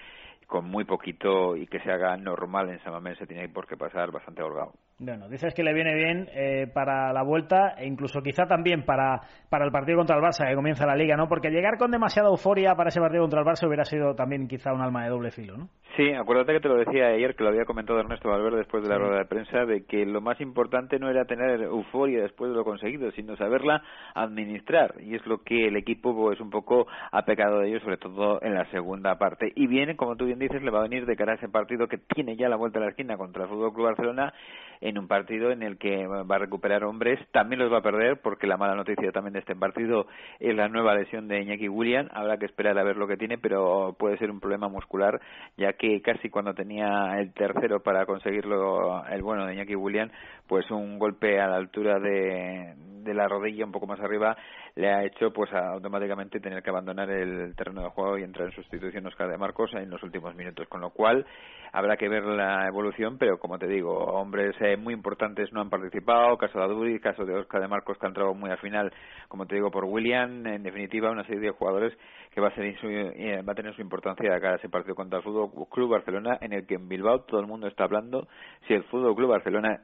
con 0.47 0.65
muy 0.65 0.85
poquito 0.85 1.57
y 1.57 1.67
que 1.67 1.81
se 1.81 1.91
haga 1.91 2.15
normal 2.15 2.69
en 2.69 2.81
Samamés 2.83 3.17
se 3.17 3.27
tiene 3.27 3.49
por 3.49 3.67
qué 3.67 3.75
pasar 3.75 4.11
bastante 4.11 4.41
holgado. 4.43 4.71
Bueno, 5.03 5.27
dices 5.27 5.55
que 5.55 5.63
le 5.63 5.73
viene 5.73 5.95
bien 5.95 6.29
eh, 6.31 6.67
para 6.71 7.11
la 7.11 7.23
vuelta 7.23 7.73
e 7.75 7.87
incluso 7.87 8.21
quizá 8.21 8.45
también 8.45 8.83
para, 8.83 9.19
para 9.49 9.65
el 9.65 9.71
partido 9.71 9.97
contra 9.97 10.15
el 10.15 10.21
Barça 10.21 10.47
que 10.47 10.53
comienza 10.53 10.85
la 10.85 10.95
liga, 10.95 11.17
¿no? 11.17 11.27
Porque 11.27 11.49
llegar 11.49 11.79
con 11.79 11.89
demasiada 11.89 12.29
euforia 12.29 12.75
para 12.75 12.89
ese 12.89 12.99
partido 12.99 13.23
contra 13.23 13.39
el 13.39 13.47
Barça 13.47 13.65
hubiera 13.65 13.83
sido 13.83 14.13
también 14.13 14.47
quizá 14.47 14.71
un 14.71 14.81
alma 14.81 15.03
de 15.03 15.09
doble 15.09 15.31
filo, 15.31 15.57
¿no? 15.57 15.69
Sí, 15.97 16.11
acuérdate 16.13 16.53
que 16.53 16.59
te 16.59 16.69
lo 16.69 16.77
decía 16.77 17.07
ayer, 17.07 17.35
que 17.35 17.43
lo 17.43 17.49
había 17.49 17.65
comentado 17.65 17.99
Ernesto 17.99 18.29
Valverde 18.29 18.59
después 18.59 18.83
de 18.83 18.89
la 18.89 18.99
rueda 18.99 19.17
de 19.17 19.25
prensa, 19.25 19.65
de 19.65 19.85
que 19.85 20.05
lo 20.05 20.21
más 20.21 20.39
importante 20.39 20.99
no 20.99 21.09
era 21.09 21.25
tener 21.25 21.63
euforia 21.63 22.21
después 22.21 22.51
de 22.51 22.57
lo 22.57 22.63
conseguido, 22.63 23.09
sino 23.11 23.35
saberla 23.37 23.81
administrar. 24.13 24.93
Y 25.01 25.15
es 25.15 25.25
lo 25.25 25.39
que 25.39 25.67
el 25.67 25.77
equipo 25.77 26.15
pues 26.15 26.39
un 26.39 26.51
poco 26.51 26.85
ha 27.11 27.25
pecado 27.25 27.59
de 27.59 27.69
ello, 27.69 27.79
sobre 27.79 27.97
todo 27.97 28.39
en 28.43 28.53
la 28.53 28.69
segunda 28.69 29.17
parte. 29.17 29.51
Y 29.55 29.65
viene, 29.65 29.95
como 29.95 30.15
tú 30.15 30.25
bien 30.25 30.37
dices, 30.37 30.61
le 30.61 30.69
va 30.69 30.79
a 30.79 30.83
venir 30.83 31.07
de 31.07 31.15
cara 31.15 31.31
a 31.31 31.35
ese 31.35 31.49
partido 31.49 31.87
que 31.87 31.97
tiene 31.97 32.37
ya 32.37 32.47
la 32.47 32.55
vuelta 32.55 32.77
a 32.77 32.83
la 32.83 32.89
esquina 32.89 33.17
contra 33.17 33.43
el 33.43 33.49
Fútbol 33.49 33.73
Club 33.73 33.87
Barcelona 33.87 34.31
en 34.79 34.90
un 34.97 35.07
partido 35.07 35.51
en 35.51 35.63
el 35.63 35.77
que 35.77 36.07
va 36.07 36.35
a 36.35 36.39
recuperar 36.39 36.83
hombres, 36.83 37.19
también 37.31 37.59
los 37.59 37.71
va 37.71 37.77
a 37.77 37.83
perder 37.83 38.21
porque 38.21 38.47
la 38.47 38.57
mala 38.57 38.75
noticia 38.75 39.11
también 39.11 39.33
de 39.33 39.39
este 39.39 39.55
partido 39.55 40.07
es 40.39 40.55
la 40.55 40.67
nueva 40.67 40.95
lesión 40.95 41.27
de 41.27 41.41
Iñaki 41.41 41.69
William, 41.69 42.09
habrá 42.11 42.37
que 42.37 42.45
esperar 42.45 42.77
a 42.77 42.83
ver 42.83 42.97
lo 42.97 43.07
que 43.07 43.17
tiene, 43.17 43.37
pero 43.37 43.95
puede 43.97 44.17
ser 44.17 44.31
un 44.31 44.39
problema 44.39 44.67
muscular, 44.67 45.19
ya 45.57 45.73
que 45.73 46.01
casi 46.01 46.29
cuando 46.29 46.53
tenía 46.53 47.19
el 47.19 47.33
tercero 47.33 47.81
para 47.81 48.05
conseguirlo 48.05 49.05
el 49.07 49.21
bueno 49.21 49.45
de 49.45 49.53
Iñaki 49.53 49.75
William, 49.75 50.09
pues 50.51 50.69
un 50.69 50.99
golpe 50.99 51.39
a 51.39 51.47
la 51.47 51.55
altura 51.55 51.97
de, 51.97 52.73
de 52.75 53.13
la 53.13 53.29
rodilla 53.29 53.63
un 53.63 53.71
poco 53.71 53.87
más 53.87 54.01
arriba 54.01 54.35
le 54.75 54.89
ha 54.89 55.05
hecho 55.05 55.31
pues 55.31 55.51
automáticamente 55.53 56.39
tener 56.39 56.61
que 56.61 56.69
abandonar 56.69 57.09
el 57.09 57.55
terreno 57.55 57.83
de 57.83 57.89
juego 57.89 58.17
y 58.17 58.23
entrar 58.23 58.47
en 58.47 58.55
sustitución 58.55 59.05
Oscar 59.05 59.29
de 59.29 59.37
Marcos 59.37 59.71
en 59.73 59.89
los 59.89 60.01
últimos 60.03 60.35
minutos, 60.35 60.67
con 60.67 60.81
lo 60.81 60.91
cual 60.91 61.25
habrá 61.73 61.97
que 61.97 62.09
ver 62.09 62.23
la 62.23 62.67
evolución, 62.67 63.17
pero 63.17 63.37
como 63.37 63.57
te 63.57 63.67
digo, 63.67 63.93
hombres 63.93 64.55
eh, 64.59 64.77
muy 64.77 64.93
importantes 64.93 65.51
no 65.53 65.61
han 65.61 65.69
participado, 65.69 66.37
caso 66.37 66.59
de 66.59 66.65
Aduri, 66.65 66.99
caso 66.99 67.25
de 67.25 67.35
Oscar 67.35 67.61
de 67.61 67.67
Marcos 67.67 67.97
que 67.97 68.05
ha 68.05 68.09
entrado 68.09 68.33
muy 68.33 68.49
al 68.49 68.59
final, 68.59 68.93
como 69.27 69.45
te 69.45 69.55
digo, 69.55 69.71
por 69.71 69.85
William, 69.85 70.45
en 70.45 70.63
definitiva 70.63 71.11
una 71.11 71.25
serie 71.25 71.41
de 71.41 71.51
jugadores 71.51 71.93
que 72.31 72.39
va 72.39 72.47
a, 72.47 72.55
ser 72.55 72.65
eh, 72.65 73.41
va 73.41 73.51
a 73.51 73.55
tener 73.55 73.75
su 73.75 73.81
importancia 73.81 74.31
de 74.31 74.39
cara 74.39 74.53
a 74.53 74.57
ese 74.57 74.69
partido 74.69 74.95
contra 74.95 75.17
el 75.17 75.23
Fútbol 75.23 75.67
Club 75.69 75.91
Barcelona, 75.91 76.37
en 76.39 76.53
el 76.53 76.65
que 76.65 76.75
en 76.75 76.87
Bilbao 76.87 77.21
todo 77.21 77.41
el 77.41 77.47
mundo 77.47 77.67
está 77.67 77.83
hablando 77.83 78.27
si 78.67 78.73
el 78.73 78.83
Fútbol 78.85 79.15
Club 79.15 79.31
Barcelona 79.31 79.81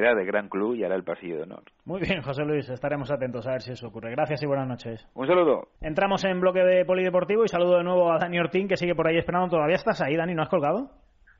ejercerá 0.00 0.14
de 0.14 0.24
gran 0.24 0.48
club 0.48 0.74
y 0.74 0.84
hará 0.84 0.94
el 0.94 1.04
pasillo 1.04 1.36
de 1.36 1.42
honor. 1.42 1.62
Muy 1.84 2.00
bien, 2.00 2.22
José 2.22 2.42
Luis 2.42 2.50
Luis. 2.50 2.70
Estaremos 2.70 3.10
atentos 3.10 3.46
a 3.46 3.52
ver 3.52 3.60
si 3.60 3.72
eso 3.72 3.88
ocurre. 3.88 4.10
Gracias 4.10 4.42
y 4.42 4.46
buenas 4.46 4.66
noches. 4.66 5.06
Un 5.14 5.26
saludo. 5.26 5.68
Entramos 5.80 6.24
en 6.24 6.40
bloque 6.40 6.60
de 6.60 6.84
polideportivo 6.84 7.44
y 7.44 7.48
saludo 7.48 7.78
de 7.78 7.84
nuevo 7.84 8.12
a 8.12 8.18
Dani 8.18 8.40
Ortín, 8.40 8.66
que 8.66 8.76
sigue 8.76 8.94
por 8.94 9.06
ahí 9.06 9.18
esperando. 9.18 9.48
¿Todavía 9.48 9.76
estás 9.76 10.00
ahí, 10.00 10.16
Dani? 10.16 10.34
¿No 10.34 10.42
has 10.42 10.48
colgado? 10.48 10.90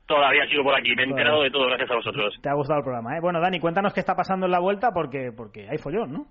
Todavía 0.07 0.45
sigo 0.47 0.63
por 0.63 0.75
aquí, 0.75 0.93
me 0.95 1.03
he 1.03 1.05
enterado 1.05 1.41
de 1.41 1.51
todo, 1.51 1.67
gracias 1.67 1.91
a 1.91 1.95
vosotros. 1.95 2.37
Te 2.41 2.49
ha 2.49 2.53
gustado 2.53 2.79
el 2.79 2.83
programa, 2.83 3.15
¿eh? 3.15 3.21
Bueno, 3.21 3.39
Dani, 3.39 3.59
cuéntanos 3.59 3.93
qué 3.93 4.01
está 4.01 4.15
pasando 4.15 4.45
en 4.45 4.51
la 4.51 4.59
vuelta 4.59 4.91
porque, 4.93 5.31
porque 5.35 5.67
hay 5.69 5.77
follón, 5.77 6.11
¿no? 6.11 6.25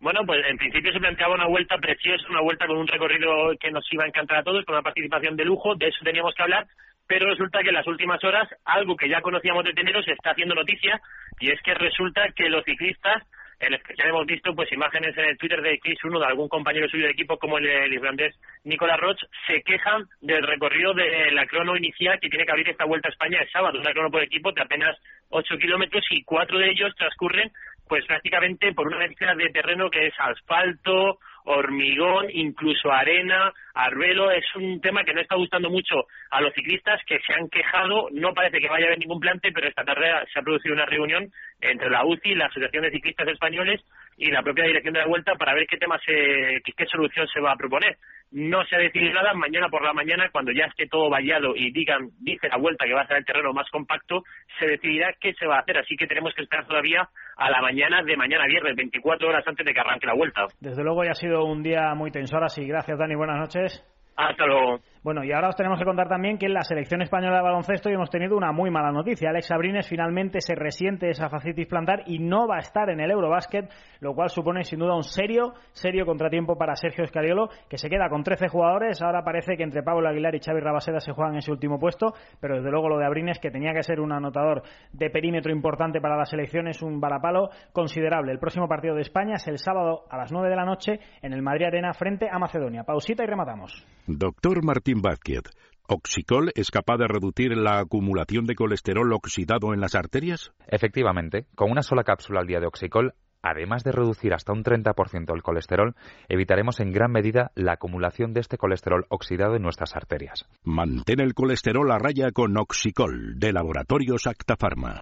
Bueno, 0.00 0.20
pues 0.26 0.40
en 0.48 0.56
principio 0.56 0.92
se 0.92 0.98
planteaba 0.98 1.34
una 1.34 1.46
vuelta 1.46 1.76
preciosa, 1.78 2.26
una 2.30 2.42
vuelta 2.42 2.66
con 2.66 2.76
un 2.76 2.86
recorrido 2.86 3.52
que 3.60 3.70
nos 3.70 3.84
iba 3.92 4.04
a 4.04 4.08
encantar 4.08 4.38
a 4.38 4.42
todos, 4.42 4.64
con 4.64 4.74
una 4.74 4.82
participación 4.82 5.36
de 5.36 5.44
lujo, 5.44 5.74
de 5.76 5.88
eso 5.88 6.04
teníamos 6.04 6.34
que 6.34 6.42
hablar, 6.42 6.66
pero 7.06 7.28
resulta 7.28 7.62
que 7.62 7.68
en 7.68 7.74
las 7.74 7.86
últimas 7.86 8.22
horas 8.24 8.48
algo 8.64 8.96
que 8.96 9.08
ya 9.08 9.20
conocíamos 9.20 9.64
de 9.64 9.72
teneros 9.72 10.04
se 10.04 10.12
está 10.12 10.30
haciendo 10.30 10.54
noticia 10.54 11.00
y 11.40 11.50
es 11.50 11.60
que 11.62 11.74
resulta 11.74 12.28
que 12.34 12.48
los 12.48 12.64
ciclistas 12.64 13.22
en 13.58 13.72
especial 13.72 14.10
hemos 14.10 14.26
visto 14.26 14.54
pues 14.54 14.70
imágenes 14.72 15.16
en 15.16 15.24
el 15.24 15.38
Twitter 15.38 15.62
de 15.62 15.78
Chris 15.78 15.98
uno 16.04 16.20
de 16.20 16.26
algún 16.26 16.48
compañero 16.48 16.88
suyo 16.88 17.04
de 17.04 17.12
equipo 17.12 17.38
como 17.38 17.58
el, 17.58 17.66
el 17.66 17.92
irlandés 17.92 18.34
Nicolas 18.64 19.00
Roch 19.00 19.18
se 19.46 19.62
quejan 19.62 20.04
del 20.20 20.46
recorrido 20.46 20.92
de 20.92 21.30
la 21.32 21.46
crono 21.46 21.76
inicial 21.76 22.18
que 22.20 22.28
tiene 22.28 22.44
que 22.44 22.52
abrir 22.52 22.68
esta 22.68 22.84
vuelta 22.84 23.08
a 23.08 23.12
España 23.12 23.40
el 23.40 23.50
sábado, 23.50 23.78
una 23.78 23.92
crono 23.92 24.10
por 24.10 24.22
equipo 24.22 24.52
de 24.52 24.62
apenas 24.62 24.96
8 25.30 25.56
kilómetros 25.58 26.04
y 26.10 26.22
cuatro 26.24 26.58
de 26.58 26.70
ellos 26.70 26.94
transcurren 26.96 27.50
pues 27.88 28.04
prácticamente 28.06 28.72
por 28.74 28.88
una 28.88 28.98
mezcla 28.98 29.34
de 29.34 29.48
terreno 29.50 29.90
que 29.90 30.08
es 30.08 30.14
asfalto, 30.18 31.18
hormigón, 31.46 32.26
incluso 32.30 32.92
arena, 32.92 33.52
arbelo. 33.74 34.30
Es 34.30 34.44
un 34.54 34.80
tema 34.80 35.04
que 35.04 35.14
no 35.14 35.20
está 35.20 35.36
gustando 35.36 35.70
mucho 35.70 36.06
a 36.30 36.40
los 36.40 36.52
ciclistas 36.52 37.00
que 37.06 37.18
se 37.20 37.32
han 37.32 37.48
quejado. 37.48 38.08
No 38.12 38.34
parece 38.34 38.60
que 38.60 38.68
vaya 38.68 38.84
a 38.84 38.88
haber 38.88 38.98
ningún 38.98 39.20
plante, 39.20 39.52
pero 39.52 39.68
esta 39.68 39.84
tarde 39.84 40.06
se 40.32 40.38
ha 40.38 40.42
producido 40.42 40.74
una 40.74 40.86
reunión 40.86 41.30
entre 41.60 41.88
la 41.88 42.04
UCI, 42.04 42.34
la 42.34 42.46
Asociación 42.46 42.82
de 42.82 42.90
Ciclistas 42.90 43.28
Españoles 43.28 43.80
y 44.16 44.30
la 44.30 44.42
propia 44.42 44.64
dirección 44.64 44.94
de 44.94 45.00
la 45.00 45.06
Vuelta 45.06 45.34
para 45.34 45.54
ver 45.54 45.66
qué 45.66 45.76
tema 45.76 45.98
se, 46.04 46.60
qué, 46.64 46.72
qué 46.76 46.86
solución 46.86 47.26
se 47.28 47.40
va 47.40 47.52
a 47.52 47.56
proponer. 47.56 47.96
No 48.32 48.64
se 48.64 48.76
ha 48.76 48.78
decidido 48.78 49.14
nada. 49.14 49.34
Mañana 49.34 49.68
por 49.68 49.84
la 49.84 49.92
mañana, 49.92 50.30
cuando 50.32 50.52
ya 50.52 50.64
esté 50.64 50.86
todo 50.88 51.10
vallado 51.10 51.54
y 51.54 51.70
digan, 51.72 52.08
dice 52.20 52.48
la 52.48 52.56
Vuelta 52.56 52.84
que 52.84 52.94
va 52.94 53.02
a 53.02 53.06
ser 53.06 53.18
el 53.18 53.24
terreno 53.24 53.52
más 53.52 53.68
compacto, 53.70 54.24
se 54.58 54.66
decidirá 54.66 55.14
qué 55.20 55.32
se 55.34 55.46
va 55.46 55.56
a 55.56 55.60
hacer. 55.60 55.78
Así 55.78 55.96
que 55.96 56.06
tenemos 56.06 56.34
que 56.34 56.42
esperar 56.42 56.66
todavía 56.66 57.08
a 57.36 57.50
la 57.50 57.60
mañana 57.60 58.02
de 58.02 58.16
mañana 58.16 58.46
viernes, 58.46 58.74
24 58.74 59.28
horas 59.28 59.46
antes 59.46 59.64
de 59.64 59.72
que 59.72 59.80
arranque 59.80 60.06
la 60.06 60.14
Vuelta. 60.14 60.46
Desde 60.60 60.82
luego 60.82 61.04
ya 61.04 61.10
ha 61.10 61.14
sido 61.14 61.44
un 61.44 61.62
día 61.62 61.94
muy 61.94 62.10
tenso. 62.10 62.36
Ahora 62.36 62.48
sí, 62.48 62.66
gracias 62.66 62.98
Dani, 62.98 63.14
buenas 63.14 63.38
noches. 63.38 63.84
Hasta 64.16 64.46
luego. 64.46 64.80
Bueno, 65.06 65.22
y 65.22 65.30
ahora 65.30 65.50
os 65.50 65.54
tenemos 65.54 65.78
que 65.78 65.84
contar 65.84 66.08
también 66.08 66.36
que 66.36 66.46
en 66.46 66.52
la 66.52 66.64
selección 66.64 67.00
española 67.00 67.36
de 67.36 67.42
baloncesto 67.44 67.88
hemos 67.88 68.10
tenido 68.10 68.36
una 68.36 68.50
muy 68.50 68.72
mala 68.72 68.90
noticia. 68.90 69.30
Alex 69.30 69.52
Abrines 69.52 69.86
finalmente 69.86 70.40
se 70.40 70.56
resiente 70.56 71.08
esa 71.08 71.28
fascitis 71.28 71.68
plantar 71.68 72.02
y 72.08 72.18
no 72.18 72.48
va 72.48 72.56
a 72.56 72.58
estar 72.58 72.90
en 72.90 72.98
el 72.98 73.12
Eurobasket, 73.12 73.70
lo 74.00 74.16
cual 74.16 74.30
supone 74.30 74.64
sin 74.64 74.80
duda 74.80 74.96
un 74.96 75.04
serio, 75.04 75.54
serio 75.70 76.06
contratiempo 76.06 76.58
para 76.58 76.74
Sergio 76.74 77.04
Escariolo, 77.04 77.50
que 77.70 77.78
se 77.78 77.88
queda 77.88 78.08
con 78.08 78.24
13 78.24 78.48
jugadores. 78.48 79.00
Ahora 79.00 79.22
parece 79.22 79.56
que 79.56 79.62
entre 79.62 79.84
Pablo 79.84 80.08
Aguilar 80.08 80.34
y 80.34 80.40
Xavi 80.40 80.58
Rabaseda 80.58 80.98
se 80.98 81.12
juegan 81.12 81.36
ese 81.36 81.52
último 81.52 81.78
puesto, 81.78 82.12
pero 82.40 82.56
desde 82.56 82.72
luego 82.72 82.88
lo 82.88 82.98
de 82.98 83.06
Abrines, 83.06 83.38
que 83.38 83.52
tenía 83.52 83.72
que 83.72 83.84
ser 83.84 84.00
un 84.00 84.10
anotador 84.10 84.64
de 84.92 85.08
perímetro 85.08 85.52
importante 85.52 86.00
para 86.00 86.16
la 86.16 86.24
selección, 86.24 86.66
es 86.66 86.82
un 86.82 86.98
varapalo 86.98 87.50
considerable. 87.72 88.32
El 88.32 88.40
próximo 88.40 88.66
partido 88.66 88.96
de 88.96 89.02
España 89.02 89.34
es 89.36 89.46
el 89.46 89.58
sábado 89.58 90.02
a 90.10 90.16
las 90.16 90.32
9 90.32 90.48
de 90.48 90.56
la 90.56 90.64
noche 90.64 90.98
en 91.22 91.32
el 91.32 91.42
Madrid 91.42 91.66
Arena 91.66 91.94
frente 91.94 92.26
a 92.28 92.40
Macedonia. 92.40 92.82
Pausita 92.82 93.22
y 93.22 93.26
rematamos. 93.28 93.86
Doctor 94.08 94.64
Martín 94.64 94.95
Vázquez, 95.02 95.42
¿Oxicol 95.88 96.50
es 96.56 96.72
capaz 96.72 96.96
de 96.96 97.06
reducir 97.06 97.56
la 97.56 97.78
acumulación 97.78 98.44
de 98.44 98.56
colesterol 98.56 99.12
oxidado 99.12 99.72
en 99.72 99.80
las 99.80 99.94
arterias? 99.94 100.50
Efectivamente, 100.66 101.46
con 101.54 101.70
una 101.70 101.82
sola 101.82 102.02
cápsula 102.02 102.40
al 102.40 102.48
día 102.48 102.58
de 102.58 102.66
Oxicol, 102.66 103.14
además 103.40 103.84
de 103.84 103.92
reducir 103.92 104.34
hasta 104.34 104.52
un 104.52 104.64
30% 104.64 105.32
el 105.32 105.42
colesterol, 105.42 105.94
evitaremos 106.28 106.80
en 106.80 106.90
gran 106.90 107.12
medida 107.12 107.52
la 107.54 107.74
acumulación 107.74 108.32
de 108.32 108.40
este 108.40 108.58
colesterol 108.58 109.06
oxidado 109.10 109.54
en 109.54 109.62
nuestras 109.62 109.94
arterias. 109.94 110.44
Mantén 110.64 111.20
el 111.20 111.34
colesterol 111.34 111.88
a 111.92 111.98
raya 111.98 112.32
con 112.32 112.56
Oxicol, 112.56 113.38
de 113.38 113.52
Laboratorios 113.52 114.26
Acta 114.26 114.56
Pharma. 114.56 115.00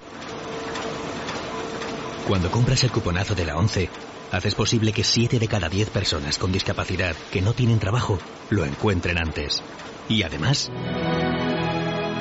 Cuando 2.28 2.50
compras 2.50 2.84
el 2.84 2.90
cuponazo 2.90 3.34
de 3.34 3.46
la 3.46 3.56
11, 3.56 3.88
haces 4.36 4.54
posible 4.54 4.92
que 4.92 5.04
7 5.04 5.38
de 5.38 5.48
cada 5.48 5.68
10 5.68 5.90
personas 5.90 6.38
con 6.38 6.52
discapacidad 6.52 7.14
que 7.32 7.40
no 7.40 7.52
tienen 7.52 7.78
trabajo 7.78 8.18
lo 8.50 8.64
encuentren 8.64 9.18
antes. 9.18 9.62
Y 10.08 10.22
además, 10.22 10.70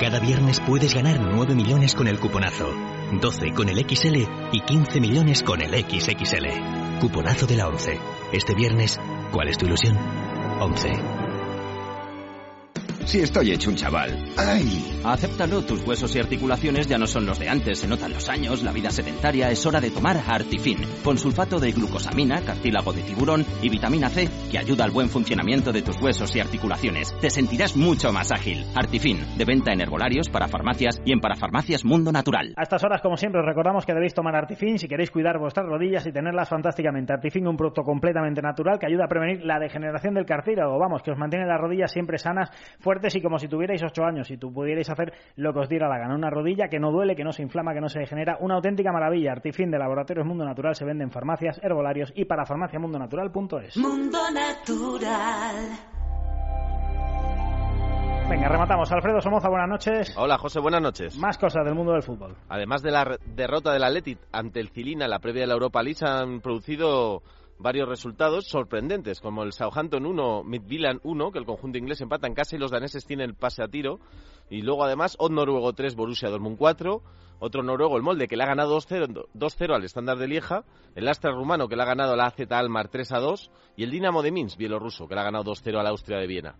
cada 0.00 0.20
viernes 0.20 0.60
puedes 0.60 0.94
ganar 0.94 1.20
9 1.20 1.54
millones 1.54 1.94
con 1.94 2.08
el 2.08 2.18
cuponazo, 2.18 2.72
12 3.20 3.52
con 3.52 3.68
el 3.68 3.78
XL 3.78 4.16
y 4.52 4.60
15 4.60 5.00
millones 5.00 5.42
con 5.42 5.60
el 5.60 5.70
XXL. 5.72 6.98
Cuponazo 7.00 7.46
de 7.46 7.56
la 7.56 7.68
11. 7.68 7.98
Este 8.32 8.54
viernes, 8.54 9.00
¿cuál 9.30 9.48
es 9.48 9.58
tu 9.58 9.66
ilusión? 9.66 9.96
11. 10.60 11.33
Si 13.04 13.20
estoy 13.20 13.52
hecho 13.52 13.70
un 13.70 13.76
chaval. 13.76 14.10
¡Ay! 14.36 15.00
Acéptalo, 15.04 15.62
tus 15.62 15.86
huesos 15.86 16.16
y 16.16 16.18
articulaciones 16.18 16.86
ya 16.86 16.96
no 16.96 17.06
son 17.06 17.26
los 17.26 17.38
de 17.38 17.48
antes, 17.48 17.78
se 17.78 17.86
notan 17.86 18.12
los 18.12 18.28
años, 18.30 18.62
la 18.62 18.72
vida 18.72 18.90
sedentaria, 18.90 19.50
es 19.50 19.64
hora 19.66 19.80
de 19.80 19.90
tomar 19.90 20.16
Artifin, 20.26 20.78
con 21.04 21.18
sulfato 21.18 21.60
de 21.60 21.72
glucosamina, 21.72 22.40
cartílago 22.40 22.94
de 22.94 23.02
tiburón 23.02 23.44
y 23.60 23.68
vitamina 23.68 24.08
C, 24.08 24.28
que 24.50 24.58
ayuda 24.58 24.84
al 24.84 24.90
buen 24.90 25.10
funcionamiento 25.10 25.72
de 25.72 25.82
tus 25.82 26.00
huesos 26.00 26.34
y 26.34 26.40
articulaciones. 26.40 27.14
Te 27.20 27.28
sentirás 27.28 27.76
mucho 27.76 28.10
más 28.12 28.32
ágil. 28.32 28.64
Artifin, 28.74 29.18
de 29.36 29.44
venta 29.44 29.72
en 29.72 29.82
herbolarios, 29.82 30.30
para 30.30 30.48
farmacias 30.48 31.00
y 31.04 31.12
en 31.12 31.20
parafarmacias 31.20 31.84
Mundo 31.84 32.10
Natural. 32.10 32.54
A 32.56 32.62
estas 32.62 32.82
horas, 32.82 33.02
como 33.02 33.18
siempre, 33.18 33.40
os 33.42 33.46
recordamos 33.46 33.84
que 33.84 33.92
debéis 33.92 34.14
tomar 34.14 34.34
Artifin 34.34 34.78
si 34.78 34.88
queréis 34.88 35.10
cuidar 35.10 35.38
vuestras 35.38 35.66
rodillas 35.66 36.06
y 36.06 36.12
tenerlas 36.12 36.48
fantásticamente. 36.48 37.12
Artifin, 37.12 37.46
un 37.46 37.58
producto 37.58 37.82
completamente 37.82 38.40
natural 38.40 38.78
que 38.78 38.86
ayuda 38.86 39.04
a 39.04 39.08
prevenir 39.08 39.44
la 39.44 39.58
degeneración 39.58 40.14
del 40.14 40.24
cartílago, 40.24 40.78
vamos, 40.78 41.02
que 41.02 41.10
os 41.10 41.18
mantiene 41.18 41.46
las 41.46 41.60
rodillas 41.60 41.92
siempre 41.92 42.16
sanas, 42.16 42.50
fuertes 42.94 43.16
y 43.16 43.20
como 43.20 43.38
si 43.38 43.48
tuvierais 43.48 43.82
ocho 43.82 44.04
años 44.04 44.30
y 44.30 44.36
tú 44.36 44.52
pudierais 44.52 44.88
hacer 44.88 45.12
lo 45.36 45.52
que 45.52 45.60
os 45.60 45.68
diera 45.68 45.88
la 45.88 45.98
gana. 45.98 46.14
Una 46.14 46.30
rodilla 46.30 46.68
que 46.68 46.78
no 46.78 46.92
duele, 46.92 47.16
que 47.16 47.24
no 47.24 47.32
se 47.32 47.42
inflama, 47.42 47.74
que 47.74 47.80
no 47.80 47.88
se 47.88 47.98
degenera. 47.98 48.36
Una 48.40 48.54
auténtica 48.54 48.92
maravilla. 48.92 49.32
Artifin 49.32 49.70
de 49.70 49.78
Laboratorios 49.78 50.24
Mundo 50.24 50.44
Natural 50.44 50.76
se 50.76 50.84
vende 50.84 51.02
en 51.02 51.10
farmacias, 51.10 51.60
herbolarios 51.62 52.12
y 52.14 52.24
para 52.24 52.46
farmaciamundonatural.es. 52.46 53.76
Mundo 53.78 54.18
Natural. 54.32 55.56
Venga, 58.30 58.48
rematamos. 58.48 58.90
Alfredo 58.92 59.20
Somoza, 59.20 59.48
buenas 59.48 59.68
noches. 59.68 60.14
Hola, 60.16 60.38
José, 60.38 60.60
buenas 60.60 60.80
noches. 60.80 61.18
Más 61.18 61.36
cosas 61.36 61.64
del 61.64 61.74
mundo 61.74 61.92
del 61.92 62.02
fútbol. 62.02 62.36
Además 62.48 62.80
de 62.82 62.92
la 62.92 63.18
derrota 63.26 63.72
del 63.72 63.82
Athletic 63.82 64.18
ante 64.30 64.60
el 64.60 64.68
Cilina 64.68 65.08
la 65.08 65.18
previa 65.18 65.42
de 65.42 65.48
la 65.48 65.54
Europa 65.54 65.82
League, 65.82 65.98
se 65.98 66.06
han 66.06 66.40
producido 66.40 67.22
varios 67.64 67.88
resultados 67.88 68.46
sorprendentes, 68.46 69.22
como 69.22 69.42
el 69.42 69.54
Southampton 69.54 70.04
1, 70.04 70.44
Midtjylland 70.44 71.00
1, 71.02 71.32
que 71.32 71.38
el 71.38 71.46
conjunto 71.46 71.78
inglés 71.78 71.98
empata 72.02 72.26
en 72.26 72.34
casa 72.34 72.54
y 72.54 72.58
los 72.58 72.70
daneses 72.70 73.06
tienen 73.06 73.30
el 73.30 73.34
pase 73.34 73.62
a 73.62 73.68
tiro. 73.68 74.00
Y 74.50 74.60
luego, 74.60 74.84
además, 74.84 75.16
Odd 75.18 75.32
Noruego 75.32 75.72
3, 75.72 75.96
Borussia 75.96 76.28
Dortmund 76.28 76.58
4. 76.58 77.02
Otro 77.40 77.62
noruego, 77.62 77.96
el 77.96 78.02
Molde, 78.02 78.28
que 78.28 78.36
le 78.36 78.42
ha 78.42 78.48
ganado 78.48 78.78
2-0 78.78 79.74
al 79.74 79.84
estándar 79.84 80.18
de 80.18 80.28
Lieja. 80.28 80.64
El 80.94 81.08
Astra 81.08 81.32
rumano, 81.32 81.66
que 81.66 81.76
le 81.76 81.82
ha 81.82 81.86
ganado 81.86 82.12
al 82.12 82.20
AZ 82.20 82.34
Almar 82.50 82.90
3-2. 82.90 83.48
Y 83.76 83.84
el 83.84 83.90
Dinamo 83.90 84.20
de 84.20 84.30
Minsk, 84.30 84.58
bielorruso, 84.58 85.08
que 85.08 85.14
le 85.14 85.22
ha 85.22 85.24
ganado 85.24 85.44
2-0 85.54 85.80
al 85.80 85.86
Austria 85.86 86.18
de 86.18 86.26
Viena. 86.26 86.56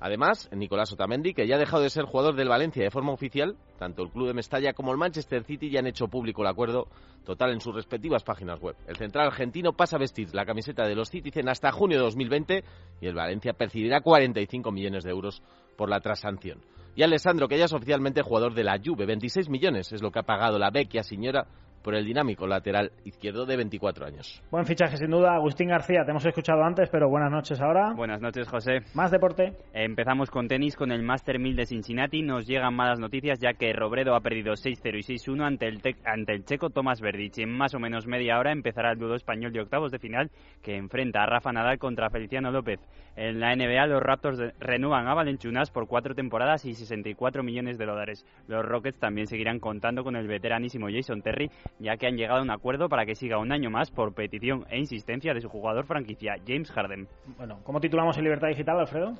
Además, 0.00 0.48
Nicolás 0.52 0.92
Otamendi, 0.92 1.34
que 1.34 1.46
ya 1.46 1.56
ha 1.56 1.58
dejado 1.58 1.82
de 1.82 1.90
ser 1.90 2.04
jugador 2.04 2.36
del 2.36 2.48
Valencia 2.48 2.82
de 2.82 2.90
forma 2.90 3.12
oficial, 3.12 3.56
tanto 3.78 4.02
el 4.02 4.10
club 4.10 4.28
de 4.28 4.34
Mestalla 4.34 4.72
como 4.72 4.92
el 4.92 4.98
Manchester 4.98 5.42
City 5.42 5.70
ya 5.70 5.80
han 5.80 5.88
hecho 5.88 6.06
público 6.06 6.42
el 6.42 6.48
acuerdo 6.48 6.86
total 7.24 7.50
en 7.50 7.60
sus 7.60 7.74
respectivas 7.74 8.22
páginas 8.22 8.60
web. 8.60 8.76
El 8.86 8.96
central 8.96 9.26
argentino 9.26 9.72
pasa 9.72 9.96
a 9.96 9.98
vestir 9.98 10.32
la 10.34 10.46
camiseta 10.46 10.86
de 10.86 10.94
los 10.94 11.10
Citizen 11.10 11.48
hasta 11.48 11.72
junio 11.72 11.98
de 11.98 12.04
2020 12.04 12.64
y 13.00 13.06
el 13.06 13.14
Valencia 13.14 13.54
percibirá 13.54 14.00
45 14.00 14.70
millones 14.70 15.02
de 15.02 15.10
euros 15.10 15.42
por 15.76 15.88
la 15.88 16.00
transacción. 16.00 16.60
Y 16.94 17.02
Alessandro, 17.02 17.48
que 17.48 17.58
ya 17.58 17.64
es 17.64 17.72
oficialmente 17.72 18.22
jugador 18.22 18.54
de 18.54 18.64
la 18.64 18.80
Juve, 18.84 19.06
26 19.06 19.48
millones 19.48 19.92
es 19.92 20.02
lo 20.02 20.10
que 20.10 20.20
ha 20.20 20.24
pagado 20.24 20.58
la 20.58 20.70
vecchia 20.70 21.02
señora 21.02 21.46
por 21.88 21.94
el 21.94 22.04
dinámico 22.04 22.46
lateral 22.46 22.92
izquierdo 23.06 23.46
de 23.46 23.56
24 23.56 24.04
años. 24.04 24.42
Buen 24.50 24.66
fichaje, 24.66 24.98
sin 24.98 25.10
duda. 25.10 25.36
Agustín 25.36 25.70
García, 25.70 26.04
te 26.04 26.10
hemos 26.10 26.26
escuchado 26.26 26.62
antes, 26.62 26.90
pero 26.90 27.08
buenas 27.08 27.32
noches 27.32 27.58
ahora. 27.62 27.94
Buenas 27.94 28.20
noches, 28.20 28.46
José. 28.46 28.80
Más 28.92 29.10
deporte. 29.10 29.54
Empezamos 29.72 30.30
con 30.30 30.48
tenis, 30.48 30.76
con 30.76 30.92
el 30.92 31.02
Master 31.02 31.38
1000 31.38 31.56
de 31.56 31.64
Cincinnati. 31.64 32.20
Nos 32.20 32.46
llegan 32.46 32.74
malas 32.74 33.00
noticias, 33.00 33.38
ya 33.40 33.54
que 33.54 33.72
Robredo 33.72 34.14
ha 34.14 34.20
perdido 34.20 34.52
6-0 34.52 34.98
y 34.98 35.16
6-1 35.16 35.46
ante 35.46 35.66
el, 35.66 35.80
ante 36.04 36.34
el 36.34 36.44
checo 36.44 36.68
Tomás 36.68 37.00
Verdic. 37.00 37.38
En 37.38 37.56
más 37.56 37.72
o 37.72 37.78
menos 37.78 38.06
media 38.06 38.38
hora 38.38 38.52
empezará 38.52 38.92
el 38.92 38.98
dudo 38.98 39.14
español 39.14 39.54
de 39.54 39.62
octavos 39.62 39.90
de 39.90 39.98
final, 39.98 40.30
que 40.62 40.76
enfrenta 40.76 41.22
a 41.22 41.26
Rafa 41.26 41.52
Nadal 41.52 41.78
contra 41.78 42.10
Feliciano 42.10 42.50
López. 42.50 42.80
En 43.20 43.40
la 43.40 43.52
NBA, 43.52 43.84
los 43.88 44.00
Raptors 44.00 44.38
renuevan 44.60 45.08
a 45.08 45.14
Valenchunas 45.14 45.72
por 45.72 45.88
cuatro 45.88 46.14
temporadas 46.14 46.64
y 46.64 46.74
64 46.74 47.42
millones 47.42 47.76
de 47.76 47.84
dólares. 47.84 48.24
Los 48.46 48.64
Rockets 48.64 49.00
también 49.00 49.26
seguirán 49.26 49.58
contando 49.58 50.04
con 50.04 50.14
el 50.14 50.28
veteranísimo 50.28 50.86
Jason 50.88 51.20
Terry, 51.20 51.50
ya 51.80 51.96
que 51.96 52.06
han 52.06 52.16
llegado 52.16 52.38
a 52.38 52.42
un 52.44 52.52
acuerdo 52.52 52.88
para 52.88 53.06
que 53.06 53.16
siga 53.16 53.38
un 53.38 53.50
año 53.50 53.70
más 53.70 53.90
por 53.90 54.14
petición 54.14 54.66
e 54.70 54.78
insistencia 54.78 55.34
de 55.34 55.40
su 55.40 55.48
jugador 55.48 55.84
franquicia, 55.84 56.36
James 56.46 56.70
Harden. 56.70 57.08
Bueno, 57.36 57.58
¿cómo 57.64 57.80
titulamos 57.80 58.16
en 58.18 58.22
Libertad 58.22 58.50
Digital, 58.50 58.78
Alfredo? 58.78 59.14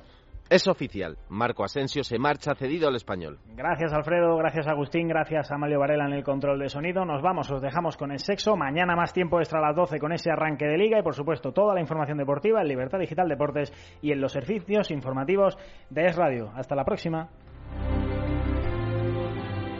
Es 0.49 0.67
oficial, 0.67 1.15
Marco 1.29 1.63
Asensio 1.63 2.03
se 2.03 2.17
marcha 2.17 2.55
cedido 2.55 2.87
al 2.87 2.95
español. 2.95 3.37
Gracias 3.55 3.93
Alfredo, 3.93 4.35
gracias 4.35 4.67
Agustín, 4.67 5.07
gracias 5.07 5.51
a 5.51 5.55
Amalio 5.55 5.79
Varela 5.79 6.07
en 6.07 6.13
el 6.13 6.23
control 6.23 6.57
de 6.57 6.69
sonido. 6.69 7.05
Nos 7.05 7.21
vamos, 7.21 7.51
os 7.51 7.61
dejamos 7.61 7.95
con 7.97 8.11
el 8.11 8.17
sexo. 8.17 8.55
Mañana 8.55 8.95
más 8.95 9.13
tiempo 9.13 9.39
extra 9.39 9.59
a 9.59 9.67
las 9.67 9.75
12 9.75 9.99
con 9.99 10.11
ese 10.11 10.31
arranque 10.31 10.65
de 10.65 10.77
liga 10.77 10.97
y 10.97 11.03
por 11.03 11.13
supuesto 11.13 11.51
toda 11.51 11.75
la 11.75 11.81
información 11.81 12.17
deportiva 12.17 12.61
en 12.61 12.67
Libertad 12.67 12.97
Digital 12.97 13.29
Deportes 13.29 13.71
y 14.01 14.11
en 14.11 14.21
los 14.21 14.31
servicios 14.31 14.89
informativos 14.89 15.55
de 15.91 16.05
Es 16.05 16.15
Radio. 16.15 16.51
Hasta 16.55 16.75
la 16.75 16.83
próxima. 16.83 17.29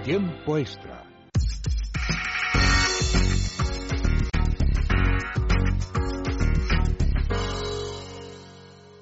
Tiempo 0.03 0.55
extra 0.55 0.98